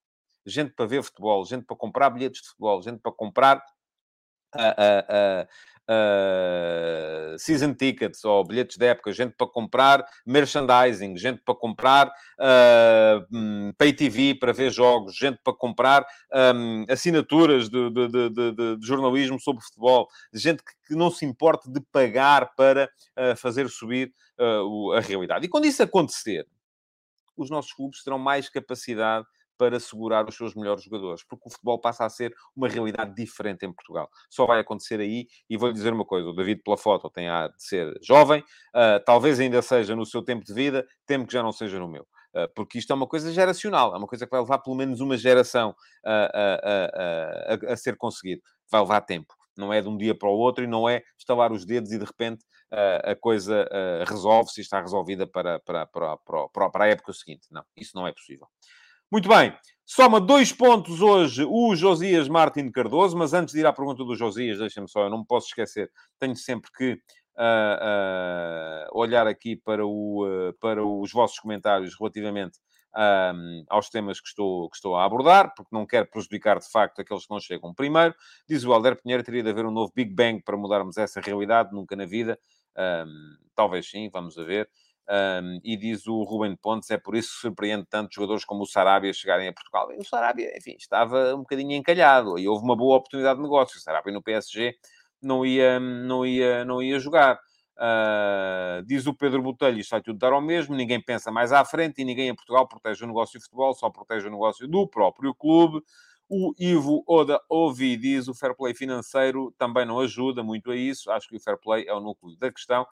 Gente 0.46 0.74
para 0.74 0.86
ver 0.86 1.04
futebol, 1.04 1.46
gente 1.46 1.66
para 1.66 1.76
comprar 1.76 2.10
bilhetes 2.10 2.42
de 2.42 2.48
futebol, 2.48 2.82
gente 2.82 3.00
para 3.02 3.12
comprar 3.12 3.62
uh, 5.90 7.38
season 7.40 7.74
tickets 7.74 8.24
ou 8.24 8.46
bilhetes 8.46 8.78
de 8.78 8.86
época, 8.86 9.12
gente 9.12 9.34
para 9.36 9.48
comprar 9.48 10.06
merchandising, 10.26 11.18
gente 11.18 11.42
para 11.44 11.56
comprar 11.56 12.08
uh, 12.08 13.74
pay 13.78 13.92
TV 13.92 14.36
para 14.36 14.54
ver 14.54 14.72
jogos, 14.72 15.16
gente 15.16 15.40
para 15.44 15.54
comprar 15.54 16.06
um, 16.56 16.86
assinaturas 16.88 17.70
de, 17.70 17.90
de, 17.90 18.08
de, 18.08 18.78
de, 18.78 18.86
jornalismo 18.86 19.40
sobre 19.40 19.64
futebol, 19.64 20.08
gente 20.32 20.64
que, 20.64 20.96
não 20.96 21.10
se 21.10 21.26
importa 21.26 21.70
de 21.70 21.82
pagar 21.92 22.54
para 22.56 22.90
uh, 23.18 23.36
fazer 23.36 23.68
subir 23.70 24.14
uh, 24.40 24.94
a 24.94 25.00
realidade. 25.00 25.46
E 25.46 25.50
quando 25.50 25.66
isso 25.66 25.82
acontecer, 25.82 26.48
os 27.36 27.50
nossos 27.50 27.74
clubes 27.74 28.04
terão 28.04 28.20
mais 28.20 28.50
capacidade 28.50 29.26
para 29.60 29.78
segurar 29.78 30.26
os 30.26 30.36
seus 30.36 30.56
melhores 30.56 30.82
jogadores, 30.86 31.22
porque 31.28 31.50
o 31.50 31.52
futebol 31.52 31.78
passa 31.78 32.06
a 32.06 32.10
ser 32.10 32.34
uma 32.56 32.70
realidade 32.70 33.14
diferente 33.14 33.66
em 33.66 33.74
Portugal. 33.74 34.10
Só 34.30 34.46
vai 34.46 34.62
acontecer 34.62 35.02
aí, 35.02 35.28
e 35.50 35.58
vou-lhe 35.58 35.74
dizer 35.74 35.92
uma 35.92 36.06
coisa: 36.06 36.30
o 36.30 36.34
David, 36.34 36.62
pela 36.64 36.78
foto, 36.78 37.10
tem 37.10 37.28
a 37.28 37.50
de 37.50 37.62
ser 37.62 37.94
jovem, 38.02 38.40
uh, 38.40 39.04
talvez 39.06 39.38
ainda 39.38 39.62
seja 39.62 39.98
no 39.98 40.06
seu 40.06 40.24
tempo 40.24 40.46
de 40.46 40.54
vida, 40.54 40.88
temo 41.06 41.28
que 41.28 41.34
já 41.34 41.44
não 41.44 41.52
seja 41.52 41.78
no 41.78 41.90
meu. 41.90 42.04
Uh, 42.34 42.48
porque 42.56 42.80
isto 42.80 42.94
é 42.94 42.96
uma 42.96 43.08
coisa 43.08 43.34
geracional, 43.34 43.94
é 43.94 43.98
uma 43.98 44.08
coisa 44.08 44.26
que 44.26 44.32
vai 44.32 44.40
levar 44.40 44.60
pelo 44.60 44.78
menos 44.78 45.02
uma 45.02 45.18
geração 45.18 45.76
a, 46.06 46.32
a, 46.34 47.70
a, 47.70 47.74
a 47.74 47.76
ser 47.76 47.98
conseguido. 47.98 48.42
Vai 48.72 48.80
levar 48.80 49.02
tempo 49.02 49.34
não 49.58 49.74
é 49.74 49.82
de 49.82 49.90
um 49.90 49.98
dia 49.98 50.16
para 50.16 50.30
o 50.30 50.38
outro 50.38 50.64
e 50.64 50.68
não 50.68 50.88
é 50.88 51.04
estalar 51.18 51.52
os 51.52 51.66
dedos 51.66 51.92
e 51.92 52.00
de 52.00 52.06
repente 52.06 52.46
a 53.04 53.16
coisa 53.16 53.68
uh, 53.68 54.10
resolve-se 54.10 54.62
e 54.62 54.64
está 54.64 54.80
resolvida 54.80 55.26
para, 55.28 55.60
para, 55.60 55.86
para, 55.88 56.18
para, 56.18 56.70
para 56.70 56.86
a 56.86 56.88
época 56.88 57.12
seguinte. 57.14 57.48
Não, 57.52 57.64
isso 57.76 57.92
não 57.96 58.08
é 58.08 58.12
possível. 58.12 58.48
Muito 59.12 59.28
bem. 59.28 59.58
Soma 59.84 60.22
dois 60.22 60.54
pontos 60.54 61.02
hoje 61.02 61.44
o 61.44 61.76
Josias 61.76 62.28
Martin 62.28 62.70
Cardoso, 62.70 63.18
mas 63.18 63.34
antes 63.34 63.56
de 63.56 63.60
ir 63.60 63.66
à 63.66 63.74
pergunta 63.74 64.04
do 64.04 64.16
Josias, 64.16 64.60
deixem-me 64.60 64.88
só, 64.88 65.02
eu 65.02 65.10
não 65.10 65.22
me 65.22 65.26
posso 65.26 65.48
esquecer, 65.48 65.90
tenho 66.20 66.36
sempre 66.36 66.70
que 66.72 66.94
uh, 66.94 68.86
uh, 68.94 69.00
olhar 69.00 69.26
aqui 69.26 69.56
para, 69.56 69.84
o, 69.84 70.28
uh, 70.28 70.54
para 70.62 70.86
os 70.86 71.12
vossos 71.12 71.40
comentários 71.40 71.98
relativamente 72.00 72.60
aos 73.68 73.90
temas 73.90 74.20
que 74.20 74.28
estou, 74.28 74.70
que 74.70 74.76
estou 74.76 74.96
a 74.96 75.06
abordar, 75.06 75.54
porque 75.56 75.70
não 75.72 75.86
quero 75.86 76.08
prejudicar 76.08 76.60
de 76.60 76.70
facto 76.70 77.00
aqueles 77.00 77.26
que 77.26 77.32
não 77.32 77.40
chegam 77.40 77.74
primeiro. 77.74 78.14
Diz 78.48 78.64
o 78.66 78.74
Alder 78.74 79.00
Pinheiro, 79.00 79.24
teria 79.24 79.44
de 79.44 79.50
haver 79.50 79.66
um 79.66 79.72
novo 79.72 79.92
Big 79.96 80.14
Bang 80.14 80.42
para 80.44 80.58
mudarmos 80.58 80.98
essa 80.98 81.22
realidade, 81.22 81.72
nunca 81.72 81.96
na 81.96 82.06
vida. 82.06 82.38
talvez 83.56 83.90
sim, 83.90 84.10
vamos 84.12 84.38
a 84.40 84.44
ver. 84.44 84.70
Um, 85.10 85.60
e 85.64 85.76
diz 85.76 86.06
o 86.06 86.22
Ruben 86.22 86.56
Pontes, 86.56 86.92
é 86.92 86.98
por 86.98 87.16
isso 87.16 87.34
que 87.34 87.42
surpreende 87.42 87.84
tanto 87.90 88.14
jogadores 88.14 88.46
como 88.46 88.62
o 88.62 88.68
Sarabia 88.68 89.12
chegarem 89.12 89.48
a 89.48 89.54
Portugal. 89.54 89.92
E 89.92 89.98
o 89.98 90.06
Sarabia, 90.06 90.56
enfim, 90.56 90.76
estava 90.78 91.34
um 91.34 91.40
bocadinho 91.40 91.72
encalhado 91.72 92.38
e 92.38 92.48
houve 92.48 92.64
uma 92.64 92.76
boa 92.76 92.98
oportunidade 92.98 93.38
de 93.38 93.44
negócio. 93.44 93.78
O 93.78 93.82
Sarabia 93.82 94.14
no 94.14 94.22
PSG 94.22 94.76
não 95.20 95.44
ia, 95.44 95.80
não 95.80 96.24
ia, 96.24 96.64
não 96.64 96.80
ia 96.80 97.00
jogar. 97.00 97.40
Uh, 97.76 98.86
diz 98.86 99.08
o 99.08 99.14
Pedro 99.14 99.42
Botelho, 99.42 99.80
isto 99.80 99.92
vai 99.92 100.02
tudo 100.02 100.20
dar 100.20 100.34
ao 100.34 100.42
mesmo, 100.42 100.76
ninguém 100.76 101.02
pensa 101.02 101.32
mais 101.32 101.52
à 101.52 101.64
frente 101.66 102.02
e 102.02 102.06
ninguém 102.06 102.28
em 102.28 102.36
Portugal 102.36 102.68
protege 102.68 103.04
o 103.04 103.08
negócio 103.08 103.40
de 103.40 103.46
futebol, 103.46 103.74
só 103.74 103.90
protege 103.90 104.28
o 104.28 104.32
negócio 104.32 104.68
do 104.68 104.86
próprio 104.88 105.34
clube. 105.34 105.82
O 106.30 106.54
Ivo 106.60 107.04
Oda 107.08 107.42
Ovi 107.50 107.98
diz 107.98 108.28
o 108.28 108.36
fair 108.36 108.56
play 108.56 108.76
financeiro 108.76 109.52
também 109.58 109.86
não 109.86 110.00
ajuda 110.00 110.44
muito 110.44 110.70
a 110.70 110.76
isso. 110.76 111.10
Acho 111.10 111.28
que 111.28 111.38
o 111.38 111.40
fair 111.40 111.58
play 111.58 111.88
é 111.88 111.94
o 111.94 112.00
núcleo 112.00 112.38
da 112.38 112.52
questão. 112.52 112.86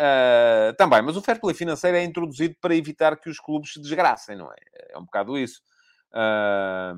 Uh, 0.00 0.74
também, 0.76 1.02
mas 1.02 1.16
o 1.16 1.22
fair 1.22 1.38
play 1.38 1.54
financeiro 1.54 1.96
é 1.98 2.04
introduzido 2.04 2.56
para 2.60 2.74
evitar 2.74 3.16
que 3.16 3.28
os 3.28 3.38
clubes 3.38 3.74
se 3.74 3.80
desgracem, 3.80 4.36
não 4.36 4.50
é? 4.50 4.56
É 4.90 4.98
um 4.98 5.04
bocado 5.04 5.36
isso. 5.36 5.60
Uh, 6.12 6.96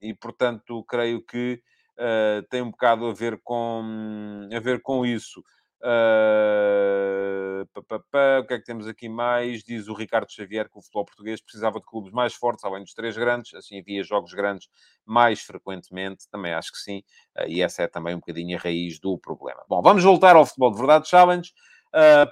e, 0.00 0.14
portanto, 0.14 0.84
creio 0.84 1.20
que 1.24 1.60
uh, 1.98 2.42
tem 2.48 2.62
um 2.62 2.70
bocado 2.70 3.06
a 3.06 3.12
ver 3.12 3.40
com, 3.42 4.48
a 4.54 4.60
ver 4.60 4.80
com 4.80 5.04
isso. 5.04 5.42
Pá, 7.88 7.98
pá, 8.10 8.38
o 8.40 8.46
que 8.46 8.54
é 8.54 8.58
que 8.58 8.64
temos 8.64 8.86
aqui 8.86 9.08
mais? 9.08 9.64
Diz 9.64 9.88
o 9.88 9.94
Ricardo 9.94 10.30
Xavier 10.30 10.68
que 10.68 10.78
o 10.78 10.82
futebol 10.82 11.04
português 11.04 11.40
precisava 11.40 11.80
de 11.80 11.86
clubes 11.86 12.12
mais 12.12 12.34
fortes, 12.34 12.64
além 12.64 12.84
dos 12.84 12.94
três 12.94 13.16
grandes, 13.16 13.52
assim 13.54 13.80
havia 13.80 14.04
jogos 14.04 14.32
grandes 14.32 14.68
mais 15.04 15.42
frequentemente. 15.42 16.28
Também 16.30 16.52
acho 16.52 16.70
que 16.70 16.78
sim, 16.78 17.02
e 17.48 17.60
essa 17.60 17.82
é 17.82 17.88
também 17.88 18.14
um 18.14 18.18
bocadinho 18.18 18.56
a 18.56 18.60
raiz 18.60 19.00
do 19.00 19.18
problema. 19.18 19.64
Bom, 19.68 19.82
vamos 19.82 20.04
voltar 20.04 20.36
ao 20.36 20.46
Futebol 20.46 20.70
de 20.70 20.78
Verdade 20.78 21.08
Challenge 21.08 21.52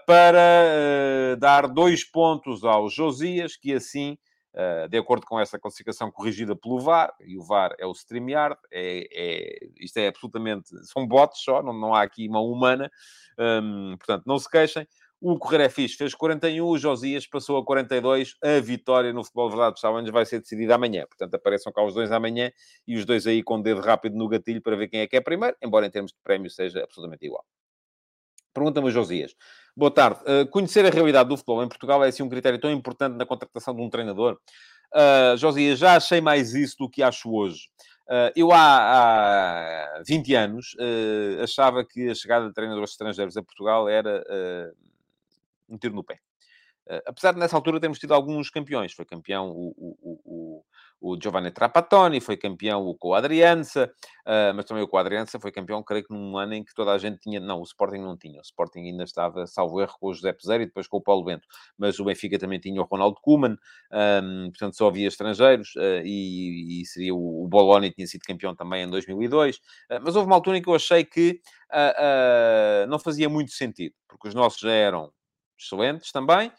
para 0.07 1.37
dar 1.39 1.69
dois 1.69 2.05
pontos 2.05 2.65
ao 2.65 2.89
Josias, 2.89 3.57
que 3.57 3.73
assim 3.73 4.17
Uh, 4.53 4.89
de 4.89 4.99
acordo 4.99 5.25
com 5.27 5.39
essa 5.39 5.61
classificação 5.61 6.11
corrigida 6.11 6.57
pelo 6.57 6.81
VAR, 6.81 7.15
e 7.21 7.39
o 7.39 7.43
VAR 7.43 7.73
é 7.79 7.87
o 7.87 7.93
StreamYard, 7.93 8.57
é, 8.73 9.07
é, 9.13 9.69
isto 9.79 9.97
é 9.99 10.09
absolutamente... 10.09 10.71
São 10.89 11.07
bots 11.07 11.41
só, 11.41 11.63
não, 11.63 11.73
não 11.73 11.95
há 11.95 12.03
aqui 12.03 12.27
uma 12.27 12.41
humana, 12.41 12.91
um, 13.39 13.97
portanto, 13.97 14.25
não 14.27 14.41
se 14.41 14.51
queixem. 14.51 14.89
O 15.21 15.39
Correr 15.39 15.61
é 15.61 15.69
fixe, 15.69 15.97
fez 15.97 16.15
41, 16.15 16.67
o 16.67 16.79
Josias 16.79 17.27
passou 17.27 17.59
a 17.59 17.65
42. 17.65 18.37
A 18.43 18.59
vitória 18.61 19.13
no 19.13 19.23
Futebol 19.23 19.51
Verdade 19.51 19.79
Challenge 19.79 20.11
vai 20.11 20.25
ser 20.25 20.41
decidida 20.41 20.75
amanhã. 20.75 21.05
Portanto, 21.07 21.35
apareçam 21.35 21.71
cá 21.71 21.85
os 21.85 21.95
dois 21.95 22.11
amanhã 22.11 22.51
e 22.89 22.97
os 22.97 23.05
dois 23.05 23.27
aí 23.27 23.43
com 23.43 23.59
o 23.59 23.63
dedo 23.63 23.83
rápido 23.83 24.17
no 24.17 24.27
gatilho 24.29 24.63
para 24.63 24.77
ver 24.77 24.89
quem 24.89 25.01
é 25.01 25.07
que 25.07 25.17
é 25.17 25.21
primeiro, 25.21 25.55
embora 25.63 25.87
em 25.87 25.91
termos 25.91 26.11
de 26.11 26.19
prémio 26.25 26.51
seja 26.51 26.83
absolutamente 26.83 27.27
igual. 27.27 27.45
Pergunta-me 28.53 28.91
Josias. 28.91 29.35
Boa 29.77 29.91
tarde. 29.91 30.21
Uh, 30.23 30.47
conhecer 30.51 30.85
a 30.85 30.91
realidade 30.91 31.29
do 31.29 31.37
futebol 31.37 31.63
em 31.63 31.69
Portugal 31.69 32.05
é 32.05 32.09
assim 32.09 32.23
um 32.23 32.29
critério 32.29 32.61
tão 32.61 32.71
importante 32.71 33.17
na 33.17 33.25
contratação 33.25 33.75
de 33.75 33.81
um 33.81 33.89
treinador? 33.89 34.39
Uh, 34.95 35.37
Josias, 35.37 35.79
já 35.79 35.97
achei 35.97 36.21
mais 36.21 36.53
isso 36.55 36.77
do 36.79 36.91
que 36.91 37.03
acho 37.03 37.33
hoje. 37.33 37.69
Uh, 38.09 38.33
eu 38.35 38.51
há, 38.51 39.99
há 39.99 40.03
20 40.05 40.35
anos 40.35 40.75
uh, 40.75 41.45
achava 41.45 41.85
que 41.85 42.11
a 42.11 42.15
chegada 42.15 42.49
de 42.49 42.53
treinadores 42.53 42.91
estrangeiros 42.91 43.37
a 43.37 43.43
Portugal 43.43 43.89
era 43.89 44.25
um 45.69 45.79
tiro 45.79 45.95
no 45.95 46.03
pé. 46.03 46.19
apesar 47.07 47.33
de 47.33 47.39
nessa 47.39 47.55
altura 47.55 47.79
termos 47.79 48.01
tido 48.01 48.13
alguns 48.13 48.51
campeões. 48.51 48.93
Foi 48.93 49.05
campeão 49.05 49.51
o, 49.51 49.73
o, 49.79 50.21
o, 50.25 50.65
o 51.01 51.19
Giovanni 51.21 51.51
Trapattoni, 51.51 52.21
foi 52.21 52.37
campeão 52.37 52.87
o 52.87 52.95
Coadriança, 52.95 53.91
uh, 54.27 54.55
mas 54.55 54.67
também 54.67 54.85
o 54.85 54.89
Coadriança 54.89 55.41
foi 55.41 55.51
campeão, 55.51 55.83
creio 55.83 56.05
que 56.05 56.13
num 56.13 56.37
ano 56.37 56.55
em 56.55 56.63
que 56.63 56.75
toda 56.75 56.93
a 56.93 56.99
gente 56.99 57.19
tinha... 57.21 57.41
Não, 57.41 57.61
o 57.61 57.63
Sporting 57.63 57.99
não 57.99 58.17
tinha. 58.19 58.39
O 58.39 58.43
Sporting 58.43 58.81
ainda 58.81 59.05
estava, 59.05 59.47
salvo 59.47 59.81
erro, 59.81 59.95
com 59.99 60.09
o 60.09 60.15
José 60.15 60.33
Peseiro 60.33 60.63
e 60.63 60.67
depois 60.67 60.87
com 60.87 60.99
o 60.99 61.01
Paulo 61.01 61.25
Bento. 61.25 61.49
Mas 61.79 61.99
o 61.99 62.05
Benfica 62.05 62.39
também 62.39 62.61
tinha 62.61 62.81
o 62.81 62.85
Ronaldo 62.85 63.19
Koeman, 63.23 63.57
um, 64.23 64.51
portanto 64.51 64.77
só 64.77 64.89
havia 64.89 65.09
estrangeiros, 65.09 65.75
uh, 65.77 66.03
e, 66.05 66.83
e, 66.83 66.87
seria 66.87 67.15
o, 67.15 67.45
o 67.45 67.49
Bologna 67.49 67.91
tinha 67.91 68.07
sido 68.07 68.21
campeão 68.23 68.55
também 68.55 68.85
em 68.85 68.91
2002. 68.91 69.57
Uh, 69.57 69.61
ah, 69.91 70.01
mas 70.01 70.15
houve 70.17 70.27
uma 70.27 70.37
altura 70.37 70.59
em 70.59 70.63
que 70.63 70.69
eu 70.69 70.75
achei 70.75 71.05
que 71.05 71.41
não 72.89 72.99
fazia 72.99 73.29
muito 73.29 73.53
sentido, 73.53 73.95
porque 74.09 74.27
os 74.29 74.35
nossos 74.35 74.59
já 74.61 74.73
eram 74.73 75.13
excelentes 75.57 76.11
também, 76.11 76.51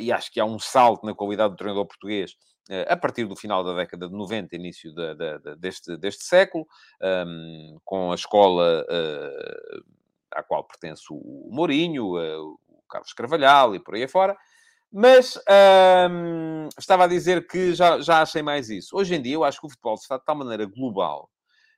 e 0.00 0.12
acho 0.12 0.30
que 0.30 0.38
há 0.38 0.44
um 0.44 0.60
salto 0.60 1.04
na 1.04 1.12
qualidade 1.12 1.54
do 1.54 1.56
treinador 1.56 1.86
português 1.86 2.36
eh, 2.49 2.49
a 2.88 2.96
partir 2.96 3.24
do 3.24 3.34
final 3.34 3.64
da 3.64 3.74
década 3.74 4.08
de 4.08 4.14
90, 4.14 4.54
início 4.54 4.94
de, 4.94 5.14
de, 5.14 5.38
de, 5.38 5.56
deste, 5.56 5.96
deste 5.96 6.24
século, 6.24 6.66
um, 7.26 7.78
com 7.84 8.12
a 8.12 8.14
escola 8.14 8.84
uh, 8.84 9.84
à 10.32 10.42
qual 10.42 10.64
pertence 10.64 11.02
o 11.10 11.48
Mourinho, 11.50 12.16
uh, 12.16 12.58
o 12.68 12.82
Carlos 12.88 13.12
Carvalhal 13.12 13.74
e 13.74 13.80
por 13.80 13.94
aí 13.94 14.04
afora. 14.04 14.36
Mas 14.92 15.36
um, 16.10 16.68
estava 16.76 17.04
a 17.04 17.08
dizer 17.08 17.46
que 17.46 17.74
já, 17.74 18.00
já 18.00 18.22
achei 18.22 18.42
mais 18.42 18.68
isso. 18.70 18.96
Hoje 18.96 19.14
em 19.14 19.22
dia, 19.22 19.34
eu 19.34 19.44
acho 19.44 19.60
que 19.60 19.66
o 19.66 19.70
futebol 19.70 19.94
está 19.94 20.18
de 20.18 20.24
tal 20.24 20.34
maneira 20.34 20.66
global 20.66 21.30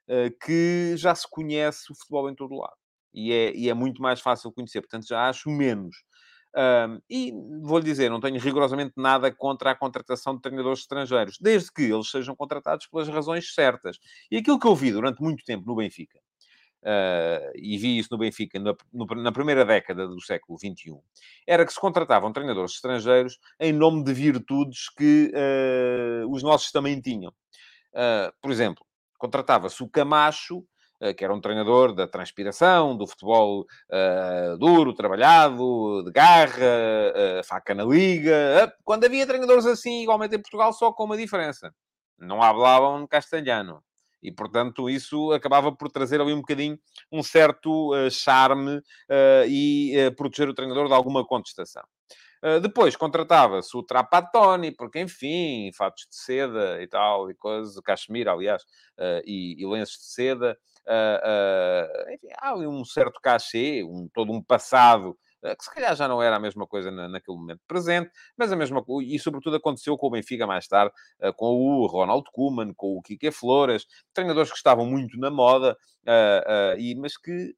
uh, 0.09 0.31
que 0.45 0.95
já 0.97 1.15
se 1.15 1.29
conhece 1.29 1.93
o 1.93 1.95
futebol 1.95 2.31
em 2.31 2.35
todo 2.35 2.55
lado. 2.55 2.77
E 3.15 3.31
é, 3.31 3.55
e 3.55 3.69
é 3.69 3.75
muito 3.75 4.01
mais 4.01 4.21
fácil 4.21 4.51
conhecer. 4.51 4.81
Portanto, 4.81 5.07
já 5.07 5.29
acho 5.29 5.51
menos 5.51 5.95
um, 6.55 7.01
e 7.09 7.33
vou-lhe 7.63 7.85
dizer, 7.85 8.11
não 8.11 8.21
tenho 8.21 8.39
rigorosamente 8.39 8.93
nada 8.97 9.33
contra 9.33 9.71
a 9.71 9.75
contratação 9.75 10.37
de 10.37 10.43
treinadores 10.43 10.81
estrangeiros, 10.81 11.39
desde 11.41 11.73
que 11.73 11.83
eles 11.83 12.11
sejam 12.11 12.37
contratados 12.37 12.87
pelas 12.87 13.09
razões 13.09 13.55
certas. 13.55 13.99
E 14.31 14.37
aquilo 14.37 14.59
que 14.59 14.67
eu 14.67 14.77
vi 14.77 14.93
durante 14.93 15.23
muito 15.23 15.45
tempo 15.45 15.67
no 15.67 15.75
Benfica, 15.75 16.19
uh, 16.83 17.53
e 17.55 17.79
vi 17.79 17.99
isso 17.99 18.09
no 18.13 18.19
Benfica 18.19 18.59
na, 18.59 18.75
no, 18.93 19.07
na, 19.07 19.33
primeira 19.33 19.65
década 19.65 20.07
do 20.07 20.21
século 20.21 20.59
XXI, 20.59 20.99
era 21.47 21.65
que 21.65 21.73
se 21.73 21.81
contratavam 21.81 22.33
treinadores 22.33 22.73
estrangeiros 22.73 23.39
em 23.59 23.73
nome 23.73 24.05
de 24.05 24.13
virtudes 24.13 24.91
que 24.91 25.33
uh, 25.35 26.31
os 26.31 26.43
nossos 26.43 26.71
também 26.71 27.01
tinham. 27.01 27.33
Uh, 27.95 28.33
por 28.41 28.51
exemplo, 28.51 28.85
contratava-se 29.17 29.83
o 29.83 29.89
Camacho 29.89 30.67
que 31.17 31.25
era 31.25 31.35
um 31.35 31.41
treinador 31.41 31.93
da 31.93 32.07
transpiração, 32.07 32.97
do 32.97 33.09
futebol 33.09 33.63
uh, 33.63 34.57
duro, 34.59 34.95
trabalhado, 34.95 36.05
de 36.05 36.13
garra, 36.13 36.55
uh, 37.41 37.45
faca 37.45 37.75
na 37.75 37.85
liga. 37.85 38.73
Quando 38.85 39.05
havia 39.05 39.27
treinadores 39.27 39.67
assim, 39.67 40.03
igualmente 40.03 40.37
em 40.37 40.41
Portugal, 40.41 40.73
só 40.73 40.93
com 40.93 41.05
uma 41.05 41.17
diferença. 41.17 41.75
Não 42.17 42.41
hablavam 42.41 43.05
castelhano. 43.07 43.83
E, 44.23 44.31
portanto, 44.31 44.89
isso 44.89 45.33
acabava 45.33 45.73
por 45.73 45.91
trazer 45.91 46.21
ali 46.21 46.33
um 46.33 46.41
bocadinho 46.41 46.79
um 47.11 47.25
certo 47.25 47.93
uh, 47.93 48.09
charme 48.09 48.81
e 49.49 50.13
proteger 50.17 50.49
o 50.49 50.55
treinador 50.55 50.87
de 50.87 50.95
alguma 50.95 51.27
contestação. 51.27 51.83
Uh, 52.45 52.61
depois 52.61 52.95
contratava-se 52.95 53.77
o 53.77 53.83
Trapattoni, 53.83 54.71
porque 54.71 55.01
enfim, 55.01 55.71
fatos 55.77 56.07
de 56.09 56.17
seda 56.17 56.81
e 56.81 56.87
tal, 56.87 57.29
e 57.31 57.35
coisas, 57.35 57.75
cachemira, 57.81 58.33
aliás, 58.33 58.63
uh, 58.99 59.23
e, 59.25 59.61
e 59.61 59.67
lenços 59.67 59.99
de 59.99 60.13
seda, 60.13 60.57
Uh, 60.57 60.57
uh, 60.57 60.72
enfim, 62.13 62.29
há 62.39 62.53
ali 62.53 62.67
um 62.67 62.85
certo 62.85 63.21
cachê, 63.21 63.85
um, 63.85 64.09
todo 64.13 64.33
um 64.33 64.43
passado 64.43 65.17
uh, 65.45 65.57
que 65.57 65.65
se 65.65 65.75
calhar 65.75 65.95
já 65.95 66.09
não 66.09 66.23
era 66.23 66.37
a 66.37 66.41
mesma 66.41 66.67
coisa 66.67 66.91
na, 66.91 67.09
naquele 67.09 67.37
momento 67.37 67.61
presente, 67.67 68.11
mas 68.37 68.53
a 68.53 68.57
mesma 68.57 68.85
e 69.05 69.19
sobretudo 69.19 69.57
aconteceu 69.57 69.97
com 69.97 70.09
o 70.09 70.11
Benfica 70.11 70.47
mais 70.47 70.67
tarde, 70.67 70.93
com 71.37 71.55
o 71.55 71.87
Ronald 71.87 72.25
Koeman, 72.33 72.73
com 72.75 72.97
o 72.97 73.03
Kike 73.03 73.31
Flores, 73.31 73.87
treinadores 74.13 74.51
que 74.51 74.57
estavam 74.57 74.87
muito 74.87 75.19
na 75.19 75.31
moda, 75.31 75.77
e, 76.79 76.95
mas 76.97 77.17
que 77.17 77.55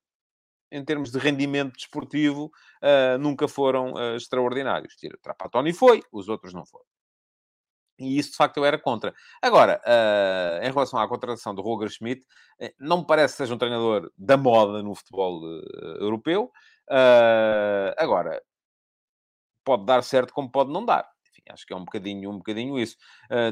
em 0.72 0.84
termos 0.84 1.12
de 1.12 1.18
rendimento 1.18 1.74
desportivo, 1.74 2.50
nunca 3.20 3.46
foram 3.46 3.94
extraordinários. 4.16 4.96
Tira, 4.96 5.16
Trapattoni 5.22 5.72
foi, 5.72 6.02
os 6.12 6.28
outros 6.28 6.52
não 6.52 6.66
foram. 6.66 6.93
E 7.98 8.18
isso, 8.18 8.32
de 8.32 8.36
facto, 8.36 8.56
eu 8.56 8.64
era 8.64 8.78
contra. 8.78 9.14
Agora, 9.40 9.80
uh, 9.86 10.64
em 10.64 10.72
relação 10.72 10.98
à 10.98 11.08
contratação 11.08 11.54
do 11.54 11.62
Roger 11.62 11.88
Schmidt, 11.88 12.24
eh, 12.58 12.74
não 12.78 12.98
me 12.98 13.06
parece 13.06 13.34
que 13.34 13.38
seja 13.38 13.54
um 13.54 13.58
treinador 13.58 14.10
da 14.18 14.36
moda 14.36 14.82
no 14.82 14.94
futebol 14.94 15.40
uh, 15.42 15.96
europeu. 16.00 16.50
Uh, 16.90 17.94
agora, 17.96 18.42
pode 19.64 19.84
dar 19.86 20.02
certo 20.02 20.34
como 20.34 20.50
pode 20.50 20.72
não 20.72 20.84
dar. 20.84 21.08
Enfim, 21.30 21.42
acho 21.50 21.64
que 21.64 21.72
é 21.72 21.76
um 21.76 21.84
bocadinho, 21.84 22.30
um 22.30 22.38
bocadinho 22.38 22.78
isso. 22.78 22.96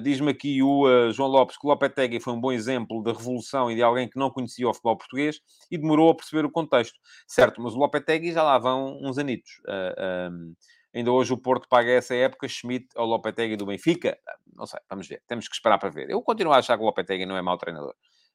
Diz-me 0.03 0.30
aqui 0.30 0.62
o 0.62 1.11
João 1.11 1.28
Lopes 1.28 1.57
que 1.57 1.66
o 1.66 1.70
Lopetegui 1.70 2.20
foi 2.20 2.32
um 2.32 2.40
bom 2.40 2.53
exemplo 2.53 3.03
de 3.03 3.11
revolução 3.12 3.70
e 3.70 3.74
de 3.74 3.82
alguém 3.82 4.09
que 4.09 4.18
não 4.18 4.30
conhecia 4.30 4.68
o 4.68 4.74
futebol 4.74 4.97
português 4.97 5.40
e 5.70 5.78
demorou 5.78 6.11
a 6.11 6.14
perceber 6.14 6.45
o 6.45 6.51
contexto. 6.51 6.99
Certo, 7.26 7.62
mas 7.62 7.74
o 7.74 7.78
Lopetegui 7.78 8.32
já 8.32 8.43
lá 8.43 8.59
vão 8.59 8.99
uns 9.03 9.18
anitos. 9.18 9.51
Um, 10.30 10.55
Ainda 10.95 11.11
hoje 11.11 11.32
o 11.32 11.38
Porto 11.38 11.68
paga 11.68 11.90
essa 11.90 12.14
época 12.14 12.47
Schmidt 12.47 12.88
ao 12.95 13.07
Lopetegui 13.07 13.57
do 13.57 13.64
Benfica. 13.64 14.18
Não 14.55 14.66
sei, 14.66 14.78
vamos 14.88 15.09
ver. 15.09 15.22
Temos 15.26 15.49
que 15.49 15.55
esperar 15.55 15.78
para 15.78 15.88
ver. 15.88 16.11
Eu 16.11 16.20
continuo 16.20 16.53
a 16.53 16.59
achar 16.59 16.76
que 16.76 16.82
o 16.82 16.86
Lopetegui 16.86 17.24
não 17.24 17.36
é 17.36 17.43
mau 17.43 17.57
treinador. 17.57 17.95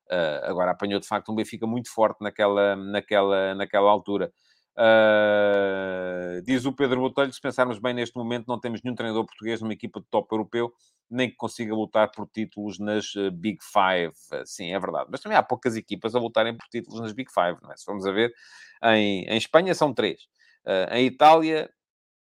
Uh, 0.10 0.46
agora 0.46 0.72
apanhou 0.72 1.00
de 1.00 1.08
facto 1.08 1.32
um 1.32 1.36
Benfica 1.36 1.68
muito 1.68 1.94
forte 1.94 2.22
naquela, 2.22 2.76
naquela, 2.76 3.54
naquela 3.54 3.92
altura. 3.92 4.32
Uh, 4.78 6.42
diz 6.44 6.66
o 6.66 6.72
Pedro 6.72 7.02
Botelho, 7.02 7.34
se 7.34 7.42
pensarmos 7.42 7.80
bem 7.80 7.94
neste 7.94 8.16
momento, 8.16 8.46
não 8.48 8.60
temos 8.60 8.82
nenhum 8.82 8.96
treinador 8.96 9.26
português 9.26 9.60
numa 9.60 9.74
equipa 9.74 10.00
de 10.00 10.06
top 10.08 10.28
europeu, 10.32 10.72
nem 11.10 11.30
que 11.30 11.36
consiga 11.36 11.74
lutar 11.74 12.12
por 12.12 12.28
títulos 12.28 12.80
nas 12.80 13.14
uh, 13.16 13.32
Big 13.32 13.58
Five. 13.62 14.14
sim, 14.46 14.74
é 14.74 14.80
verdade. 14.80 15.08
Mas 15.12 15.20
também 15.20 15.38
há 15.38 15.44
poucas 15.44 15.76
equipas 15.76 16.16
a 16.16 16.20
lutarem 16.20 16.56
por 16.56 16.68
títulos 16.70 17.02
nas 17.02 17.12
Big 17.12 17.32
Five, 17.32 17.58
não 17.62 17.72
é? 17.72 17.78
Se 17.78 17.86
vamos 17.86 18.06
a 18.06 18.12
ver, 18.12 18.34
em, 18.84 19.26
em 19.26 19.38
Espanha 19.38 19.76
são 19.76 19.94
três. 19.94 20.22
Uh, 20.66 20.94
em 20.94 21.06
Itália, 21.06 21.70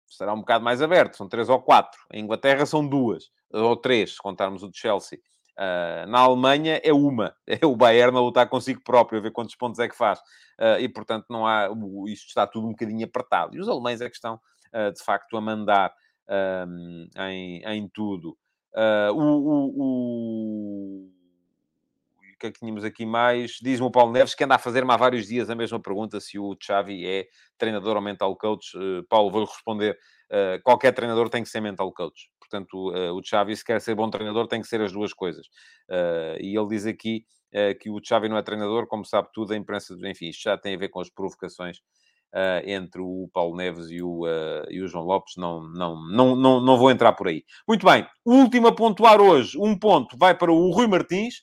será 0.09 0.33
um 0.33 0.41
bocado 0.41 0.65
mais 0.65 0.83
aberto, 0.83 1.17
são 1.17 1.29
três 1.29 1.49
ou 1.49 1.61
quatro. 1.61 2.01
Em 2.13 2.23
Inglaterra 2.23 2.65
são 2.67 2.87
duas, 2.87 3.31
ou 3.53 3.77
três, 3.77 4.15
se 4.15 4.19
contarmos 4.19 4.63
o 4.63 4.71
de 4.71 4.79
Chelsea. 4.79 5.19
Uh, 5.59 6.07
na 6.07 6.21
Alemanha 6.21 6.81
é 6.85 6.93
uma, 6.93 7.35
é 7.47 7.67
o 7.67 7.75
Bayern 7.75 8.17
a 8.17 8.21
lutar 8.21 8.49
consigo 8.49 8.81
próprio, 8.83 9.19
a 9.19 9.23
ver 9.23 9.33
quantos 9.33 9.57
pontos 9.57 9.81
é 9.81 9.89
que 9.89 9.97
faz. 9.97 10.21
Uh, 10.59 10.79
e, 10.81 10.89
portanto, 10.89 11.27
não 11.29 11.47
há, 11.47 11.69
isto 12.07 12.29
está 12.29 12.47
tudo 12.47 12.69
um 12.69 12.71
bocadinho 12.71 13.05
apertado. 13.05 13.57
E 13.57 13.61
os 13.61 13.69
alemães 13.69 14.01
é 14.01 14.09
que 14.09 14.15
estão, 14.15 14.41
uh, 14.73 14.93
de 14.93 15.03
facto, 15.03 15.37
a 15.37 15.41
mandar 15.41 15.93
em, 17.17 17.63
em 17.65 17.89
tudo. 17.89 18.37
o, 19.15 19.19
o, 19.19 19.73
que 22.39 22.47
é 22.47 22.53
que 22.53 22.61
tínhamos 22.61 22.85
aqui 22.85 23.05
mais? 23.05 23.53
Diz-me 23.61 23.87
o 23.87 23.91
Paulo 23.91 24.13
Neves 24.13 24.35
que 24.35 24.45
anda 24.45 24.55
a 24.55 24.59
fazer-me 24.59 24.93
há 24.93 24.97
vários 24.97 25.27
dias 25.27 25.51
a 25.51 25.55
mesma 25.55 25.81
pergunta 25.81 26.21
se 26.21 26.39
o 26.39 26.57
Xavi 26.61 27.07
é 27.07 27.27
treinador 27.59 27.97
ou 27.97 28.03
mental 28.03 28.37
coach. 28.37 28.77
Uh, 28.77 29.05
Paulo, 29.09 29.31
vou-lhe 29.31 29.47
responder. 29.47 29.99
Uh, 30.31 30.63
qualquer 30.63 30.93
treinador 30.93 31.29
tem 31.29 31.43
que 31.43 31.49
ser 31.49 31.61
mental 31.61 31.93
coach. 31.93 32.31
Portanto, 32.39 32.91
uh, 32.91 33.13
o 33.13 33.23
Xavi, 33.25 33.57
se 33.57 33.65
quer 33.65 33.81
ser 33.81 33.95
bom 33.95 34.09
treinador, 34.09 34.47
tem 34.47 34.61
que 34.61 34.69
ser 34.69 34.81
as 34.81 34.93
duas 34.93 35.13
coisas. 35.13 35.47
e 36.41 36.57
ele 36.57 36.69
diz 36.69 36.87
aqui 36.87 37.25
que 37.81 37.91
o 37.91 37.99
Xavi 38.03 38.29
não 38.29 38.37
é 38.37 38.43
treinador, 38.43 38.87
como 38.87 39.05
sabe 39.05 39.29
tudo, 39.33 39.53
a 39.53 39.57
imprensa... 39.57 39.95
Enfim, 40.05 40.29
isto 40.29 40.43
já 40.43 40.57
tem 40.57 40.75
a 40.75 40.79
ver 40.79 40.89
com 40.89 41.01
as 41.01 41.11
provocações 41.11 41.79
Uh, 42.31 42.61
entre 42.67 43.01
o 43.01 43.27
Paulo 43.33 43.57
Neves 43.57 43.91
e 43.91 44.03
o, 44.03 44.27
uh, 44.27 44.67
e 44.69 44.83
o 44.83 44.87
João 44.87 45.03
Lopes, 45.03 45.33
não, 45.39 45.63
não, 45.73 45.97
não, 46.11 46.37
não, 46.37 46.61
não 46.61 46.77
vou 46.77 46.91
entrar 46.91 47.15
por 47.15 47.27
aí. 47.27 47.43
Muito 47.67 47.87
bem, 47.87 48.07
último 48.23 48.69
a 48.69 48.75
pontuar 48.75 49.19
hoje, 49.19 49.57
um 49.59 49.75
ponto 49.79 50.15
vai 50.19 50.37
para 50.37 50.53
o 50.53 50.71
Rui 50.71 50.87
Martins, 50.87 51.37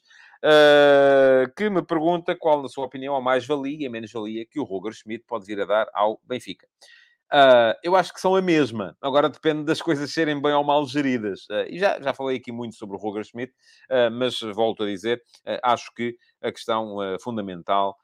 uh, 0.44 1.52
que 1.56 1.70
me 1.70 1.82
pergunta 1.82 2.36
qual, 2.36 2.62
na 2.62 2.68
sua 2.68 2.86
opinião, 2.86 3.16
a 3.16 3.22
mais-valia 3.22 3.84
e 3.84 3.88
a 3.88 3.90
menos-valia 3.90 4.46
que 4.46 4.60
o 4.60 4.64
Roger 4.64 4.94
Schmidt 4.94 5.26
pode 5.28 5.46
vir 5.46 5.62
a 5.62 5.66
dar 5.66 5.88
ao 5.94 6.20
Benfica. 6.24 6.68
Uh, 7.34 7.74
eu 7.84 7.96
acho 7.96 8.14
que 8.14 8.22
são 8.22 8.36
a 8.36 8.42
mesma. 8.42 8.96
Agora 9.02 9.30
depende 9.30 9.64
das 9.64 9.82
coisas 9.82 10.14
serem 10.14 10.40
bem 10.42 10.54
ou 10.54 10.64
mal 10.64 10.86
geridas. 10.86 11.42
Uh, 11.50 11.66
e 11.68 11.80
já, 11.80 12.00
já 12.00 12.14
falei 12.14 12.38
aqui 12.38 12.52
muito 12.52 12.76
sobre 12.76 12.96
o 12.96 13.00
Roger 13.00 13.24
Schmidt, 13.24 13.52
uh, 13.90 14.12
mas 14.12 14.40
volto 14.54 14.84
a 14.84 14.86
dizer, 14.86 15.22
acho 15.64 15.92
que 15.94 16.16
a 16.42 16.52
questão 16.52 16.98
fundamental 17.20 17.96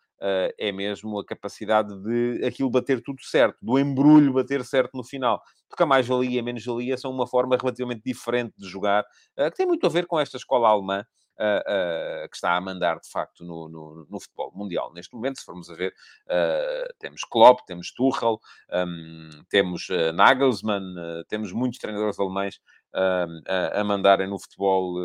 é 0.58 0.72
mesmo 0.72 1.20
a 1.20 1.26
capacidade 1.26 1.96
de 2.04 2.46
aquilo 2.46 2.70
bater 2.70 3.02
tudo 3.02 3.24
certo, 3.24 3.58
do 3.60 3.80
embrulho 3.80 4.34
bater 4.34 4.64
certo 4.64 4.96
no 4.96 5.04
final. 5.04 5.42
Porque 5.68 5.82
a 5.82 5.86
mais-valia 5.86 6.30
e 6.30 6.40
a 6.40 6.44
menos-valia 6.44 6.96
são 6.96 7.10
uma 7.10 7.26
forma 7.26 7.58
relativamente 7.58 8.04
diferente 8.06 8.54
de 8.56 8.68
jogar, 8.68 9.04
que 9.36 9.56
tem 9.56 9.66
muito 9.66 9.86
a 9.88 9.90
ver 9.90 10.06
com 10.06 10.20
esta 10.20 10.38
escola 10.38 10.70
alemã, 10.70 11.04
uh, 11.42 12.24
uh, 12.24 12.30
que 12.30 12.36
está 12.36 12.56
a 12.56 12.62
mandar, 12.62 13.00
de 13.00 13.10
facto, 13.10 13.44
no, 13.44 13.68
no, 13.68 14.06
no, 14.10 14.20
futebol 14.20 14.52
mundial. 14.54 14.94
Neste 14.94 15.16
momento, 15.16 15.40
se 15.40 15.46
formos 15.46 15.70
a 15.70 15.76
ver, 15.76 15.92
uh, 16.28 16.94
temos 17.00 17.22
Klopp, 17.24 17.62
temos 17.66 17.92
Tuchel, 17.92 18.40
um, 18.72 19.30
temos 19.50 19.88
Nagelsmann, 20.14 20.96
temos 21.28 21.52
muitos 21.52 21.80
treinadores 21.80 22.20
alemães 22.20 22.60
a, 22.94 23.80
a 23.80 23.84
mandarem 23.84 24.28
no 24.28 24.40
futebol 24.40 24.98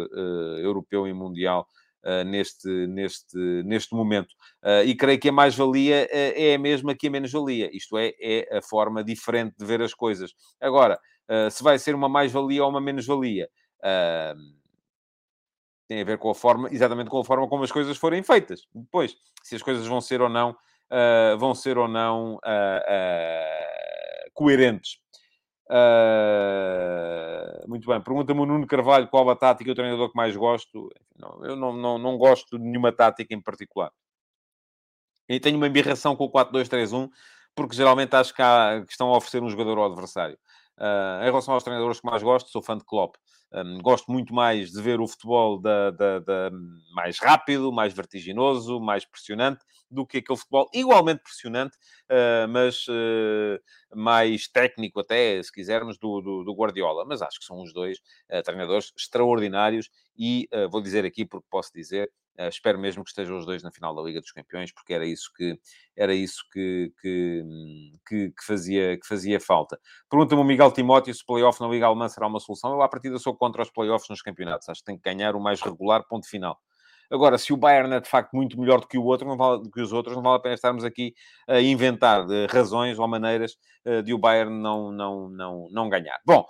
europeu 0.59 1.07
e 1.07 1.13
mundial 1.13 1.67
Uh, 2.05 2.23
neste, 2.23 2.69
neste, 2.87 3.37
neste 3.65 3.93
momento. 3.93 4.29
Uh, 4.63 4.85
e 4.87 4.95
creio 4.95 5.19
que 5.19 5.29
a 5.29 5.33
mais-valia 5.33 6.05
uh, 6.05 6.33
é 6.37 6.55
a 6.55 6.59
mesma 6.59 6.95
que 6.95 7.09
a 7.09 7.11
menos-valia. 7.11 7.69
Isto 7.77 7.99
é, 7.99 8.13
é 8.21 8.59
a 8.59 8.63
forma 8.63 9.03
diferente 9.03 9.57
de 9.59 9.65
ver 9.67 9.83
as 9.83 9.93
coisas. 9.93 10.33
Agora, 10.61 11.01
se 11.51 11.65
vai 11.65 11.77
ser 11.81 11.97
uma 11.97 12.09
mais-valia 12.09 12.63
ou 12.63 12.71
uma 12.71 12.81
menos-valia, 12.81 13.49
tem 15.89 16.01
a 16.01 16.05
ver 16.05 16.19
com 16.19 16.31
a 16.31 16.35
forma, 16.35 16.69
exatamente 16.73 17.11
com 17.11 17.19
a 17.19 17.25
forma 17.25 17.49
como 17.49 17.65
as 17.65 17.73
coisas 17.73 17.97
forem 17.97 18.23
feitas. 18.23 18.67
Depois, 18.75 19.17
se 19.43 19.57
as 19.57 19.63
coisas 19.63 19.87
vão 19.87 20.01
ser 20.01 20.21
ou 20.21 20.29
não, 20.29 20.57
vão 21.39 21.55
ser 21.55 21.79
ou 21.79 21.89
não 21.89 22.39
coerentes. 24.37 24.99
Uh, 25.69 27.69
muito 27.69 27.89
bem. 27.89 28.01
Pergunta-me 28.01 28.41
o 28.41 28.47
Nuno 28.47 28.67
Carvalho 28.67 29.09
qual 29.09 29.29
a 29.29 29.35
tática 29.35 29.69
e 29.69 29.73
o 29.73 29.75
treinador 29.75 30.11
que 30.11 30.17
mais 30.17 30.37
gosto. 30.37 30.89
Não, 31.19 31.45
eu 31.45 31.57
não, 31.57 31.73
não, 31.73 31.99
não 31.99 32.17
gosto 32.17 32.57
de 32.57 32.65
nenhuma 32.65 32.93
tática 32.93 33.35
em 33.35 33.41
particular. 33.41 33.91
E 35.29 35.41
tenho 35.41 35.57
uma 35.57 35.67
embirração 35.67 36.15
com 36.15 36.25
o 36.25 36.31
4-2-3-1, 36.31 37.11
porque 37.55 37.75
geralmente 37.75 38.15
acho 38.15 38.33
que, 38.33 38.43
há, 38.43 38.83
que 38.87 38.93
estão 38.93 39.13
a 39.13 39.17
oferecer 39.17 39.43
um 39.43 39.51
jogador 39.51 39.79
ao 39.79 39.87
adversário. 39.87 40.39
Uh, 40.79 41.23
em 41.23 41.25
relação 41.25 41.55
aos 41.55 41.63
treinadores 41.63 42.01
que 42.01 42.07
mais 42.07 42.23
gosto, 42.23 42.51
sou 42.51 42.61
fã 42.61 42.77
de 42.77 42.85
Klopp. 42.85 43.17
Um, 43.53 43.79
gosto 43.79 44.11
muito 44.11 44.35
mais 44.35 44.71
de 44.71 44.83
ver 44.83 45.01
o 45.01 45.07
futebol 45.07 45.59
da, 45.59 45.91
da, 45.91 46.19
da, 46.19 46.51
mais 46.95 47.19
rápido, 47.19 47.73
mais 47.73 47.95
vertiginoso, 47.95 48.79
mais 48.79 49.05
pressionante, 49.05 49.65
do 49.91 50.07
que 50.07 50.19
aquele 50.19 50.39
futebol 50.39 50.69
igualmente 50.75 51.23
pressionante, 51.23 51.77
uh, 52.11 52.49
mas 52.49 52.87
uh, 52.89 53.59
mais 53.95 54.49
técnico 54.49 55.01
até, 55.01 55.43
se 55.43 55.51
quisermos, 55.51 55.97
do, 55.97 56.21
do, 56.21 56.45
do, 56.45 56.55
Guardiola. 56.55 57.05
Mas 57.07 57.23
acho 57.23 57.39
que 57.39 57.47
são 57.47 57.63
os 57.63 57.73
dois 57.73 57.99
treinadores 58.45 58.93
extraordinários 58.97 59.89
e 60.19 60.49
vou 60.71 60.83
dizer 60.83 61.05
aqui, 61.05 61.25
porque 61.25 61.47
posso 61.51 61.73
dizer, 61.73 62.11
Uh, 62.39 62.49
espero 62.49 62.79
mesmo 62.79 63.03
que 63.03 63.11
estejam 63.11 63.39
os 63.39 63.47
dois 63.47 63.63
na 63.63 63.71
final 63.71 63.95
da 63.95 64.03
Liga 64.03 64.21
dos 64.21 64.31
Campeões, 64.31 64.71
porque 64.73 64.93
era 64.93 65.07
isso 65.07 65.33
que, 65.35 65.59
era 65.97 66.15
isso 66.15 66.45
que, 66.53 66.93
que, 67.01 67.45
que, 68.07 68.31
que 68.31 68.45
fazia, 68.45 68.99
que 68.99 69.07
fazia 69.07 69.41
falta. 69.41 69.81
Pergunta-me 70.11 70.43
o 70.43 70.45
Miguel 70.45 70.71
Timóteo 70.71 71.15
se 71.15 71.23
o 71.23 71.27
playoff 71.27 71.61
na 71.61 71.69
Liga 71.69 71.87
Alemã 71.87 72.09
será 72.09 72.27
uma 72.27 72.41
solução. 72.41 72.73
Eu, 72.73 72.83
à 72.83 72.89
partida, 72.89 73.19
sou 73.19 73.35
contra 73.35 73.63
os 73.63 73.71
playoffs 73.71 74.09
nos 74.11 74.21
campeonatos. 74.21 74.69
Acho 74.69 74.81
que 74.81 74.87
tem 74.87 74.97
que 74.99 75.03
ganhar 75.03 75.35
o 75.35 75.41
mais 75.41 75.61
regular, 75.63 76.07
ponto 76.07 76.29
final. 76.29 76.61
Agora, 77.11 77.39
se 77.39 77.53
o 77.53 77.57
Bayern 77.57 77.95
é 77.95 78.01
de 78.01 78.09
facto 78.09 78.35
muito 78.35 78.59
melhor 78.61 78.81
do 78.81 78.89
que 78.89 78.99
o 78.99 79.05
outro, 79.05 79.27
não 79.27 79.37
vale, 79.37 79.63
do 79.63 79.71
que 79.71 79.81
os 79.81 79.93
outros, 79.93 80.17
não 80.17 80.23
vale 80.23 80.37
a 80.37 80.41
pena 80.41 80.55
estarmos 80.55 80.85
aqui 80.85 81.15
a 81.49 81.61
inventar 81.61 82.27
eh, 82.31 82.47
razões 82.51 82.99
ou 82.99 83.07
maneiras 83.07 83.57
eh, 83.85 84.03
de 84.03 84.13
o 84.13 84.19
Bayern 84.19 84.53
não, 84.61 84.91
não, 84.91 85.29
não, 85.29 85.69
não 85.71 85.89
ganhar. 85.89 86.19
Bom, 86.25 86.45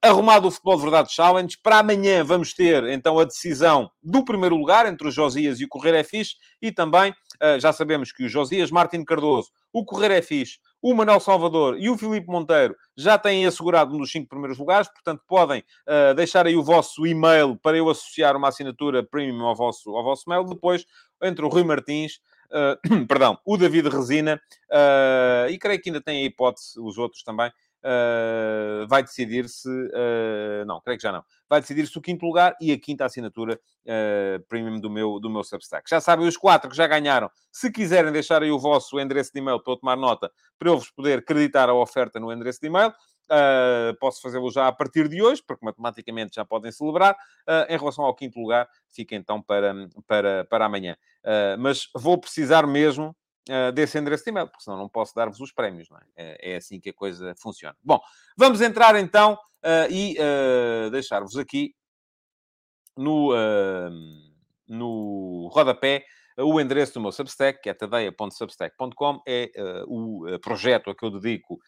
arrumado 0.00 0.48
o 0.48 0.50
Futebol 0.50 0.76
de 0.76 0.82
Verdade 0.82 1.12
Challenge, 1.12 1.58
para 1.62 1.78
amanhã 1.78 2.24
vamos 2.24 2.54
ter 2.54 2.84
então 2.84 3.18
a 3.18 3.24
decisão 3.24 3.90
do 4.02 4.24
primeiro 4.24 4.56
lugar 4.56 4.86
entre 4.86 5.08
o 5.08 5.10
Josias 5.10 5.60
e 5.60 5.64
o 5.64 5.68
Correio 5.68 5.96
é 5.96 6.04
Fixe 6.04 6.36
e 6.60 6.72
também 6.72 7.10
uh, 7.10 7.60
já 7.60 7.72
sabemos 7.72 8.12
que 8.12 8.24
o 8.24 8.28
Josias, 8.28 8.70
Martin 8.70 9.04
Cardoso, 9.04 9.50
o 9.72 9.84
Correio 9.84 10.12
é 10.12 10.22
Fixe 10.22 10.58
o 10.82 10.92
Manuel 10.92 11.20
Salvador 11.20 11.78
e 11.78 11.88
o 11.88 11.96
Filipe 11.96 12.26
Monteiro 12.26 12.76
já 12.96 13.16
têm 13.16 13.46
assegurado 13.46 13.94
um 13.94 13.98
dos 13.98 14.10
cinco 14.10 14.28
primeiros 14.28 14.58
lugares, 14.58 14.88
portanto 14.88 15.22
podem 15.28 15.62
uh, 15.86 16.12
deixar 16.12 16.44
aí 16.44 16.56
o 16.56 16.62
vosso 16.62 17.06
e-mail 17.06 17.56
para 17.56 17.76
eu 17.76 17.88
associar 17.88 18.36
uma 18.36 18.48
assinatura 18.48 19.04
premium 19.04 19.44
ao 19.44 19.54
vosso, 19.54 19.96
ao 19.96 20.02
vosso 20.02 20.28
mail. 20.28 20.42
Depois, 20.42 20.84
entre 21.22 21.44
o 21.44 21.48
Rui 21.48 21.62
Martins, 21.62 22.18
uh, 22.50 23.06
perdão, 23.06 23.38
o 23.44 23.56
David 23.56 23.88
Resina, 23.88 24.42
uh, 24.72 25.48
e 25.48 25.56
creio 25.56 25.80
que 25.80 25.88
ainda 25.88 26.00
tem 26.00 26.22
a 26.22 26.26
hipótese, 26.26 26.80
os 26.80 26.98
outros 26.98 27.22
também, 27.22 27.52
uh, 27.84 28.86
vai 28.88 29.02
decidir 29.02 29.48
se. 29.48 29.68
Uh, 29.68 30.64
não, 30.66 30.80
creio 30.80 30.98
que 30.98 31.02
já 31.02 31.12
não. 31.12 31.24
Vai 31.48 31.60
decidir 31.60 31.86
se 31.86 31.98
o 31.98 32.00
quinto 32.00 32.24
lugar 32.24 32.56
e 32.60 32.72
a 32.72 32.78
quinta 32.78 33.04
assinatura 33.04 33.54
uh, 33.86 34.42
premium 34.48 34.80
do 34.80 34.90
meu, 34.90 35.18
do 35.20 35.28
meu 35.28 35.44
Substack. 35.44 35.88
Já 35.88 36.00
sabem, 36.00 36.26
os 36.26 36.36
quatro 36.36 36.70
que 36.70 36.76
já 36.76 36.86
ganharam, 36.86 37.30
se 37.50 37.70
quiserem 37.70 38.12
deixar 38.12 38.42
aí 38.42 38.50
o 38.50 38.58
vosso 38.58 38.98
endereço 38.98 39.32
de 39.32 39.40
e-mail 39.40 39.62
para 39.62 39.72
eu 39.72 39.76
tomar 39.76 39.96
nota, 39.96 40.30
para 40.58 40.70
eu 40.70 40.78
vos 40.78 40.90
poder 40.90 41.18
acreditar 41.18 41.68
a 41.68 41.74
oferta 41.74 42.18
no 42.18 42.32
endereço 42.32 42.60
de 42.60 42.68
e-mail. 42.68 42.92
Uh, 43.30 43.96
posso 43.98 44.20
fazê-lo 44.20 44.50
já 44.50 44.68
a 44.68 44.72
partir 44.72 45.08
de 45.08 45.22
hoje, 45.22 45.42
porque 45.46 45.64
matematicamente 45.64 46.34
já 46.34 46.44
podem 46.44 46.70
celebrar. 46.70 47.14
Uh, 47.48 47.72
em 47.72 47.78
relação 47.78 48.04
ao 48.04 48.14
quinto 48.14 48.38
lugar, 48.38 48.68
fica 48.88 49.14
então 49.14 49.40
para, 49.40 49.74
para, 50.06 50.44
para 50.44 50.66
amanhã. 50.66 50.96
Uh, 51.24 51.58
mas 51.58 51.88
vou 51.94 52.18
precisar 52.18 52.66
mesmo 52.66 53.16
uh, 53.48 53.72
desse 53.72 53.98
endereço 53.98 54.24
de 54.24 54.30
e-mail, 54.30 54.48
porque 54.48 54.64
senão 54.64 54.76
não 54.76 54.88
posso 54.88 55.14
dar-vos 55.14 55.40
os 55.40 55.52
prémios, 55.52 55.88
não 55.90 55.98
é? 55.98 56.02
é? 56.16 56.52
é? 56.52 56.56
assim 56.56 56.80
que 56.80 56.90
a 56.90 56.94
coisa 56.94 57.34
funciona. 57.36 57.76
Bom, 57.82 58.00
vamos 58.36 58.60
entrar 58.60 58.94
então 58.96 59.34
uh, 59.34 59.90
e 59.90 60.16
uh, 60.18 60.90
deixar-vos 60.90 61.36
aqui 61.36 61.74
no, 62.96 63.30
no 64.68 65.48
rodapé 65.50 66.04
o 66.36 66.60
endereço 66.60 66.94
do 66.94 67.00
meu 67.00 67.10
Substack, 67.10 67.62
que 67.62 67.70
é 67.70 67.74
tadeia.substack.com, 67.74 69.22
é 69.26 69.50
o 69.86 70.38
projeto 70.40 70.90
a 70.90 70.94
que 70.94 71.04
eu 71.04 71.10
dedico 71.10 71.58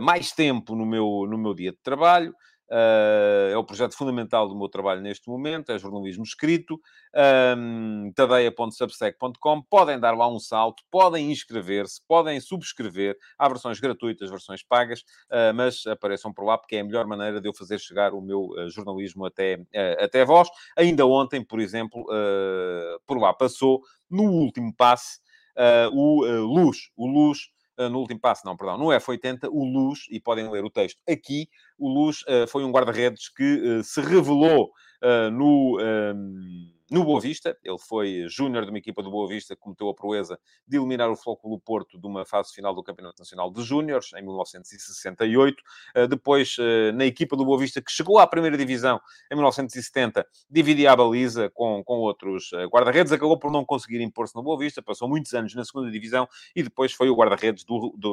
mais 0.00 0.30
tempo 0.30 0.76
no 0.76 0.86
meu, 0.86 1.26
no 1.28 1.36
meu 1.36 1.54
dia 1.54 1.72
de 1.72 1.78
trabalho. 1.82 2.32
Uh, 2.70 3.50
é 3.50 3.56
o 3.56 3.64
projeto 3.64 3.96
fundamental 3.96 4.48
do 4.48 4.56
meu 4.56 4.68
trabalho 4.68 5.00
neste 5.00 5.28
momento, 5.28 5.72
é 5.72 5.78
jornalismo 5.78 6.22
escrito, 6.22 6.80
um, 7.58 8.12
tadeia.substack.com. 8.14 9.62
Podem 9.62 9.98
dar 9.98 10.16
lá 10.16 10.28
um 10.28 10.38
salto, 10.38 10.84
podem 10.88 11.32
inscrever-se, 11.32 12.00
podem 12.06 12.38
subscrever. 12.40 13.16
Há 13.36 13.48
versões 13.48 13.80
gratuitas, 13.80 14.30
versões 14.30 14.62
pagas, 14.62 15.00
uh, 15.00 15.52
mas 15.52 15.84
apareçam 15.84 16.32
por 16.32 16.44
lá 16.44 16.56
porque 16.56 16.76
é 16.76 16.80
a 16.80 16.84
melhor 16.84 17.06
maneira 17.08 17.40
de 17.40 17.48
eu 17.48 17.54
fazer 17.54 17.80
chegar 17.80 18.14
o 18.14 18.20
meu 18.20 18.50
uh, 18.50 18.70
jornalismo 18.70 19.24
até, 19.24 19.58
até 19.98 20.24
vós. 20.24 20.48
Ainda 20.76 21.04
ontem, 21.06 21.44
por 21.44 21.58
exemplo, 21.58 22.06
por 23.06 23.18
lá 23.18 23.32
passou, 23.32 23.82
no 24.08 24.24
último 24.24 24.74
passe, 24.74 25.18
o 25.92 26.24
Luz. 26.24 26.90
O 26.96 27.06
Luz 27.06 27.50
no 27.88 28.00
último 28.00 28.20
passo, 28.20 28.44
não, 28.44 28.56
perdão, 28.56 28.76
no 28.76 28.86
F80, 28.86 29.48
o 29.50 29.64
Luz, 29.64 30.06
e 30.10 30.20
podem 30.20 30.50
ler 30.50 30.64
o 30.64 30.70
texto 30.70 31.00
aqui, 31.08 31.48
o 31.78 31.88
Luz 31.88 32.22
uh, 32.22 32.46
foi 32.48 32.64
um 32.64 32.70
guarda-redes 32.70 33.28
que 33.28 33.78
uh, 33.78 33.84
se 33.84 34.00
revelou 34.00 34.70
no 35.32 35.78
no 36.90 37.04
Boa 37.04 37.20
Vista. 37.20 37.56
Ele 37.62 37.78
foi 37.78 38.26
júnior 38.28 38.64
de 38.64 38.70
uma 38.70 38.78
equipa 38.78 39.02
do 39.02 39.10
Boa 39.10 39.28
Vista 39.28 39.54
que 39.54 39.60
cometeu 39.60 39.88
a 39.88 39.94
proeza 39.94 40.38
de 40.66 40.76
eliminar 40.76 41.08
o 41.10 41.16
Flóculo 41.16 41.58
Porto 41.60 41.98
de 41.98 42.06
uma 42.06 42.24
fase 42.24 42.52
final 42.52 42.74
do 42.74 42.82
Campeonato 42.82 43.20
Nacional 43.20 43.50
de 43.52 43.62
Júniores, 43.62 44.12
em 44.14 44.22
1968. 44.22 45.62
Eh, 45.94 46.06
depois, 46.08 46.56
eh, 46.58 46.92
na 46.92 47.06
equipa 47.06 47.36
do 47.36 47.44
Boa 47.44 47.58
Vista, 47.58 47.80
que 47.80 47.92
chegou 47.92 48.18
à 48.18 48.26
primeira 48.26 48.56
divisão 48.56 49.00
em 49.30 49.34
1970, 49.36 50.26
dividia 50.50 50.92
a 50.92 50.96
baliza 50.96 51.48
com, 51.50 51.82
com 51.84 51.98
outros 51.98 52.50
eh, 52.54 52.64
guarda-redes. 52.66 53.12
Acabou 53.12 53.38
por 53.38 53.52
não 53.52 53.64
conseguir 53.64 54.00
impor-se 54.00 54.34
no 54.34 54.42
Boa 54.42 54.58
Vista, 54.58 54.82
passou 54.82 55.08
muitos 55.08 55.32
anos 55.32 55.54
na 55.54 55.64
segunda 55.64 55.90
divisão 55.90 56.28
e 56.56 56.62
depois 56.62 56.92
foi 56.92 57.08
o 57.08 57.14
guarda-redes 57.14 57.64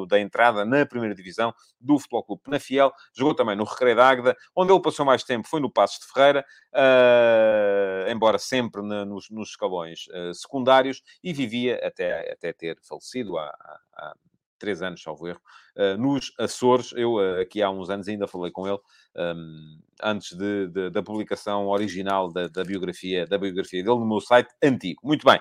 da 0.08 0.20
entrada 0.20 0.64
na 0.64 0.86
primeira 0.86 1.16
divisão 1.16 1.54
do 1.82 1.98
Futebol 1.98 2.24
Clube 2.24 2.44
Penafiel. 2.44 2.92
Jogou 3.14 3.34
também 3.34 3.56
no 3.56 3.64
Recreio 3.64 3.96
da 3.96 4.08
Águeda, 4.08 4.38
onde 4.56 4.72
ele 4.72 4.82
passou 4.82 5.06
mais 5.06 5.24
tempo 5.24 5.48
foi 5.48 5.60
no 5.60 5.72
Passos 5.72 6.00
de 6.00 6.12
Ferreira, 6.12 6.46
uh, 6.74 8.12
embora 8.12 8.38
sempre 8.38 8.67
sempre 8.68 8.82
na, 8.82 9.06
nos, 9.06 9.30
nos, 9.30 9.50
escalões 9.50 10.08
uh, 10.08 10.34
secundários 10.34 11.02
e 11.24 11.34
vivia 11.34 11.80
até, 11.84 12.32
até 12.32 12.54
ter 12.54 12.78
falecido 12.82 13.38
há, 13.38 13.46
há, 13.46 13.80
há 13.94 14.16
três 14.60 14.82
anos, 14.82 15.02
salvo 15.02 15.28
erro, 15.28 15.42
uh, 15.76 15.98
nos 15.98 16.34
Açores. 16.38 16.92
Eu, 16.94 17.16
uh, 17.16 17.40
aqui 17.42 17.62
há 17.62 17.70
uns 17.70 17.90
anos, 17.90 18.08
ainda 18.08 18.28
falei 18.28 18.52
com 18.52 18.68
ele, 18.68 18.78
um, 19.16 19.22
ehm, 19.22 19.80
antes 20.04 20.36
de, 20.36 20.68
de, 20.68 20.90
da 20.90 21.02
publicação 21.02 21.68
original 21.68 22.32
da, 22.32 22.48
da, 22.48 22.64
biografia, 22.64 23.26
da 23.26 23.38
biografia 23.38 23.84
dele 23.84 24.00
no 24.00 24.08
meu 24.08 24.20
site 24.20 24.50
antigo. 24.62 25.02
Muito 25.04 25.26
bem. 25.26 25.40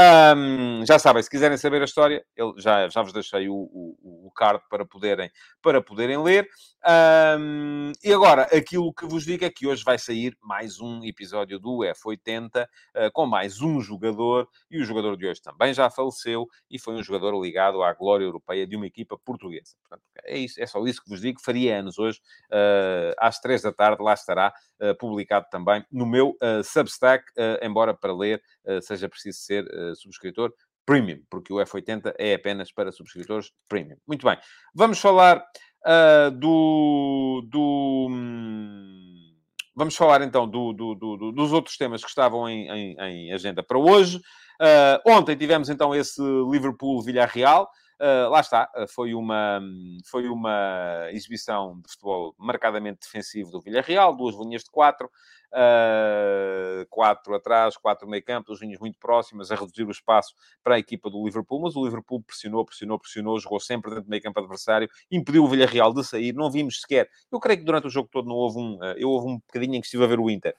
Um, 0.00 0.86
já 0.86 0.96
sabem, 0.96 1.20
se 1.20 1.28
quiserem 1.28 1.56
saber 1.56 1.82
a 1.82 1.84
história, 1.84 2.24
eu 2.36 2.54
já, 2.56 2.88
já 2.88 3.02
vos 3.02 3.12
deixei 3.12 3.48
o, 3.48 3.54
o, 3.54 4.28
o 4.28 4.30
card 4.30 4.62
para 4.70 4.84
poderem, 4.86 5.28
para 5.60 5.82
poderem 5.82 6.22
ler. 6.22 6.48
Um, 6.86 7.90
e 8.04 8.12
agora, 8.12 8.42
aquilo 8.42 8.94
que 8.94 9.04
vos 9.04 9.24
digo 9.24 9.44
é 9.44 9.50
que 9.50 9.66
hoje 9.66 9.82
vai 9.82 9.98
sair 9.98 10.36
mais 10.40 10.80
um 10.80 11.02
episódio 11.02 11.58
do 11.58 11.78
F80 11.80 12.64
uh, 12.64 13.12
com 13.12 13.26
mais 13.26 13.60
um 13.60 13.80
jogador, 13.80 14.48
e 14.70 14.80
o 14.80 14.84
jogador 14.84 15.16
de 15.16 15.26
hoje 15.26 15.42
também 15.42 15.74
já 15.74 15.90
faleceu 15.90 16.46
e 16.70 16.78
foi 16.78 16.94
um 16.94 17.02
jogador 17.02 17.36
ligado 17.42 17.82
à 17.82 17.92
glória 17.92 18.24
europeia 18.24 18.68
de 18.68 18.76
uma 18.76 18.86
equipa 18.86 19.18
portuguesa. 19.18 19.74
Portanto, 19.82 20.04
é, 20.22 20.38
isso, 20.38 20.62
é 20.62 20.66
só 20.66 20.84
isso 20.86 21.02
que 21.02 21.10
vos 21.10 21.20
digo. 21.20 21.40
Faria 21.40 21.80
anos 21.80 21.98
hoje, 21.98 22.20
uh, 22.52 23.14
às 23.18 23.40
três 23.40 23.62
da 23.62 23.72
tarde, 23.72 24.00
lá 24.00 24.14
estará 24.14 24.54
uh, 24.80 24.96
publicado 24.96 25.46
também 25.50 25.84
no 25.90 26.06
meu 26.06 26.36
Substack, 26.64 27.24
embora 27.62 27.94
para 27.94 28.14
ler 28.14 28.42
seja 28.82 29.08
preciso 29.08 29.38
ser 29.38 29.64
subscritor 29.94 30.52
premium, 30.84 31.20
porque 31.28 31.52
o 31.52 31.56
F80 31.56 32.14
é 32.18 32.34
apenas 32.34 32.72
para 32.72 32.90
subscritores 32.90 33.52
premium. 33.68 33.96
Muito 34.06 34.26
bem, 34.26 34.38
vamos 34.74 34.98
falar 34.98 35.44
uh, 35.86 36.30
do. 36.30 37.42
do 37.46 38.06
hum, 38.10 39.34
vamos 39.76 39.94
falar 39.94 40.22
então 40.22 40.48
do, 40.48 40.72
do, 40.72 40.94
do, 40.94 41.32
dos 41.32 41.52
outros 41.52 41.76
temas 41.76 42.02
que 42.02 42.08
estavam 42.08 42.48
em, 42.48 42.68
em, 42.70 42.96
em 42.98 43.32
agenda 43.32 43.62
para 43.62 43.78
hoje. 43.78 44.16
Uh, 44.60 45.10
ontem 45.12 45.36
tivemos 45.36 45.68
então 45.68 45.94
esse 45.94 46.20
Liverpool-Villarreal. 46.20 47.68
Uh, 48.00 48.30
lá 48.30 48.40
está, 48.40 48.70
foi 48.88 49.12
uma, 49.12 49.60
foi 50.04 50.28
uma 50.28 51.08
exibição 51.10 51.80
de 51.80 51.90
futebol 51.90 52.32
marcadamente 52.38 53.00
defensivo 53.00 53.50
do 53.50 53.60
Villarreal, 53.60 54.14
duas 54.16 54.36
linhas 54.36 54.62
de 54.62 54.70
quatro, 54.70 55.10
uh, 55.52 56.86
quatro 56.88 57.34
atrás, 57.34 57.76
quatro 57.76 58.08
meio 58.08 58.22
campo, 58.22 58.46
duas 58.46 58.60
linhas 58.60 58.78
muito 58.78 58.98
próximas, 59.00 59.50
a 59.50 59.56
reduzir 59.56 59.82
o 59.82 59.90
espaço 59.90 60.32
para 60.62 60.76
a 60.76 60.78
equipa 60.78 61.10
do 61.10 61.24
Liverpool, 61.24 61.60
mas 61.60 61.74
o 61.74 61.84
Liverpool 61.84 62.22
pressionou, 62.22 62.64
pressionou, 62.64 63.00
pressionou, 63.00 63.40
jogou 63.40 63.58
sempre 63.58 63.90
dentro 63.90 64.04
do 64.04 64.10
meio 64.10 64.22
campo 64.22 64.38
adversário, 64.38 64.88
impediu 65.10 65.42
o 65.42 65.48
Villarreal 65.48 65.92
de 65.92 66.04
sair, 66.04 66.32
não 66.32 66.50
vimos 66.50 66.80
sequer. 66.80 67.08
Eu 67.32 67.40
creio 67.40 67.58
que 67.58 67.64
durante 67.64 67.88
o 67.88 67.90
jogo 67.90 68.08
todo 68.12 68.28
não 68.28 68.36
houve 68.36 68.58
um. 68.58 68.78
Eu 68.96 69.10
houve 69.10 69.28
um 69.28 69.38
bocadinho 69.38 69.74
em 69.74 69.80
que 69.80 69.86
estive 69.86 70.04
a 70.04 70.06
ver 70.06 70.20
o 70.20 70.30
Inter 70.30 70.54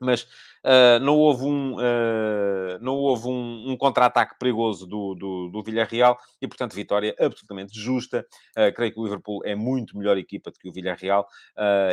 mas 0.00 0.22
uh, 0.22 0.98
não 1.02 1.16
houve 1.16 1.44
um, 1.44 1.74
uh, 1.74 2.78
não 2.80 2.94
houve 2.94 3.28
um, 3.28 3.72
um 3.72 3.76
contra-ataque 3.76 4.36
perigoso 4.38 4.86
do, 4.86 5.14
do, 5.14 5.48
do 5.48 5.62
Villarreal 5.62 6.18
e, 6.40 6.46
portanto, 6.46 6.74
vitória 6.74 7.14
absolutamente 7.18 7.78
justa. 7.78 8.24
Uh, 8.56 8.72
creio 8.74 8.92
que 8.92 9.00
o 9.00 9.04
Liverpool 9.04 9.40
é 9.44 9.54
muito 9.54 9.96
melhor 9.96 10.16
equipa 10.16 10.50
do 10.50 10.58
que 10.58 10.68
o 10.68 10.72
Villarreal 10.72 11.26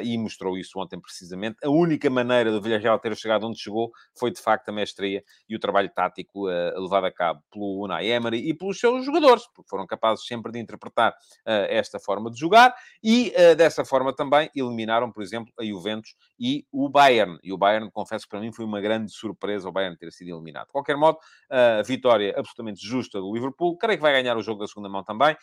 e 0.03 0.17
mostrou 0.17 0.57
isso 0.57 0.79
ontem 0.79 0.99
precisamente. 0.99 1.57
A 1.63 1.69
única 1.69 2.09
maneira 2.09 2.51
do 2.51 2.61
Villarreal 2.61 2.99
ter 2.99 3.15
chegado 3.15 3.47
onde 3.47 3.59
chegou 3.59 3.91
foi, 4.17 4.31
de 4.31 4.39
facto, 4.39 4.69
a 4.69 4.71
mestria 4.71 5.23
e 5.49 5.55
o 5.55 5.59
trabalho 5.59 5.89
tático 5.93 6.45
levado 6.45 7.05
a 7.05 7.11
cabo 7.11 7.41
pelo 7.51 7.83
Unai 7.83 8.07
Emery 8.07 8.47
e 8.47 8.53
pelos 8.53 8.79
seus 8.79 9.05
jogadores, 9.05 9.43
porque 9.53 9.69
foram 9.69 9.85
capazes 9.85 10.25
sempre 10.25 10.51
de 10.51 10.59
interpretar 10.59 11.15
esta 11.45 11.99
forma 11.99 12.29
de 12.31 12.39
jogar 12.39 12.75
e, 13.03 13.33
dessa 13.57 13.83
forma, 13.83 14.13
também 14.13 14.49
eliminaram, 14.55 15.11
por 15.11 15.23
exemplo, 15.23 15.51
a 15.59 15.65
Juventus 15.65 16.15
e 16.39 16.65
o 16.71 16.89
Bayern. 16.89 17.37
E 17.43 17.51
o 17.51 17.57
Bayern 17.57 17.89
confesso 17.95 18.25
que 18.25 18.29
para 18.29 18.39
mim 18.39 18.51
foi 18.51 18.65
uma 18.65 18.81
grande 18.81 19.11
surpresa 19.11 19.67
o 19.67 19.71
Bayern 19.71 19.97
ter 19.97 20.11
sido 20.11 20.29
eliminado. 20.29 20.67
De 20.67 20.73
qualquer 20.73 20.97
modo, 20.97 21.17
a 21.49 21.81
vitória 21.81 22.33
absolutamente 22.37 22.85
justa 22.85 23.19
do 23.19 23.33
Liverpool. 23.33 23.77
Creio 23.77 23.97
que 23.97 24.01
vai 24.01 24.11
ganhar 24.11 24.37
o 24.37 24.43
jogo 24.43 24.59
da 24.59 24.67
segunda 24.67 24.89
mão 24.89 25.03
também. 25.03 25.35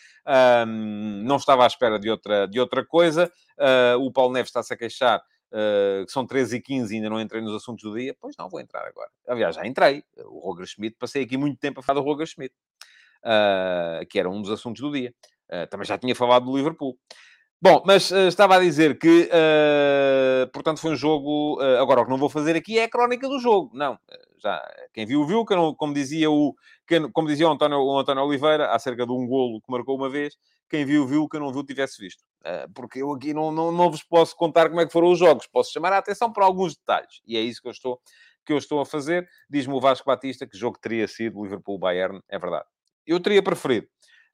não 1.25 1.37
estava 1.37 1.65
à 1.65 1.67
espera 1.67 1.99
de 1.99 2.11
outra, 2.11 2.47
de 2.47 2.61
outra 2.61 2.85
coisa. 2.85 3.33
Ah, 3.59 3.97
o 3.99 4.13
Paulo 4.13 4.33
Neves 4.33 4.51
está-se 4.51 4.73
a 4.73 4.77
queixar 4.77 5.23
Uh, 5.53 6.07
que 6.07 6.13
são 6.13 6.27
13 6.27 6.57
e 6.57 6.63
15 6.63 6.95
ainda 6.95 7.11
não 7.11 7.21
entrei 7.21 7.43
nos 7.43 7.55
assuntos 7.55 7.85
do 7.85 7.95
dia, 7.95 8.17
pois 8.19 8.35
não, 8.39 8.49
vou 8.49 8.59
entrar 8.59 8.87
agora. 8.87 9.11
Aliás, 9.29 9.55
já 9.55 9.67
entrei. 9.67 10.03
O 10.25 10.51
Roger 10.51 10.67
Schmidt, 10.67 10.97
passei 10.99 11.25
aqui 11.25 11.37
muito 11.37 11.59
tempo 11.59 11.81
a 11.81 11.83
falar 11.83 12.01
do 12.01 12.07
Roger 12.07 12.27
Schmidt, 12.27 12.55
uh, 13.23 14.07
que 14.09 14.19
era 14.19 14.31
um 14.31 14.41
dos 14.41 14.51
assuntos 14.51 14.81
do 14.81 14.91
dia. 14.91 15.15
Uh, 15.51 15.67
também 15.67 15.85
já 15.85 15.99
tinha 15.99 16.15
falado 16.15 16.47
do 16.47 16.57
Liverpool. 16.57 16.99
Bom, 17.63 17.81
mas 17.87 18.11
uh, 18.11 18.27
estava 18.27 18.57
a 18.57 18.59
dizer 18.59 18.99
que, 18.99 19.31
uh, 19.31 20.51
portanto, 20.51 20.81
foi 20.81 20.91
um 20.91 20.97
jogo. 20.97 21.63
Uh, 21.63 21.81
agora, 21.81 22.01
o 22.01 22.05
que 22.05 22.11
não 22.11 22.19
vou 22.19 22.29
fazer 22.29 22.57
aqui 22.57 22.77
é 22.77 22.83
a 22.83 22.91
crónica 22.91 23.29
do 23.29 23.39
jogo. 23.39 23.71
Não, 23.73 23.97
já 24.43 24.61
quem 24.93 25.07
viu, 25.07 25.25
viu. 25.25 25.45
Que 25.45 25.55
não, 25.55 25.73
como 25.73 25.95
dizia 25.95 26.29
o, 26.29 26.57
que, 26.85 26.99
como 27.13 27.29
dizia 27.29 27.49
o 27.49 27.53
António, 27.53 27.79
o 27.79 27.97
António 27.97 28.25
Oliveira, 28.25 28.73
acerca 28.73 29.07
de 29.07 29.13
um 29.13 29.29
golo 29.29 29.61
que 29.61 29.71
marcou 29.71 29.97
uma 29.97 30.11
vez, 30.11 30.37
quem 30.69 30.85
viu, 30.85 31.07
viu. 31.07 31.29
Que 31.29 31.39
não 31.39 31.53
viu, 31.53 31.63
tivesse 31.63 32.03
visto. 32.03 32.25
porque 32.75 33.01
eu 33.01 33.13
aqui 33.13 33.33
não, 33.33 33.53
não, 33.53 33.71
não 33.71 33.93
vos 33.93 34.03
posso 34.03 34.35
contar 34.35 34.69
como 34.69 34.81
é 34.81 34.87
que 34.87 34.93
foram 34.93 35.13
os 35.13 35.19
jogos. 35.21 35.47
Posso 35.47 35.71
chamar 35.73 35.93
a 35.93 35.99
atenção 35.99 36.33
para 36.33 36.45
alguns 36.45 36.75
detalhes. 36.75 37.21
E 37.25 37.37
é 37.37 37.41
isso 37.41 37.63
que 37.63 37.69
eu 37.69 37.73
estou, 37.73 38.01
que 38.45 38.53
eu 38.53 38.59
estou 38.59 38.81
a 38.81 38.85
fazer. 38.85 39.25
Diz-me 39.49 39.73
o 39.73 39.81
Vasco 39.81 40.05
Batista 40.05 40.49
que 40.49 40.59
jogo 40.59 40.81
teria 40.83 41.07
sido 41.07 41.41
Liverpool-Bayern. 41.41 42.21
É 42.29 42.41
verdade. 42.41 42.67
Eu 43.07 43.21
teria 43.21 43.41
preferido 43.41 43.87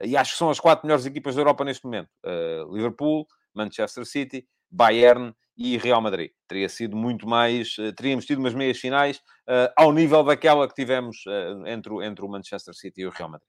e 0.02 0.16
acho 0.16 0.32
que 0.32 0.38
são 0.38 0.50
as 0.50 0.60
quatro 0.60 0.86
melhores 0.86 1.06
equipas 1.06 1.34
da 1.34 1.40
Europa 1.40 1.64
neste 1.64 1.84
momento. 1.84 2.08
Uh, 2.24 2.74
Liverpool, 2.74 3.26
Manchester 3.54 4.04
City, 4.04 4.46
Bayern 4.70 5.34
e 5.56 5.76
Real 5.76 6.00
Madrid. 6.00 6.30
Teria 6.46 6.68
sido 6.68 6.96
muito 6.96 7.26
mais... 7.26 7.76
Uh, 7.78 7.92
teríamos 7.92 8.24
tido 8.24 8.38
umas 8.38 8.54
meias 8.54 8.78
finais 8.78 9.18
uh, 9.48 9.72
ao 9.76 9.92
nível 9.92 10.22
daquela 10.22 10.68
que 10.68 10.74
tivemos 10.74 11.24
entre, 11.66 12.06
entre 12.06 12.24
o 12.24 12.28
Manchester 12.28 12.74
City 12.74 13.02
e 13.02 13.06
o 13.06 13.10
Real 13.10 13.30
Madrid. 13.30 13.48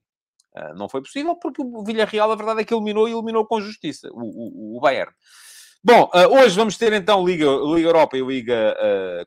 não 0.76 0.90
foi 0.90 1.02
possível 1.02 1.36
porque 1.36 1.62
o 1.62 1.84
Villarreal, 1.84 2.32
a 2.32 2.36
verdade 2.36 2.62
é 2.62 2.66
que 2.66 2.74
eliminou 2.74 3.08
e 3.08 3.12
eliminou 3.12 3.46
com 3.46 3.62
justiça 3.62 4.10
o, 4.12 4.76
o, 4.76 4.78
o 4.78 4.80
Bayern. 4.82 5.14
Bom, 5.82 6.10
hoje 6.32 6.58
vamos 6.58 6.78
ter 6.78 6.92
então 6.92 7.26
Liga, 7.26 7.46
Liga 7.46 7.88
Europa 7.88 8.18
e 8.18 8.22
Liga 8.22 8.76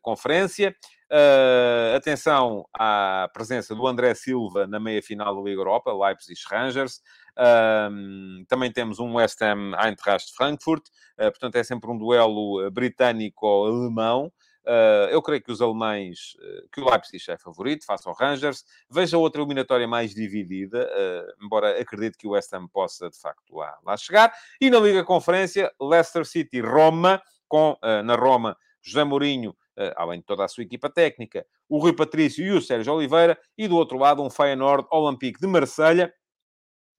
Conferência. 0.02 0.76
Uh, 1.12 1.94
atenção 1.94 2.66
à 2.72 3.28
presença 3.34 3.74
do 3.74 3.86
André 3.86 4.14
Silva 4.14 4.66
na 4.66 4.80
meia-final 4.80 5.36
da 5.36 5.42
Liga 5.42 5.60
Europa, 5.60 5.92
Leipzig 5.92 6.40
Rangers. 6.50 7.02
Uh, 7.36 8.42
também 8.48 8.72
temos 8.72 8.98
um 8.98 9.16
West 9.16 9.42
Ham 9.42 9.72
Eintracht 9.78 10.34
Frankfurt. 10.34 10.88
Uh, 11.18 11.30
portanto, 11.30 11.56
é 11.56 11.64
sempre 11.64 11.90
um 11.90 11.98
duelo 11.98 12.70
britânico-alemão. 12.70 14.32
Uh, 14.64 15.10
eu 15.10 15.20
creio 15.20 15.42
que 15.42 15.52
os 15.52 15.60
alemães, 15.60 16.34
que 16.72 16.80
o 16.80 16.88
Leipzig 16.88 17.30
é 17.30 17.36
favorito, 17.36 17.84
face 17.84 18.08
ao 18.08 18.14
Rangers. 18.14 18.64
Veja 18.90 19.18
outra 19.18 19.42
eliminatória 19.42 19.86
mais 19.86 20.14
dividida, 20.14 20.88
uh, 20.88 21.44
embora 21.44 21.78
acredite 21.78 22.16
que 22.16 22.26
o 22.26 22.30
West 22.30 22.50
Ham 22.54 22.66
possa, 22.68 23.10
de 23.10 23.20
facto, 23.20 23.54
lá, 23.54 23.76
lá 23.84 23.98
chegar. 23.98 24.32
E 24.58 24.70
na 24.70 24.78
Liga 24.78 25.04
Conferência, 25.04 25.70
Leicester 25.78 26.24
City-Roma, 26.24 27.20
com, 27.46 27.76
na 27.82 28.14
Roma, 28.14 28.56
José 28.80 29.04
Mourinho 29.04 29.54
além 29.96 30.20
de 30.20 30.26
toda 30.26 30.44
a 30.44 30.48
sua 30.48 30.64
equipa 30.64 30.88
técnica, 30.90 31.46
o 31.68 31.78
Rui 31.78 31.92
Patrício 31.94 32.44
e 32.44 32.50
o 32.50 32.60
Sérgio 32.60 32.92
Oliveira, 32.92 33.38
e 33.56 33.66
do 33.66 33.76
outro 33.76 33.98
lado 33.98 34.22
um 34.22 34.30
Feyenoord 34.30 34.86
Olympique 34.90 35.40
de 35.40 35.46
Marselha, 35.46 36.12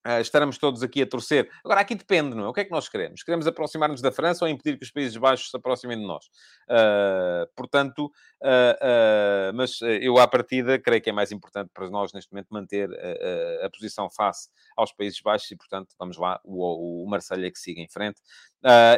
Uh, 0.06 0.20
estaremos 0.20 0.58
todos 0.58 0.84
aqui 0.84 1.02
a 1.02 1.08
torcer. 1.08 1.50
Agora, 1.64 1.80
aqui 1.80 1.96
depende, 1.96 2.36
não 2.36 2.44
é? 2.44 2.48
O 2.50 2.54
que 2.54 2.60
é 2.60 2.66
que 2.66 2.72
nós 2.72 2.90
queremos? 2.90 3.24
Queremos 3.24 3.48
aproximar-nos 3.48 4.02
da 4.02 4.12
França 4.12 4.44
ou 4.44 4.52
impedir 4.52 4.78
que 4.78 4.84
os 4.84 4.92
Países 4.92 5.16
Baixos 5.16 5.50
se 5.50 5.56
aproximem 5.56 5.98
de 5.98 6.06
nós? 6.06 6.26
Uh, 6.70 7.48
portanto, 7.56 8.12
uh, 8.42 9.54
mas 9.54 9.80
eu, 9.82 10.18
à 10.18 10.28
partida, 10.28 10.78
creio 10.78 11.02
que 11.02 11.10
é 11.10 11.14
mais 11.14 11.32
importante 11.32 11.72
para 11.74 11.90
nós, 11.90 12.12
neste 12.12 12.32
momento, 12.34 12.48
manter 12.52 12.90
a 13.64 13.70
posição 13.70 14.10
face 14.10 14.50
aos 14.76 14.92
Países 14.92 15.22
Baixos 15.22 15.50
e, 15.52 15.56
portanto, 15.56 15.96
vamos 15.98 16.18
lá, 16.18 16.40
o, 16.44 17.04
o 17.04 17.10
Marselha 17.10 17.50
que 17.50 17.58
siga 17.58 17.80
em 17.80 17.88
frente. 17.88 18.20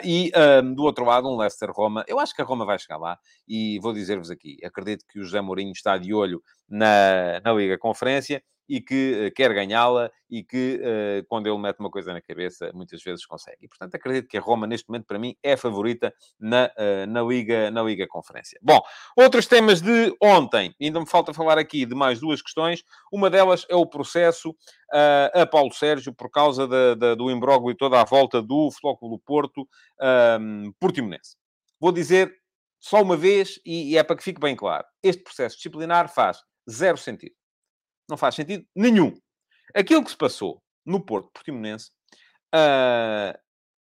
e, 0.03 0.31
do 0.75 0.83
outro 0.83 1.05
lado, 1.05 1.27
um 1.29 1.37
Leicester-Roma. 1.37 2.03
Eu 2.07 2.19
acho 2.19 2.35
que 2.35 2.41
a 2.41 2.45
Roma 2.45 2.65
vai 2.65 2.79
chegar 2.79 2.97
lá 2.97 3.19
e 3.47 3.79
vou 3.79 3.93
dizer-vos 3.93 4.31
aqui, 4.31 4.57
acredito 4.63 5.05
que 5.07 5.19
o 5.19 5.23
José 5.23 5.41
Mourinho 5.41 5.71
está 5.71 5.97
de 5.97 6.13
olho 6.13 6.41
na, 6.67 7.39
na 7.43 7.53
Liga 7.53 7.77
Conferência 7.77 8.43
e 8.67 8.81
que 8.81 9.27
uh, 9.27 9.33
quer 9.33 9.53
ganhá-la 9.53 10.11
e 10.29 10.43
que, 10.43 10.81
uh, 10.81 11.25
quando 11.27 11.47
ele 11.47 11.57
mete 11.57 11.79
uma 11.79 11.89
coisa 11.89 12.11
na 12.11 12.21
cabeça, 12.21 12.71
muitas 12.73 13.01
vezes 13.03 13.25
consegue. 13.25 13.57
E, 13.61 13.67
portanto, 13.67 13.95
acredito 13.95 14.27
que 14.27 14.37
a 14.37 14.41
Roma, 14.41 14.65
neste 14.65 14.89
momento, 14.89 15.05
para 15.05 15.19
mim, 15.19 15.35
é 15.43 15.55
favorita 15.55 16.13
na, 16.39 16.65
uh, 16.77 17.07
na, 17.07 17.21
Liga, 17.21 17.69
na 17.71 17.83
Liga 17.83 18.07
Conferência. 18.07 18.59
Bom, 18.61 18.81
outros 19.15 19.47
temas 19.47 19.81
de 19.81 20.15
ontem. 20.21 20.73
Ainda 20.81 20.99
me 20.99 21.07
falta 21.07 21.33
falar 21.33 21.57
aqui 21.57 21.85
de 21.85 21.95
mais 21.95 22.19
duas 22.19 22.41
questões. 22.41 22.83
Uma 23.11 23.29
delas 23.29 23.65
é 23.69 23.75
o 23.75 23.85
processo 23.85 24.55
a 25.33 25.45
Paulo 25.45 25.73
Sérgio 25.73 26.13
por 26.13 26.29
causa 26.29 26.67
da, 26.67 26.93
da, 26.93 27.15
do 27.15 27.29
imbróglio 27.29 27.71
e 27.71 27.75
toda 27.75 27.99
a 27.99 28.05
volta 28.05 28.41
do 28.41 28.69
Flóculo 28.71 29.19
Porto 29.19 29.67
um, 30.39 30.71
Portimonense. 30.79 31.35
Vou 31.79 31.91
dizer 31.91 32.33
só 32.79 33.01
uma 33.01 33.17
vez, 33.17 33.59
e, 33.65 33.93
e 33.93 33.97
é 33.97 34.03
para 34.03 34.15
que 34.15 34.23
fique 34.23 34.39
bem 34.39 34.55
claro, 34.55 34.85
este 35.01 35.23
processo 35.23 35.55
disciplinar 35.55 36.07
faz 36.07 36.37
zero 36.69 36.97
sentido. 36.97 37.35
Não 38.09 38.17
faz 38.17 38.35
sentido 38.35 38.65
nenhum. 38.75 39.17
Aquilo 39.73 40.03
que 40.03 40.11
se 40.11 40.17
passou 40.17 40.61
no 40.85 41.03
Porto 41.03 41.31
Portimonense 41.33 41.89
uh, 42.53 43.37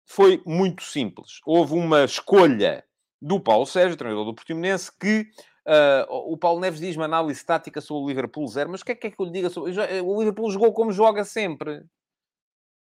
foi 0.07 0.43
muito 0.47 0.83
simples. 0.83 1.41
Houve 1.45 1.75
uma 1.75 2.05
escolha 2.05 2.85
do 3.21 3.41
Paulo 3.41 3.67
Sérgio, 3.67 3.97
treinador 3.97 4.25
do 4.25 4.35
Portimonense, 4.35 4.91
que 4.99 5.29
uh, 5.67 6.33
o 6.33 6.39
Paulo 6.39 6.61
Neves 6.61 6.81
diz 6.81 6.97
uma 6.97 7.07
análise 7.07 7.45
tática 7.45 7.81
sobre 7.81 8.05
o 8.05 8.09
Liverpool 8.09 8.47
zero. 8.47 8.71
Mas 8.71 8.83
o 8.83 8.85
que 8.85 8.93
é 8.93 8.95
que, 8.95 9.07
é 9.09 9.11
que 9.11 9.21
eu 9.21 9.27
lhe 9.27 9.33
diga 9.33 9.51
sobre... 9.51 9.73
O 10.03 10.19
Liverpool 10.19 10.51
jogou 10.51 10.73
como 10.73 10.93
joga 10.93 11.25
sempre. 11.25 11.85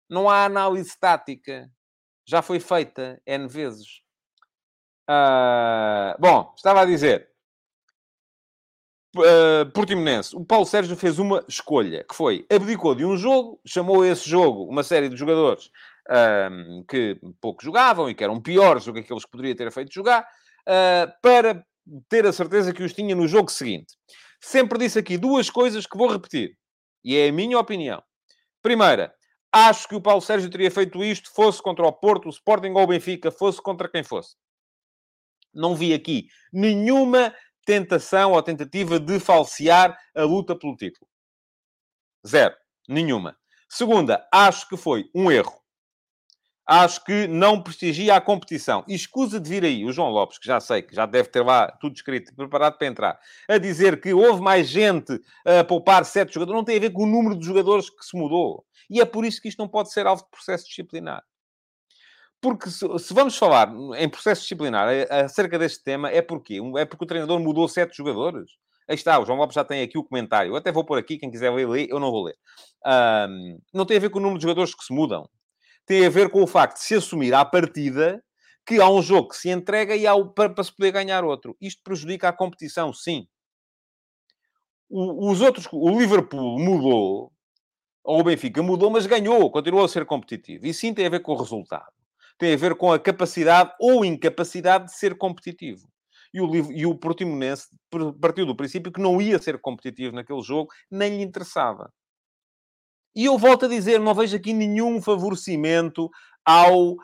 Não 0.10 0.30
há 0.30 0.46
análise 0.46 0.98
tática. 1.00 1.72
Já 2.26 2.42
foi 2.42 2.60
feita 2.60 3.22
N 3.26 3.48
vezes. 3.48 4.02
Uh, 5.10 6.16
bom, 6.20 6.54
estava 6.56 6.82
a 6.82 6.86
dizer 6.86 7.33
uh, 9.18 9.72
Portimonense, 9.72 10.36
o 10.36 10.46
Paulo 10.46 10.66
Sérgio 10.66 10.96
fez 10.96 11.20
uma 11.20 11.44
escolha, 11.48 12.04
que 12.04 12.16
foi, 12.16 12.46
abdicou 12.50 12.96
de 12.96 13.06
um 13.06 13.16
jogo, 13.16 13.60
chamou 13.66 14.06
esse 14.06 14.30
jogo 14.30 14.64
uma 14.66 14.84
série 14.84 15.10
de 15.10 15.16
jogadores 15.16 15.68
uh, 16.10 16.84
que 16.88 17.20
pouco 17.40 17.64
jogavam 17.64 18.10
e 18.10 18.16
que 18.16 18.24
eram 18.24 18.42
piores 18.42 18.86
do 18.86 18.94
que 18.94 19.00
aqueles 19.00 19.26
que 19.26 19.32
poderia 19.32 19.56
ter 19.56 19.72
feito 19.72 19.94
jogar, 19.94 20.24
uh, 20.24 21.12
para 21.22 21.66
ter 22.10 22.26
a 22.26 22.34
certeza 22.34 22.74
que 22.74 22.84
os 22.84 22.94
tinha 22.94 23.16
no 23.16 23.28
jogo 23.28 23.52
seguinte. 23.52 23.96
Sempre 24.40 24.80
disse 24.80 25.00
aqui 25.00 25.18
duas 25.18 25.50
coisas 25.50 25.86
que 25.86 25.98
vou 25.98 26.12
repetir, 26.12 26.58
e 27.04 27.16
é 27.16 27.30
a 27.30 27.32
minha 27.32 27.60
opinião. 27.60 28.02
Primeira, 28.62 29.14
acho 29.52 29.88
que 29.88 29.96
o 29.96 30.02
Paulo 30.02 30.22
Sérgio 30.22 30.50
teria 30.50 30.72
feito 30.72 31.04
isto, 31.04 31.32
fosse 31.34 31.62
contra 31.62 31.86
o 31.86 31.94
Porto, 31.94 32.28
o 32.28 32.30
Sporting 32.30 32.72
ou 32.72 32.84
o 32.84 32.88
Benfica, 32.88 33.32
fosse 33.32 33.62
contra 33.62 33.90
quem 33.90 34.04
fosse. 34.04 34.36
Não 35.54 35.76
vi 35.76 35.94
aqui 35.94 36.28
nenhuma 36.52 37.34
tentação 37.66 38.34
ou 38.34 38.44
tentativa 38.44 39.00
de 39.00 39.20
falsear 39.20 39.98
a 40.16 40.24
luta 40.24 40.56
pelo 40.56 40.76
título. 40.76 41.08
Zero. 42.26 42.56
Nenhuma. 42.88 43.38
Segunda, 43.70 44.28
acho 44.32 44.68
que 44.68 44.78
foi 44.78 45.10
um 45.16 45.32
erro. 45.32 45.64
Acho 46.66 47.04
que 47.04 47.28
não 47.28 47.62
prestigia 47.62 48.16
a 48.16 48.22
competição. 48.22 48.86
E 48.88 48.96
escusa 48.96 49.40
de 49.40 49.50
vir 49.50 49.66
aí 49.66 49.84
o 49.84 49.92
João 49.92 50.10
Lopes, 50.10 50.38
que 50.38 50.48
já 50.48 50.60
sei 50.62 50.82
que 50.82 50.96
já 50.96 51.06
deve 51.06 51.28
ter 51.30 51.42
lá 51.42 51.70
tudo 51.70 51.96
escrito 51.96 52.32
e 52.32 52.36
preparado 52.36 52.78
para 52.78 52.88
entrar, 52.88 53.20
a 53.50 53.58
dizer 53.58 54.00
que 54.00 54.14
houve 54.14 54.42
mais 54.42 54.70
gente 54.70 55.20
a 55.46 55.64
poupar 55.64 56.06
sete 56.06 56.34
jogadores. 56.34 56.58
Não 56.58 56.64
tem 56.64 56.78
a 56.78 56.80
ver 56.80 56.92
com 56.92 57.04
o 57.04 57.08
número 57.08 57.38
de 57.38 57.46
jogadores 57.46 57.90
que 57.90 58.06
se 58.06 58.16
mudou. 58.16 58.66
E 58.90 59.02
é 59.02 59.06
por 59.06 59.26
isso 59.26 59.42
que 59.42 59.50
isto 59.50 59.60
não 59.60 59.68
pode 59.68 59.92
ser 59.92 60.08
alvo 60.08 60.24
de 60.24 60.30
processo 60.30 60.66
disciplinar. 60.66 61.24
Porque 62.44 62.70
se, 62.70 62.86
se 63.00 63.14
vamos 63.14 63.38
falar 63.38 63.74
em 63.98 64.10
processo 64.10 64.42
disciplinar 64.42 64.88
acerca 65.10 65.58
deste 65.58 65.84
tema, 65.84 66.10
é 66.10 66.22
porque 66.22 66.60
É 66.78 66.86
porque 66.86 67.06
o 67.06 67.08
treinador 67.08 67.40
mudou 67.40 67.68
sete 67.68 67.98
jogadores? 67.98 68.52
Aí 68.88 68.96
está, 68.96 69.18
o 69.18 69.26
João 69.26 69.40
Lopes 69.40 69.56
já 69.56 69.64
tem 69.64 69.82
aqui 69.82 69.98
o 69.98 70.04
comentário. 70.04 70.52
Eu 70.52 70.58
até 70.58 70.72
vou 70.72 70.86
pôr 70.86 71.00
aqui, 71.00 71.18
quem 71.18 71.32
quiser 71.32 71.50
ler, 71.52 71.90
eu 71.90 72.00
não 72.00 72.12
vou 72.12 72.26
ler. 72.26 72.36
Um, 72.86 73.58
não 73.74 73.86
tem 73.86 73.98
a 73.98 74.00
ver 74.00 74.10
com 74.10 74.20
o 74.20 74.22
número 74.22 74.38
de 74.38 74.44
jogadores 74.44 74.76
que 74.76 74.84
se 74.84 74.94
mudam 74.94 75.28
tem 75.86 76.06
a 76.06 76.10
ver 76.10 76.30
com 76.30 76.42
o 76.42 76.48
facto 76.48 76.78
de 76.78 76.84
se 76.84 76.96
assumir 76.96 77.34
à 77.34 77.44
partida 77.44 78.24
que 78.66 78.80
há 78.80 78.90
um 78.90 79.02
jogo 79.02 79.30
que 79.30 79.38
se 79.38 79.50
entrega 79.50 79.96
e 79.96 80.08
há 80.08 80.16
o, 80.16 80.30
para, 80.30 80.50
para 80.50 80.64
se 80.64 80.74
poder 80.74 80.92
ganhar 80.92 81.24
outro. 81.24 81.56
Isto 81.60 81.82
prejudica 81.84 82.30
a 82.30 82.34
competição, 82.34 82.94
sim. 82.94 83.28
O, 84.90 85.30
os 85.32 85.42
outros, 85.42 85.68
o 85.72 86.00
Liverpool 86.00 86.58
mudou, 86.60 87.34
ou 88.04 88.20
o 88.20 88.24
Benfica 88.24 88.64
mudou, 88.64 88.90
mas 88.90 89.06
ganhou, 89.06 89.52
continuou 89.52 89.84
a 89.84 89.90
ser 89.90 90.06
competitivo. 90.06 90.66
E 90.66 90.74
sim 90.74 90.94
tem 90.94 91.06
a 91.06 91.10
ver 91.10 91.22
com 91.22 91.34
o 91.34 91.38
resultado. 91.38 91.92
Tem 92.38 92.54
a 92.54 92.58
ver 92.58 92.76
com 92.76 92.92
a 92.92 93.00
capacidade 93.00 93.72
ou 93.80 94.04
incapacidade 94.04 94.86
de 94.86 94.98
ser 94.98 95.18
competitivo. 95.18 95.88
E 96.34 96.42
o, 96.42 96.72
e 96.72 96.86
o 96.86 96.96
Portimonense 96.96 97.68
partiu 98.20 98.46
do 98.46 98.56
princípio 98.56 98.92
que 98.92 99.02
não 99.02 99.22
ia 99.22 99.38
ser 99.38 99.60
competitivo 99.62 100.16
naquele 100.16 100.42
jogo, 100.42 100.72
nem 100.90 101.18
lhe 101.18 101.24
interessava. 101.24 101.92
E 103.16 103.26
eu 103.26 103.38
volto 103.38 103.66
a 103.66 103.70
dizer, 103.70 104.00
não 104.00 104.16
vejo 104.16 104.36
aqui 104.36 104.54
nenhum 104.54 105.00
favorecimento 105.00 106.10
ao 106.44 106.94
uh, 106.94 106.98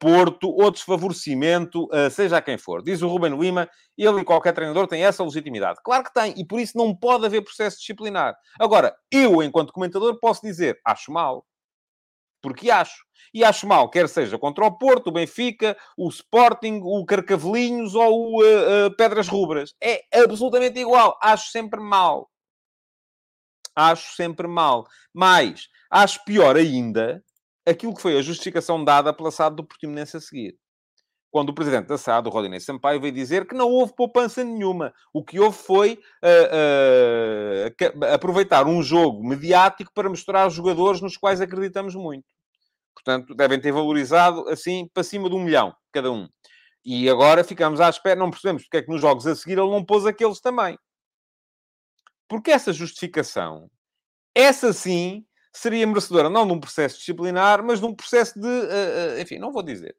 Porto 0.00 0.48
ou 0.48 0.70
desfavorecimento, 0.70 1.84
uh, 1.84 2.10
seja 2.10 2.38
a 2.38 2.42
quem 2.42 2.56
for. 2.56 2.82
Diz 2.82 3.02
o 3.02 3.08
Ruben 3.08 3.38
Lima, 3.38 3.68
ele 3.96 4.20
e 4.20 4.24
qualquer 4.24 4.52
treinador 4.52 4.86
tem 4.86 5.04
essa 5.04 5.22
legitimidade. 5.22 5.80
Claro 5.84 6.04
que 6.04 6.14
tem, 6.14 6.34
e 6.36 6.46
por 6.46 6.58
isso 6.58 6.76
não 6.76 6.94
pode 6.96 7.26
haver 7.26 7.42
processo 7.44 7.78
disciplinar. 7.78 8.34
Agora, 8.58 8.96
eu, 9.10 9.42
enquanto 9.42 9.72
comentador, 9.72 10.18
posso 10.18 10.40
dizer, 10.40 10.80
acho 10.84 11.12
mal. 11.12 11.44
Porque 12.48 12.70
acho. 12.70 13.04
E 13.32 13.42
acho 13.42 13.66
mal, 13.66 13.90
quer 13.90 14.08
seja 14.08 14.38
contra 14.38 14.64
o 14.64 14.78
Porto, 14.78 15.08
o 15.08 15.12
Benfica, 15.12 15.76
o 15.98 16.08
Sporting, 16.08 16.80
o 16.84 17.04
Carcavelinhos 17.04 17.96
ou 17.96 18.36
o 18.36 18.42
uh, 18.42 18.94
Pedras 18.96 19.26
Rubras. 19.26 19.74
É 19.82 20.04
absolutamente 20.22 20.78
igual. 20.78 21.18
Acho 21.20 21.50
sempre 21.50 21.80
mal 21.80 22.30
acho 23.74 24.14
sempre 24.14 24.46
mal. 24.46 24.86
Mas 25.12 25.68
acho 25.90 26.24
pior 26.24 26.56
ainda 26.56 27.22
aquilo 27.66 27.94
que 27.94 28.02
foi 28.02 28.18
a 28.18 28.22
justificação 28.22 28.84
dada 28.84 29.12
pela 29.12 29.30
SAD 29.30 29.56
do 29.56 29.64
Portimonense 29.64 30.16
a 30.16 30.20
seguir. 30.20 30.56
Quando 31.30 31.48
o 31.48 31.54
presidente 31.54 31.88
da 31.88 31.98
SAD, 31.98 32.28
o 32.28 32.30
Rodinei 32.30 32.60
Sampaio, 32.60 33.00
veio 33.00 33.12
dizer 33.12 33.44
que 33.46 33.56
não 33.56 33.68
houve 33.68 33.92
poupança 33.96 34.44
nenhuma. 34.44 34.94
O 35.12 35.24
que 35.24 35.40
houve 35.40 35.58
foi 35.58 35.98
uh, 36.22 37.66
uh, 38.00 38.04
aproveitar 38.14 38.68
um 38.68 38.80
jogo 38.80 39.26
mediático 39.26 39.90
para 39.92 40.08
mostrar 40.08 40.46
os 40.46 40.54
jogadores 40.54 41.00
nos 41.00 41.16
quais 41.16 41.40
acreditamos 41.40 41.96
muito. 41.96 42.24
Portanto, 42.94 43.34
devem 43.34 43.60
ter 43.60 43.72
valorizado 43.72 44.48
assim 44.48 44.88
para 44.92 45.02
cima 45.02 45.28
de 45.28 45.34
um 45.34 45.42
milhão 45.42 45.74
cada 45.92 46.10
um. 46.10 46.28
E 46.84 47.08
agora 47.08 47.42
ficamos 47.42 47.80
à 47.80 47.88
espera, 47.88 48.18
não 48.18 48.30
percebemos 48.30 48.62
porque 48.62 48.76
é 48.76 48.82
que 48.82 48.90
nos 48.90 49.00
jogos 49.00 49.26
a 49.26 49.34
seguir 49.34 49.58
ele 49.58 49.70
não 49.70 49.84
pôs 49.84 50.04
aqueles 50.04 50.40
também. 50.40 50.78
Porque 52.28 52.50
essa 52.50 52.72
justificação, 52.72 53.70
essa 54.34 54.72
sim, 54.72 55.26
seria 55.52 55.86
merecedora 55.86 56.28
não 56.28 56.46
de 56.46 56.52
um 56.52 56.60
processo 56.60 56.98
disciplinar, 56.98 57.62
mas 57.64 57.80
de 57.80 57.86
um 57.86 57.94
processo 57.94 58.38
de. 58.38 58.46
Uh, 58.46 59.16
uh, 59.16 59.20
enfim, 59.20 59.38
não 59.38 59.52
vou 59.52 59.62
dizer. 59.62 59.96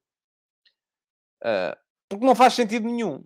Uh, 1.44 1.76
porque 2.10 2.26
não 2.26 2.36
faz 2.36 2.54
sentido 2.54 2.86
nenhum. 2.86 3.24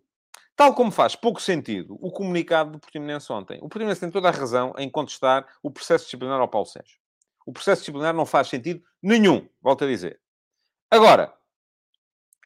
Tal 0.56 0.74
como 0.74 0.92
faz 0.92 1.16
pouco 1.16 1.42
sentido 1.42 1.98
o 2.02 2.12
comunicado 2.12 2.72
do 2.72 2.80
Portimonense 2.80 3.32
ontem. 3.32 3.58
O 3.60 3.70
Portimonense 3.70 4.02
tem 4.02 4.12
toda 4.12 4.28
a 4.28 4.32
razão 4.32 4.74
em 4.78 4.90
contestar 4.90 5.48
o 5.64 5.72
processo 5.72 6.06
disciplinar 6.06 6.40
ao 6.40 6.50
Paulo 6.50 6.68
Sérgio. 6.68 6.98
O 7.46 7.54
processo 7.54 7.82
disciplinar 7.82 8.14
não 8.14 8.26
faz 8.26 8.48
sentido 8.48 8.84
nenhum, 9.02 9.48
volto 9.62 9.84
a 9.84 9.88
dizer. 9.88 10.20
Agora, 10.92 11.34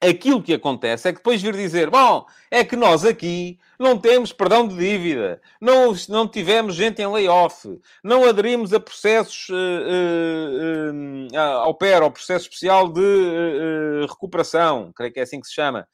Aquilo 0.03 0.43
que 0.43 0.53
acontece 0.53 1.07
é 1.07 1.13
que 1.13 1.19
depois 1.19 1.41
vir 1.41 1.55
dizer, 1.55 1.89
bom, 1.89 2.25
é 2.51 2.61
que 2.61 2.75
nós 2.75 3.05
aqui 3.05 3.57
não 3.79 3.97
temos 3.97 4.33
perdão 4.33 4.67
de 4.67 4.75
dívida, 4.75 5.41
não, 5.61 5.93
não 6.09 6.27
tivemos 6.27 6.75
gente 6.75 7.01
em 7.01 7.07
layoff, 7.07 7.79
não 8.03 8.27
aderimos 8.27 8.73
a 8.73 8.81
processos 8.81 9.47
uh, 9.47 9.53
uh, 9.53 11.27
uh, 11.33 11.37
ao 11.37 11.73
PER, 11.73 12.01
ao 12.01 12.11
processo 12.11 12.45
especial 12.45 12.91
de 12.91 14.05
recuperação, 14.09 14.91
creio 14.93 15.13
que 15.13 15.21
é 15.21 15.23
assim 15.23 15.39
que 15.39 15.47
se 15.47 15.53
chama. 15.53 15.87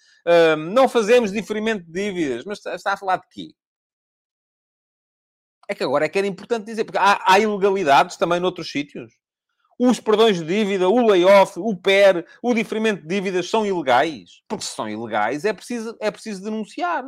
não 0.57 0.89
fazemos 0.89 1.31
diferimento 1.31 1.85
de 1.85 1.91
dívidas, 1.91 2.43
mas 2.45 2.65
está 2.65 2.93
a 2.93 2.97
falar 2.97 3.17
de 3.17 3.27
quê? 3.29 3.53
É 5.70 5.76
que 5.76 5.84
agora 5.84 6.05
é 6.05 6.09
que 6.09 6.17
era 6.17 6.28
importante 6.28 6.65
dizer, 6.65 6.84
porque 6.84 6.97
há, 6.97 7.22
há 7.26 7.39
ilegalidades 7.39 8.17
também 8.17 8.39
noutros 8.39 8.72
sítios 8.72 9.13
os 9.80 9.97
perdões 9.97 10.38
de 10.38 10.45
dívida, 10.45 10.89
o 10.89 11.07
layoff, 11.07 11.57
o 11.57 11.74
PER, 11.74 12.28
o 12.43 12.53
diferimento 12.53 13.01
de 13.01 13.07
dívidas 13.07 13.49
são 13.49 13.65
ilegais? 13.65 14.43
Porque 14.45 14.65
se 14.65 14.76
são 14.76 14.89
ilegais 14.89 15.45
é 15.45 15.53
preciso, 15.53 15.95
é 16.01 16.11
preciso 16.11 16.43
denunciar. 16.43 17.05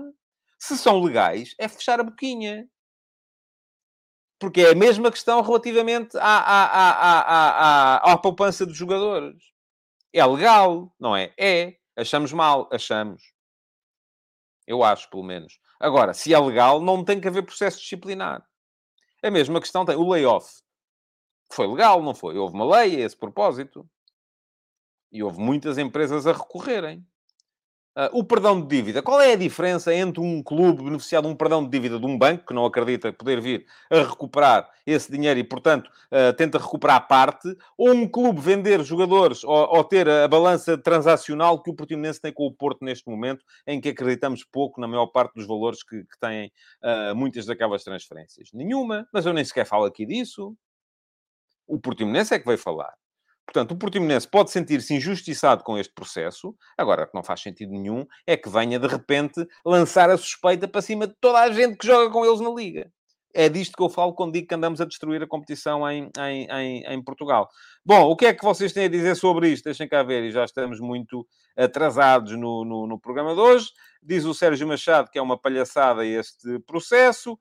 Se 0.58 0.78
são 0.78 1.02
legais, 1.02 1.54
é 1.60 1.68
fechar 1.68 2.00
a 2.00 2.04
boquinha. 2.04 2.66
Porque 4.40 4.62
é 4.62 4.72
a 4.72 4.76
mesma 4.76 5.12
questão 5.12 5.42
relativamente 5.42 6.18
à, 6.18 6.22
à, 6.22 6.66
à, 6.66 7.20
à, 7.20 8.14
à 8.14 8.18
poupança 8.18 8.66
dos 8.66 8.78
jogadores. 8.78 9.44
É 10.14 10.26
legal, 10.26 10.96
não 10.98 11.16
é? 11.16 11.34
É. 11.38 11.76
Achamos 11.98 12.32
mal, 12.32 12.70
achamos. 12.72 13.22
Eu 14.66 14.82
acho, 14.82 15.10
pelo 15.10 15.24
menos. 15.24 15.60
Agora, 15.78 16.14
se 16.14 16.34
é 16.34 16.40
legal, 16.40 16.80
não 16.80 17.04
tem 17.04 17.20
que 17.20 17.28
haver 17.28 17.44
processo 17.44 17.80
disciplinar. 17.80 18.48
A 19.24 19.30
mesma 19.30 19.60
questão 19.60 19.86
tem 19.86 19.96
o 19.96 20.10
layoff. 20.10 20.62
Foi 21.52 21.68
legal, 21.68 22.02
não 22.02 22.16
foi? 22.16 22.38
Houve 22.38 22.56
uma 22.56 22.66
lei 22.66 22.96
a 22.96 23.06
esse 23.06 23.16
propósito. 23.16 23.88
E 25.12 25.22
houve 25.22 25.40
muitas 25.40 25.78
empresas 25.78 26.26
a 26.26 26.32
recorrerem. 26.32 27.06
Uh, 27.94 28.20
o 28.20 28.24
perdão 28.24 28.62
de 28.62 28.68
dívida. 28.68 29.02
Qual 29.02 29.20
é 29.20 29.34
a 29.34 29.36
diferença 29.36 29.94
entre 29.94 30.22
um 30.22 30.42
clube 30.42 30.82
beneficiar 30.82 31.22
de 31.22 31.28
um 31.28 31.36
perdão 31.36 31.62
de 31.62 31.70
dívida 31.70 32.00
de 32.00 32.06
um 32.06 32.18
banco, 32.18 32.46
que 32.46 32.54
não 32.54 32.66
acredita 32.66 33.12
poder 33.12 33.42
vir 33.42 33.66
a 33.90 33.98
recuperar 33.98 34.70
esse 34.86 35.12
dinheiro 35.12 35.38
e, 35.38 35.44
portanto, 35.44 35.92
uh, 36.10 36.32
tenta 36.38 36.58
recuperar 36.58 37.06
parte, 37.06 37.54
ou 37.78 37.92
um 37.92 38.08
clube 38.08 38.40
vender 38.40 38.82
jogadores 38.86 39.44
ou, 39.44 39.76
ou, 39.76 39.84
ter 39.84 40.08
a 40.08 40.26
balança 40.26 40.78
transacional 40.78 41.62
que 41.62 41.70
o 41.70 41.74
Portimonense 41.74 42.22
tem 42.22 42.32
com 42.32 42.46
o 42.46 42.54
Porto 42.54 42.86
neste 42.86 43.10
momento, 43.10 43.44
em 43.68 43.82
que 43.82 43.90
acreditamos 43.90 44.46
pouco 44.46 44.80
na 44.80 44.88
maior 44.88 45.08
parte 45.08 45.34
dos 45.36 45.46
valores 45.46 45.84
que, 45.84 46.06
que 46.06 46.18
têm 46.18 46.50
uh, 46.82 47.14
muitas 47.14 47.46
daquelas 47.46 47.84
transferências? 47.84 48.54
Nenhuma, 48.54 49.06
mas 49.12 49.26
eu 49.26 49.34
nem 49.34 49.44
sequer 49.44 49.66
falo 49.66 49.84
aqui 49.84 50.06
disso. 50.06 50.56
O 51.68 51.78
Portimonense 51.78 52.34
é 52.34 52.40
que 52.40 52.46
veio 52.46 52.58
falar. 52.58 53.01
Portanto, 53.52 53.74
o 53.74 53.78
Portimonense 53.78 54.26
pode 54.26 54.50
sentir-se 54.50 54.94
injustiçado 54.94 55.62
com 55.62 55.78
este 55.78 55.94
processo. 55.94 56.56
Agora, 56.78 57.04
o 57.04 57.08
que 57.08 57.14
não 57.14 57.22
faz 57.22 57.42
sentido 57.42 57.74
nenhum 57.74 58.06
é 58.26 58.38
que 58.38 58.50
venha, 58.50 58.80
de 58.80 58.88
repente, 58.88 59.46
lançar 59.66 60.10
a 60.10 60.18
suspeita 60.18 60.70
para 60.70 60.82
cima 60.82 61.06
de 61.06 61.14
toda 61.20 61.40
a 61.40 61.52
gente 61.52 61.78
que 61.78 61.86
joga 61.86 62.10
com 62.10 62.26
eles 62.26 62.40
na 62.40 62.50
Liga. 62.50 62.90
É 63.34 63.50
disto 63.50 63.76
que 63.76 63.84
eu 63.84 63.90
falo 63.90 64.14
quando 64.14 64.34
digo 64.34 64.48
que 64.48 64.56
andamos 64.56 64.80
a 64.80 64.86
destruir 64.86 65.22
a 65.22 65.28
competição 65.28 65.90
em, 65.90 66.10
em, 66.18 66.48
em, 66.50 66.84
em 66.86 67.04
Portugal. 67.04 67.50
Bom, 67.86 68.10
o 68.10 68.16
que 68.16 68.26
é 68.26 68.34
que 68.34 68.44
vocês 68.44 68.72
têm 68.72 68.86
a 68.86 68.90
dizer 68.90 69.16
sobre 69.16 69.50
isto? 69.50 69.66
Deixem 69.66 69.88
cá 69.88 70.02
ver, 70.02 70.24
e 70.24 70.32
já 70.32 70.46
estamos 70.46 70.80
muito 70.80 71.28
atrasados 71.58 72.32
no, 72.38 72.64
no, 72.64 72.88
no 72.88 73.00
programa 73.00 73.34
de 73.34 73.42
hoje. 73.42 73.68
Diz 74.02 74.24
o 74.24 74.34
Sérgio 74.34 74.66
Machado 74.66 75.10
que 75.12 75.20
é 75.20 75.22
uma 75.22 75.38
palhaçada 75.38 76.06
este 76.06 76.58
processo. 76.60 77.38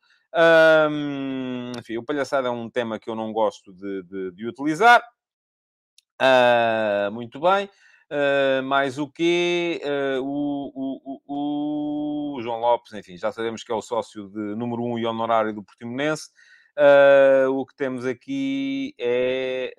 Enfim, 1.79 1.99
o 1.99 2.05
palhaçada 2.05 2.49
é 2.49 2.51
um 2.51 2.69
tema 2.69 2.99
que 2.99 3.09
eu 3.09 3.15
não 3.15 3.33
gosto 3.33 3.73
de, 3.73 4.03
de, 4.03 4.33
de 4.33 4.47
utilizar. 4.49 5.01
Uh, 6.21 7.11
muito 7.13 7.41
bem. 7.41 7.71
Uh, 8.11 8.63
mais 8.65 8.99
o 8.99 9.09
quê? 9.09 9.81
Uh, 9.85 10.21
o, 10.23 10.73
o, 10.75 11.21
o, 11.27 12.37
o, 12.37 12.43
João 12.43 12.59
Lopes, 12.59 12.93
enfim, 12.93 13.17
já 13.17 13.31
sabemos 13.31 13.63
que 13.63 13.71
é 13.71 13.75
o 13.75 13.81
sócio 13.81 14.29
de 14.29 14.57
número 14.57 14.83
1 14.83 14.93
um 14.93 14.99
e 14.99 15.07
honorário 15.07 15.55
do 15.55 15.63
Portimonense. 15.63 16.29
Uh, 16.77 17.51
o 17.51 17.65
que 17.65 17.77
temos 17.77 18.05
aqui 18.05 18.95
é 18.99 19.73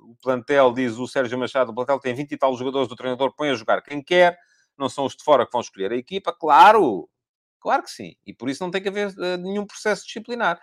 o 0.00 0.14
plantel, 0.22 0.72
diz 0.72 0.98
o 0.98 1.06
Sérgio 1.06 1.38
Machado, 1.38 1.70
o 1.70 1.74
plantel 1.74 1.98
tem 1.98 2.14
20 2.14 2.32
e 2.32 2.36
tal 2.36 2.54
jogadores 2.56 2.88
do 2.88 2.96
treinador, 2.96 3.34
põe 3.34 3.50
a 3.50 3.54
jogar 3.54 3.82
quem 3.82 4.02
quer, 4.02 4.38
não 4.76 4.88
são 4.88 5.06
os 5.06 5.16
de 5.16 5.24
fora 5.24 5.46
que 5.46 5.52
vão 5.52 5.60
escolher 5.60 5.92
a 5.92 5.96
equipa, 5.96 6.32
claro, 6.32 7.08
Claro 7.60 7.82
que 7.82 7.90
sim. 7.90 8.14
E 8.26 8.34
por 8.34 8.50
isso 8.50 8.62
não 8.62 8.70
tem 8.70 8.82
que 8.82 8.90
haver 8.90 9.16
nenhum 9.38 9.64
processo 9.64 10.04
disciplinar. 10.04 10.60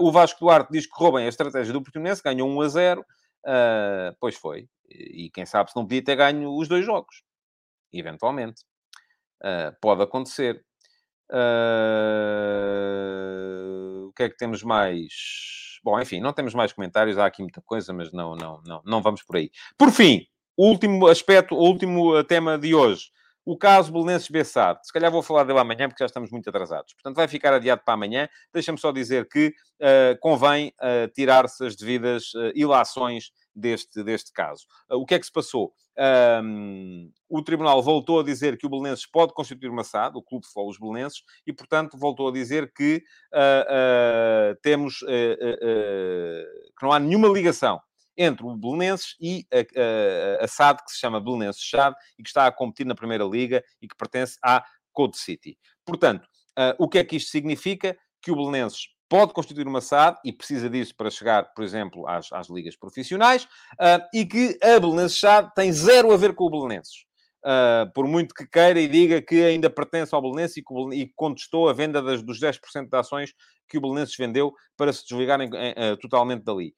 O 0.00 0.10
Vasco 0.10 0.40
Duarte 0.40 0.68
diz 0.72 0.84
que 0.84 0.92
roubem 0.92 1.26
a 1.26 1.28
estratégia 1.28 1.72
do 1.72 1.80
Portimonense, 1.80 2.20
ganhou 2.20 2.48
1 2.48 2.60
a 2.60 2.68
0. 2.68 3.04
Uh, 3.44 4.16
pois 4.20 4.36
foi. 4.36 4.68
E, 4.88 5.30
quem 5.30 5.44
sabe 5.46 5.70
se 5.70 5.76
não 5.76 5.84
podia 5.84 6.02
ter 6.04 6.16
ganho 6.16 6.56
os 6.56 6.68
dois 6.68 6.84
jogos. 6.84 7.22
Eventualmente. 7.92 8.62
pode 9.80 10.02
acontecer. 10.02 10.64
o 14.06 14.12
que 14.12 14.22
é 14.24 14.28
que 14.28 14.36
temos 14.36 14.62
mais? 14.62 15.12
Bom, 15.82 16.00
enfim, 16.00 16.20
não 16.20 16.32
temos 16.32 16.54
mais 16.54 16.72
comentários, 16.72 17.18
há 17.18 17.26
aqui 17.26 17.42
muita 17.42 17.60
coisa, 17.62 17.92
mas 17.92 18.12
não, 18.12 18.34
não, 18.34 18.62
não, 18.64 18.82
não 18.84 19.02
vamos 19.02 19.22
por 19.22 19.36
aí. 19.36 19.50
Por 19.76 19.90
fim, 19.90 20.26
o 20.56 20.68
último 20.68 21.06
aspecto, 21.06 21.54
o 21.54 21.60
último 21.62 22.22
tema 22.24 22.58
de 22.58 22.74
hoje. 22.74 23.10
O 23.44 23.58
caso 23.58 23.92
Belenenses 23.92 24.28
Bessade. 24.28 24.80
Se 24.84 24.92
calhar 24.92 25.12
vou 25.12 25.22
falar 25.22 25.44
dele 25.44 25.58
amanhã, 25.58 25.86
porque 25.88 26.02
já 26.02 26.06
estamos 26.06 26.30
muito 26.30 26.48
atrasados. 26.48 26.94
Portanto, 26.94 27.16
vai 27.16 27.28
ficar 27.28 27.52
adiado 27.52 27.82
para 27.84 27.92
amanhã. 27.92 28.26
Deixa-me 28.52 28.78
só 28.78 28.90
dizer 28.90 29.28
que 29.28 29.48
uh, 29.48 30.18
convém 30.20 30.72
uh, 30.80 31.08
tirar-se 31.12 31.66
as 31.66 31.76
devidas 31.76 32.32
uh, 32.34 32.52
ilações 32.54 33.32
deste, 33.54 34.02
deste 34.02 34.32
caso. 34.32 34.66
o 34.90 35.04
que 35.04 35.14
é 35.14 35.18
que 35.18 35.26
se 35.26 35.32
passou? 35.32 35.72
Um, 36.42 37.12
o 37.28 37.40
Tribunal 37.40 37.80
voltou 37.82 38.18
a 38.18 38.24
dizer 38.24 38.56
que 38.56 38.66
o 38.66 38.68
Belenenses 38.68 39.06
pode 39.06 39.32
constituir 39.32 39.68
uma 39.68 39.84
SAD, 39.84 40.16
o 40.16 40.22
Clube 40.22 40.42
de 40.42 40.48
Futebol 40.48 40.68
dos 40.70 40.78
Belenenses, 40.78 41.22
e, 41.46 41.52
portanto, 41.52 41.96
voltou 41.96 42.28
a 42.28 42.32
dizer 42.32 42.72
que 42.72 43.04
temos 44.60 44.98
que 44.98 46.82
não 46.82 46.90
há 46.90 46.98
nenhuma 46.98 47.28
ligação 47.28 47.80
entre 48.16 48.44
o 48.44 48.56
Belenenses 48.56 49.16
e 49.20 49.46
a, 49.52 50.40
a, 50.40 50.44
a 50.44 50.48
SAD, 50.48 50.84
que 50.84 50.92
se 50.92 50.98
chama 50.98 51.20
Belenenses 51.20 51.68
SAD, 51.68 51.96
e 52.18 52.22
que 52.22 52.28
está 52.28 52.46
a 52.46 52.52
competir 52.52 52.86
na 52.86 52.94
Primeira 52.94 53.24
Liga 53.24 53.62
e 53.80 53.88
que 53.88 53.96
pertence 53.96 54.36
à 54.42 54.64
Code 54.92 55.18
City. 55.18 55.58
Portanto, 55.84 56.24
uh, 56.58 56.74
o 56.78 56.88
que 56.88 56.98
é 56.98 57.04
que 57.04 57.16
isto 57.16 57.30
significa? 57.30 57.96
Que 58.22 58.30
o 58.30 58.36
Belenenses 58.36 58.88
pode 59.08 59.32
constituir 59.32 59.66
uma 59.66 59.80
SAD 59.80 60.18
e 60.24 60.32
precisa 60.32 60.68
disso 60.70 60.94
para 60.96 61.10
chegar, 61.10 61.52
por 61.54 61.62
exemplo, 61.62 62.08
às, 62.08 62.32
às 62.32 62.48
ligas 62.48 62.76
profissionais, 62.76 63.44
uh, 63.74 64.02
e 64.12 64.24
que 64.24 64.58
a 64.62 64.80
Belenenses 64.80 65.20
SAD 65.20 65.52
tem 65.54 65.72
zero 65.72 66.12
a 66.12 66.16
ver 66.16 66.34
com 66.34 66.44
o 66.44 66.50
Belenenses. 66.50 67.04
Uh, 67.44 67.92
por 67.92 68.08
muito 68.08 68.34
que 68.34 68.46
queira 68.46 68.80
e 68.80 68.88
diga 68.88 69.20
que 69.20 69.44
ainda 69.44 69.68
pertence 69.68 70.14
ao 70.14 70.22
Belenenses 70.22 70.56
e, 70.56 70.62
e 70.94 71.12
contestou 71.14 71.68
a 71.68 71.74
venda 71.74 72.00
das, 72.00 72.22
dos 72.22 72.40
10% 72.40 72.88
de 72.88 72.96
ações 72.96 73.34
que 73.68 73.76
o 73.76 73.80
Belenenses 73.82 74.16
vendeu 74.16 74.54
para 74.76 74.92
se 74.92 75.04
desligarem 75.06 75.50
uh, 75.50 75.96
totalmente 75.98 76.42
dali. 76.42 76.74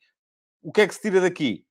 O 0.66 0.72
que 0.72 0.80
é 0.80 0.88
que 0.88 0.94
se 0.94 1.00
tira 1.00 1.20
daqui? 1.20 1.64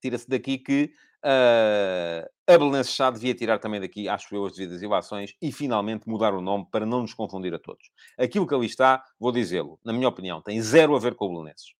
Tira-se 0.00 0.26
daqui 0.26 0.56
que 0.56 0.90
uh, 1.22 2.26
a 2.48 2.84
Chá 2.84 3.10
devia 3.10 3.34
tirar 3.34 3.58
também 3.58 3.78
daqui, 3.78 4.08
acho 4.08 4.34
eu, 4.34 4.46
as 4.46 4.54
devidas 4.54 4.80
ilações 4.80 5.34
e 5.42 5.52
finalmente 5.52 6.08
mudar 6.08 6.32
o 6.32 6.40
nome 6.40 6.66
para 6.72 6.86
não 6.86 7.02
nos 7.02 7.12
confundir 7.12 7.52
a 7.52 7.58
todos. 7.58 7.90
Aquilo 8.18 8.46
que 8.46 8.54
ali 8.54 8.64
está, 8.64 9.04
vou 9.20 9.30
dizê-lo, 9.30 9.78
na 9.84 9.92
minha 9.92 10.08
opinião, 10.08 10.40
tem 10.40 10.58
zero 10.62 10.96
a 10.96 10.98
ver 10.98 11.16
com 11.16 11.26
o 11.26 11.28
Belenenses. 11.28 11.74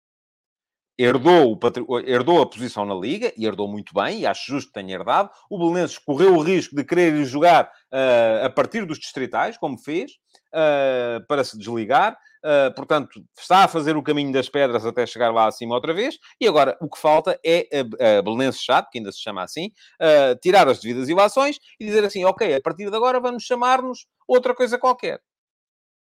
Herdou, 0.98 1.58
o, 1.88 1.98
herdou 2.00 2.42
a 2.42 2.46
posição 2.46 2.84
na 2.84 2.94
Liga, 2.94 3.32
e 3.34 3.46
herdou 3.46 3.66
muito 3.66 3.94
bem, 3.94 4.20
e 4.20 4.26
acho 4.26 4.52
justo 4.52 4.68
que 4.68 4.74
tenha 4.74 4.94
herdado. 4.94 5.30
O 5.48 5.58
Belenenses 5.58 5.96
correu 5.96 6.34
o 6.34 6.42
risco 6.42 6.76
de 6.76 6.84
querer 6.84 7.24
jogar 7.24 7.72
uh, 7.90 8.44
a 8.44 8.50
partir 8.50 8.84
dos 8.84 8.98
distritais, 8.98 9.56
como 9.56 9.78
fez, 9.78 10.12
uh, 10.56 11.26
para 11.26 11.44
se 11.44 11.58
desligar. 11.58 12.16
Uh, 12.44 12.72
portanto, 12.74 13.24
está 13.38 13.64
a 13.64 13.68
fazer 13.68 13.96
o 13.96 14.02
caminho 14.02 14.32
das 14.32 14.48
pedras 14.48 14.86
até 14.86 15.04
chegar 15.04 15.32
lá 15.32 15.48
acima 15.48 15.74
outra 15.74 15.92
vez. 15.92 16.16
E 16.40 16.46
agora, 16.46 16.76
o 16.80 16.88
que 16.88 16.98
falta 16.98 17.38
é 17.44 17.68
a, 17.72 18.18
a 18.18 18.22
Belenenses 18.22 18.62
Chato, 18.62 18.88
que 18.90 18.98
ainda 18.98 19.12
se 19.12 19.20
chama 19.20 19.42
assim, 19.42 19.72
uh, 20.00 20.38
tirar 20.40 20.68
as 20.68 20.80
devidas 20.80 21.08
ilações 21.08 21.58
e 21.78 21.84
dizer 21.84 22.04
assim, 22.04 22.24
ok, 22.24 22.54
a 22.54 22.60
partir 22.60 22.88
de 22.88 22.96
agora 22.96 23.20
vamos 23.20 23.42
chamar-nos 23.42 24.06
outra 24.26 24.54
coisa 24.54 24.78
qualquer. 24.78 25.20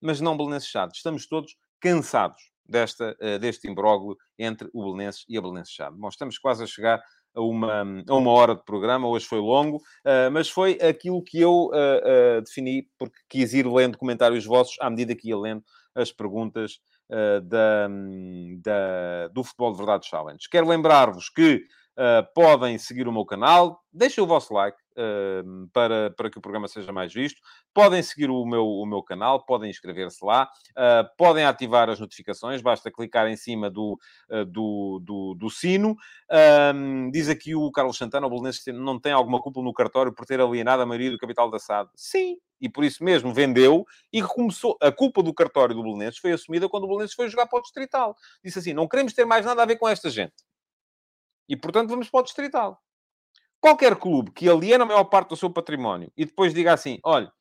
Mas 0.02 0.22
não 0.22 0.38
Belenenses 0.38 0.70
Chato. 0.70 0.94
Estamos 0.94 1.28
todos 1.28 1.56
cansados 1.82 2.42
desta, 2.64 3.18
uh, 3.22 3.40
deste 3.40 3.68
imbróglio 3.68 4.16
entre 4.38 4.70
o 4.74 4.84
Belenenses 4.84 5.26
e 5.28 5.38
a 5.38 5.42
Belenenses 5.42 5.74
Chato. 5.74 5.96
Bom, 5.98 6.10
estamos 6.10 6.38
quase 6.38 6.64
a 6.64 6.68
chegar 6.68 7.02
a 7.36 7.42
uma, 7.42 8.04
a 8.08 8.16
uma 8.16 8.32
hora 8.32 8.56
de 8.56 8.64
programa, 8.64 9.08
hoje 9.08 9.26
foi 9.26 9.40
longo, 9.40 9.78
uh, 9.78 10.32
mas 10.32 10.50
foi 10.50 10.74
aquilo 10.82 11.24
que 11.24 11.40
eu 11.40 11.68
uh, 11.68 12.38
uh, 12.38 12.42
defini, 12.42 12.88
porque 12.98 13.18
quis 13.30 13.54
ir 13.54 13.68
lendo 13.68 13.98
comentários 13.98 14.46
vossos 14.46 14.76
à 14.80 14.90
medida 14.90 15.16
que 15.16 15.30
ia 15.30 15.38
lendo 15.38 15.64
as 15.96 16.12
perguntas 16.12 16.80
da, 17.10 17.90
da, 18.62 19.28
do 19.30 19.44
Futebol 19.44 19.72
de 19.72 19.78
Verdade 19.80 20.08
Challenge. 20.08 20.48
Quero 20.50 20.68
lembrar-vos 20.68 21.28
que 21.28 21.64
podem 22.36 22.78
seguir 22.78 23.08
o 23.08 23.12
meu 23.12 23.26
canal, 23.26 23.82
deixem 23.92 24.24
o 24.24 24.28
vosso 24.28 24.54
like 24.54 24.78
para, 25.74 26.12
para 26.12 26.30
que 26.30 26.38
o 26.38 26.42
programa 26.42 26.68
seja 26.68 26.92
mais 26.92 27.14
visto. 27.14 27.42
Podem 27.74 28.02
seguir 28.02 28.30
o 28.30 28.46
meu, 28.46 28.66
o 28.66 28.86
meu 28.86 29.02
canal, 29.02 29.46
podem 29.46 29.70
inscrever-se 29.70 30.24
lá, 30.24 30.50
podem 31.18 31.46
ativar 31.46 31.90
as 31.90 32.00
notificações, 32.00 32.62
basta 32.62 32.92
clicar 32.92 33.28
em 33.28 33.36
cima 33.36 33.70
do, 33.70 33.98
do, 34.48 35.02
do, 35.04 35.36
do, 35.36 35.50
sino. 35.50 35.96
diz 37.12 37.30
aqui 37.30 37.56
o 37.56 37.72
Carlos 37.72 37.98
Santana, 37.98 38.28
o 38.28 38.30
Belenenses 38.30 38.66
não 38.74 39.00
tem 39.00 39.12
alguma 39.12 39.42
culpa 39.42 39.62
no 39.62 39.74
cartório 39.74 40.14
por 40.14 40.26
ter 40.26 40.40
alienado 40.40 40.82
a 40.82 40.86
maioria 40.86 41.12
do 41.12 41.18
capital 41.18 41.50
da 41.50 41.60
SAD. 41.60 41.90
Sim, 41.96 42.38
e 42.62 42.68
por 42.68 42.84
isso 42.84 43.04
mesmo 43.04 43.34
vendeu 43.34 43.86
e 44.12 44.22
começou. 44.22 44.78
A 44.82 44.92
culpa 44.92 45.24
do 45.24 45.34
cartório 45.34 45.76
do 45.76 45.84
Belenenses 45.84 46.20
foi 46.20 46.32
assumida 46.32 46.68
quando 46.68 46.84
o 46.84 46.88
Belenenses 46.88 47.16
foi 47.16 47.30
jogar 47.30 47.48
para 47.48 47.60
o 47.60 47.62
Distrital. 47.62 48.16
Disse 48.44 48.60
assim: 48.60 48.74
não 48.74 48.88
queremos 48.88 49.14
ter 49.14 49.26
mais 49.26 49.46
nada 49.46 49.64
a 49.64 49.66
ver 49.66 49.78
com 49.78 49.88
esta 49.88 50.10
gente. 50.10 50.44
E 51.48 51.56
portanto 51.56 51.90
vamos 51.90 52.10
para 52.10 52.20
o 52.20 52.24
Distrital. 52.24 52.82
Qualquer 53.62 53.98
clube 53.98 54.32
que 54.32 54.48
aliena 54.48 54.84
a 54.84 54.88
maior 54.88 55.04
parte 55.06 55.30
do 55.30 55.36
seu 55.36 55.50
património 55.50 56.12
e 56.16 56.26
depois 56.26 56.54
diga 56.54 56.74
assim: 56.74 57.00
olha, 57.04 57.32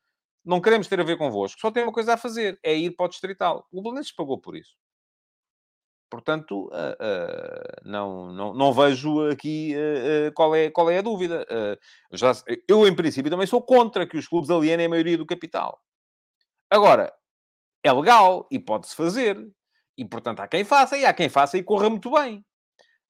não 0.45 0.61
queremos 0.61 0.89
ter 0.89 1.01
a 1.01 1.05
ver 1.05 1.17
convosco, 1.17 1.61
só 1.61 1.71
tem 1.71 1.83
uma 1.83 1.93
coisa 1.93 2.15
a 2.15 2.17
fazer: 2.17 2.59
é 2.63 2.75
ir 2.75 2.93
para 2.93 3.07
o 3.07 3.09
Distrital. 3.09 3.67
O 3.73 3.83
Belenenses 3.83 4.13
pagou 4.13 4.39
por 4.39 4.57
isso. 4.57 4.77
Portanto, 6.11 6.69
uh, 6.69 6.71
uh, 6.71 7.81
não, 7.85 8.33
não, 8.33 8.55
não 8.55 8.73
vejo 8.73 9.29
aqui 9.29 9.75
uh, 9.77 10.33
qual, 10.33 10.55
é, 10.57 10.71
qual 10.71 10.91
é 10.91 10.99
a 10.99 11.03
dúvida. 11.03 11.47
já, 12.13 12.33
eu, 12.67 12.89
em 12.89 12.97
princípio, 12.97 13.31
também 13.31 13.47
sou 13.47 13.63
contra 13.63 14.07
que 14.07 14.17
os 14.17 14.27
clubes 14.27 14.51
alienem 14.51 14.87
a 14.87 14.89
maioria 14.89 15.19
do 15.19 15.27
capital. 15.27 15.79
Agora, 16.71 17.13
é 17.85 17.93
legal 17.93 18.47
e 18.51 18.59
pode-se 18.59 18.97
fazer. 18.97 19.39
E, 19.97 20.05
portanto, 20.05 20.41
há 20.41 20.49
quem 20.49 20.65
faça 20.65 20.97
e 20.97 21.05
há 21.05 21.13
quem 21.13 21.29
faça 21.29 21.59
e 21.59 21.63
corra 21.63 21.91
muito 21.91 22.11
bem. 22.11 22.45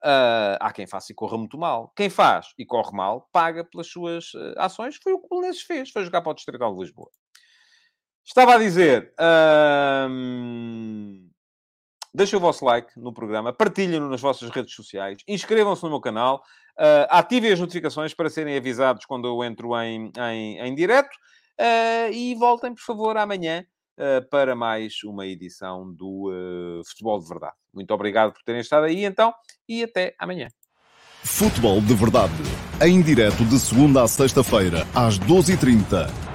Há 0.03 0.73
quem 0.73 0.87
faça 0.87 1.13
e 1.13 1.15
corra 1.15 1.37
muito 1.37 1.59
mal. 1.59 1.93
Quem 1.97 2.09
faz 2.09 2.53
e 2.59 2.65
corre 2.65 2.97
mal, 2.97 3.29
paga 3.33 3.65
pelas 3.65 3.87
suas 3.87 4.33
ações. 4.57 4.97
Foi 5.03 5.13
o 5.13 5.19
que 5.19 5.27
o 5.27 5.29
Belenenses 5.29 5.63
fez. 5.63 5.91
Foi 5.91 6.05
jogar 6.05 6.23
para 6.23 6.33
o 6.33 6.35
Distrital 6.35 6.75
de 6.75 6.81
Lisboa. 6.81 7.11
Estava 8.25 8.55
a 8.55 8.59
dizer... 8.59 9.13
Deixem 12.15 12.39
o 12.39 12.41
vosso 12.41 12.65
like 12.65 12.99
no 12.99 13.13
programa, 13.13 13.53
partilhem-no 13.53 14.09
nas 14.09 14.21
vossas 14.21 14.49
redes 14.51 14.75
sociais, 14.75 15.19
inscrevam-se 15.29 15.83
no 15.85 15.91
meu 15.91 16.01
canal, 16.01 16.43
uh, 16.77 17.07
ativem 17.11 17.53
as 17.53 17.61
notificações 17.61 18.15
para 18.15 18.31
serem 18.31 18.57
avisados 18.57 19.05
quando 19.05 19.29
eu 19.29 19.45
entro 19.45 19.79
em, 19.81 20.11
em, 20.19 20.59
em 20.59 20.75
direto 20.75 21.15
uh, 21.61 22.11
e 22.11 22.35
voltem, 22.35 22.75
por 22.75 22.83
favor, 22.83 23.17
amanhã 23.17 23.61
uh, 23.61 23.78
para 24.31 24.55
mais 24.55 25.03
uma 25.05 25.27
edição 25.27 25.93
do 25.93 26.31
Futebol 26.87 27.19
de 27.21 27.29
Verdade. 27.29 27.57
Muito 27.75 27.93
obrigado 27.93 28.33
por 28.33 28.43
terem 28.43 28.61
estado 28.61 28.85
aí, 28.85 29.05
então, 29.05 29.33
e 29.69 29.83
até 29.83 30.15
amanhã. 30.19 30.49
Futebol 31.25 31.81
de 31.81 31.95
Verdade, 31.95 32.33
em 32.81 33.03
direto 33.03 33.45
de 33.45 33.59
segunda 33.59 34.03
a 34.03 34.09
sexta-feira, 34.09 34.87
às 34.95 35.19
12h30 35.19 36.28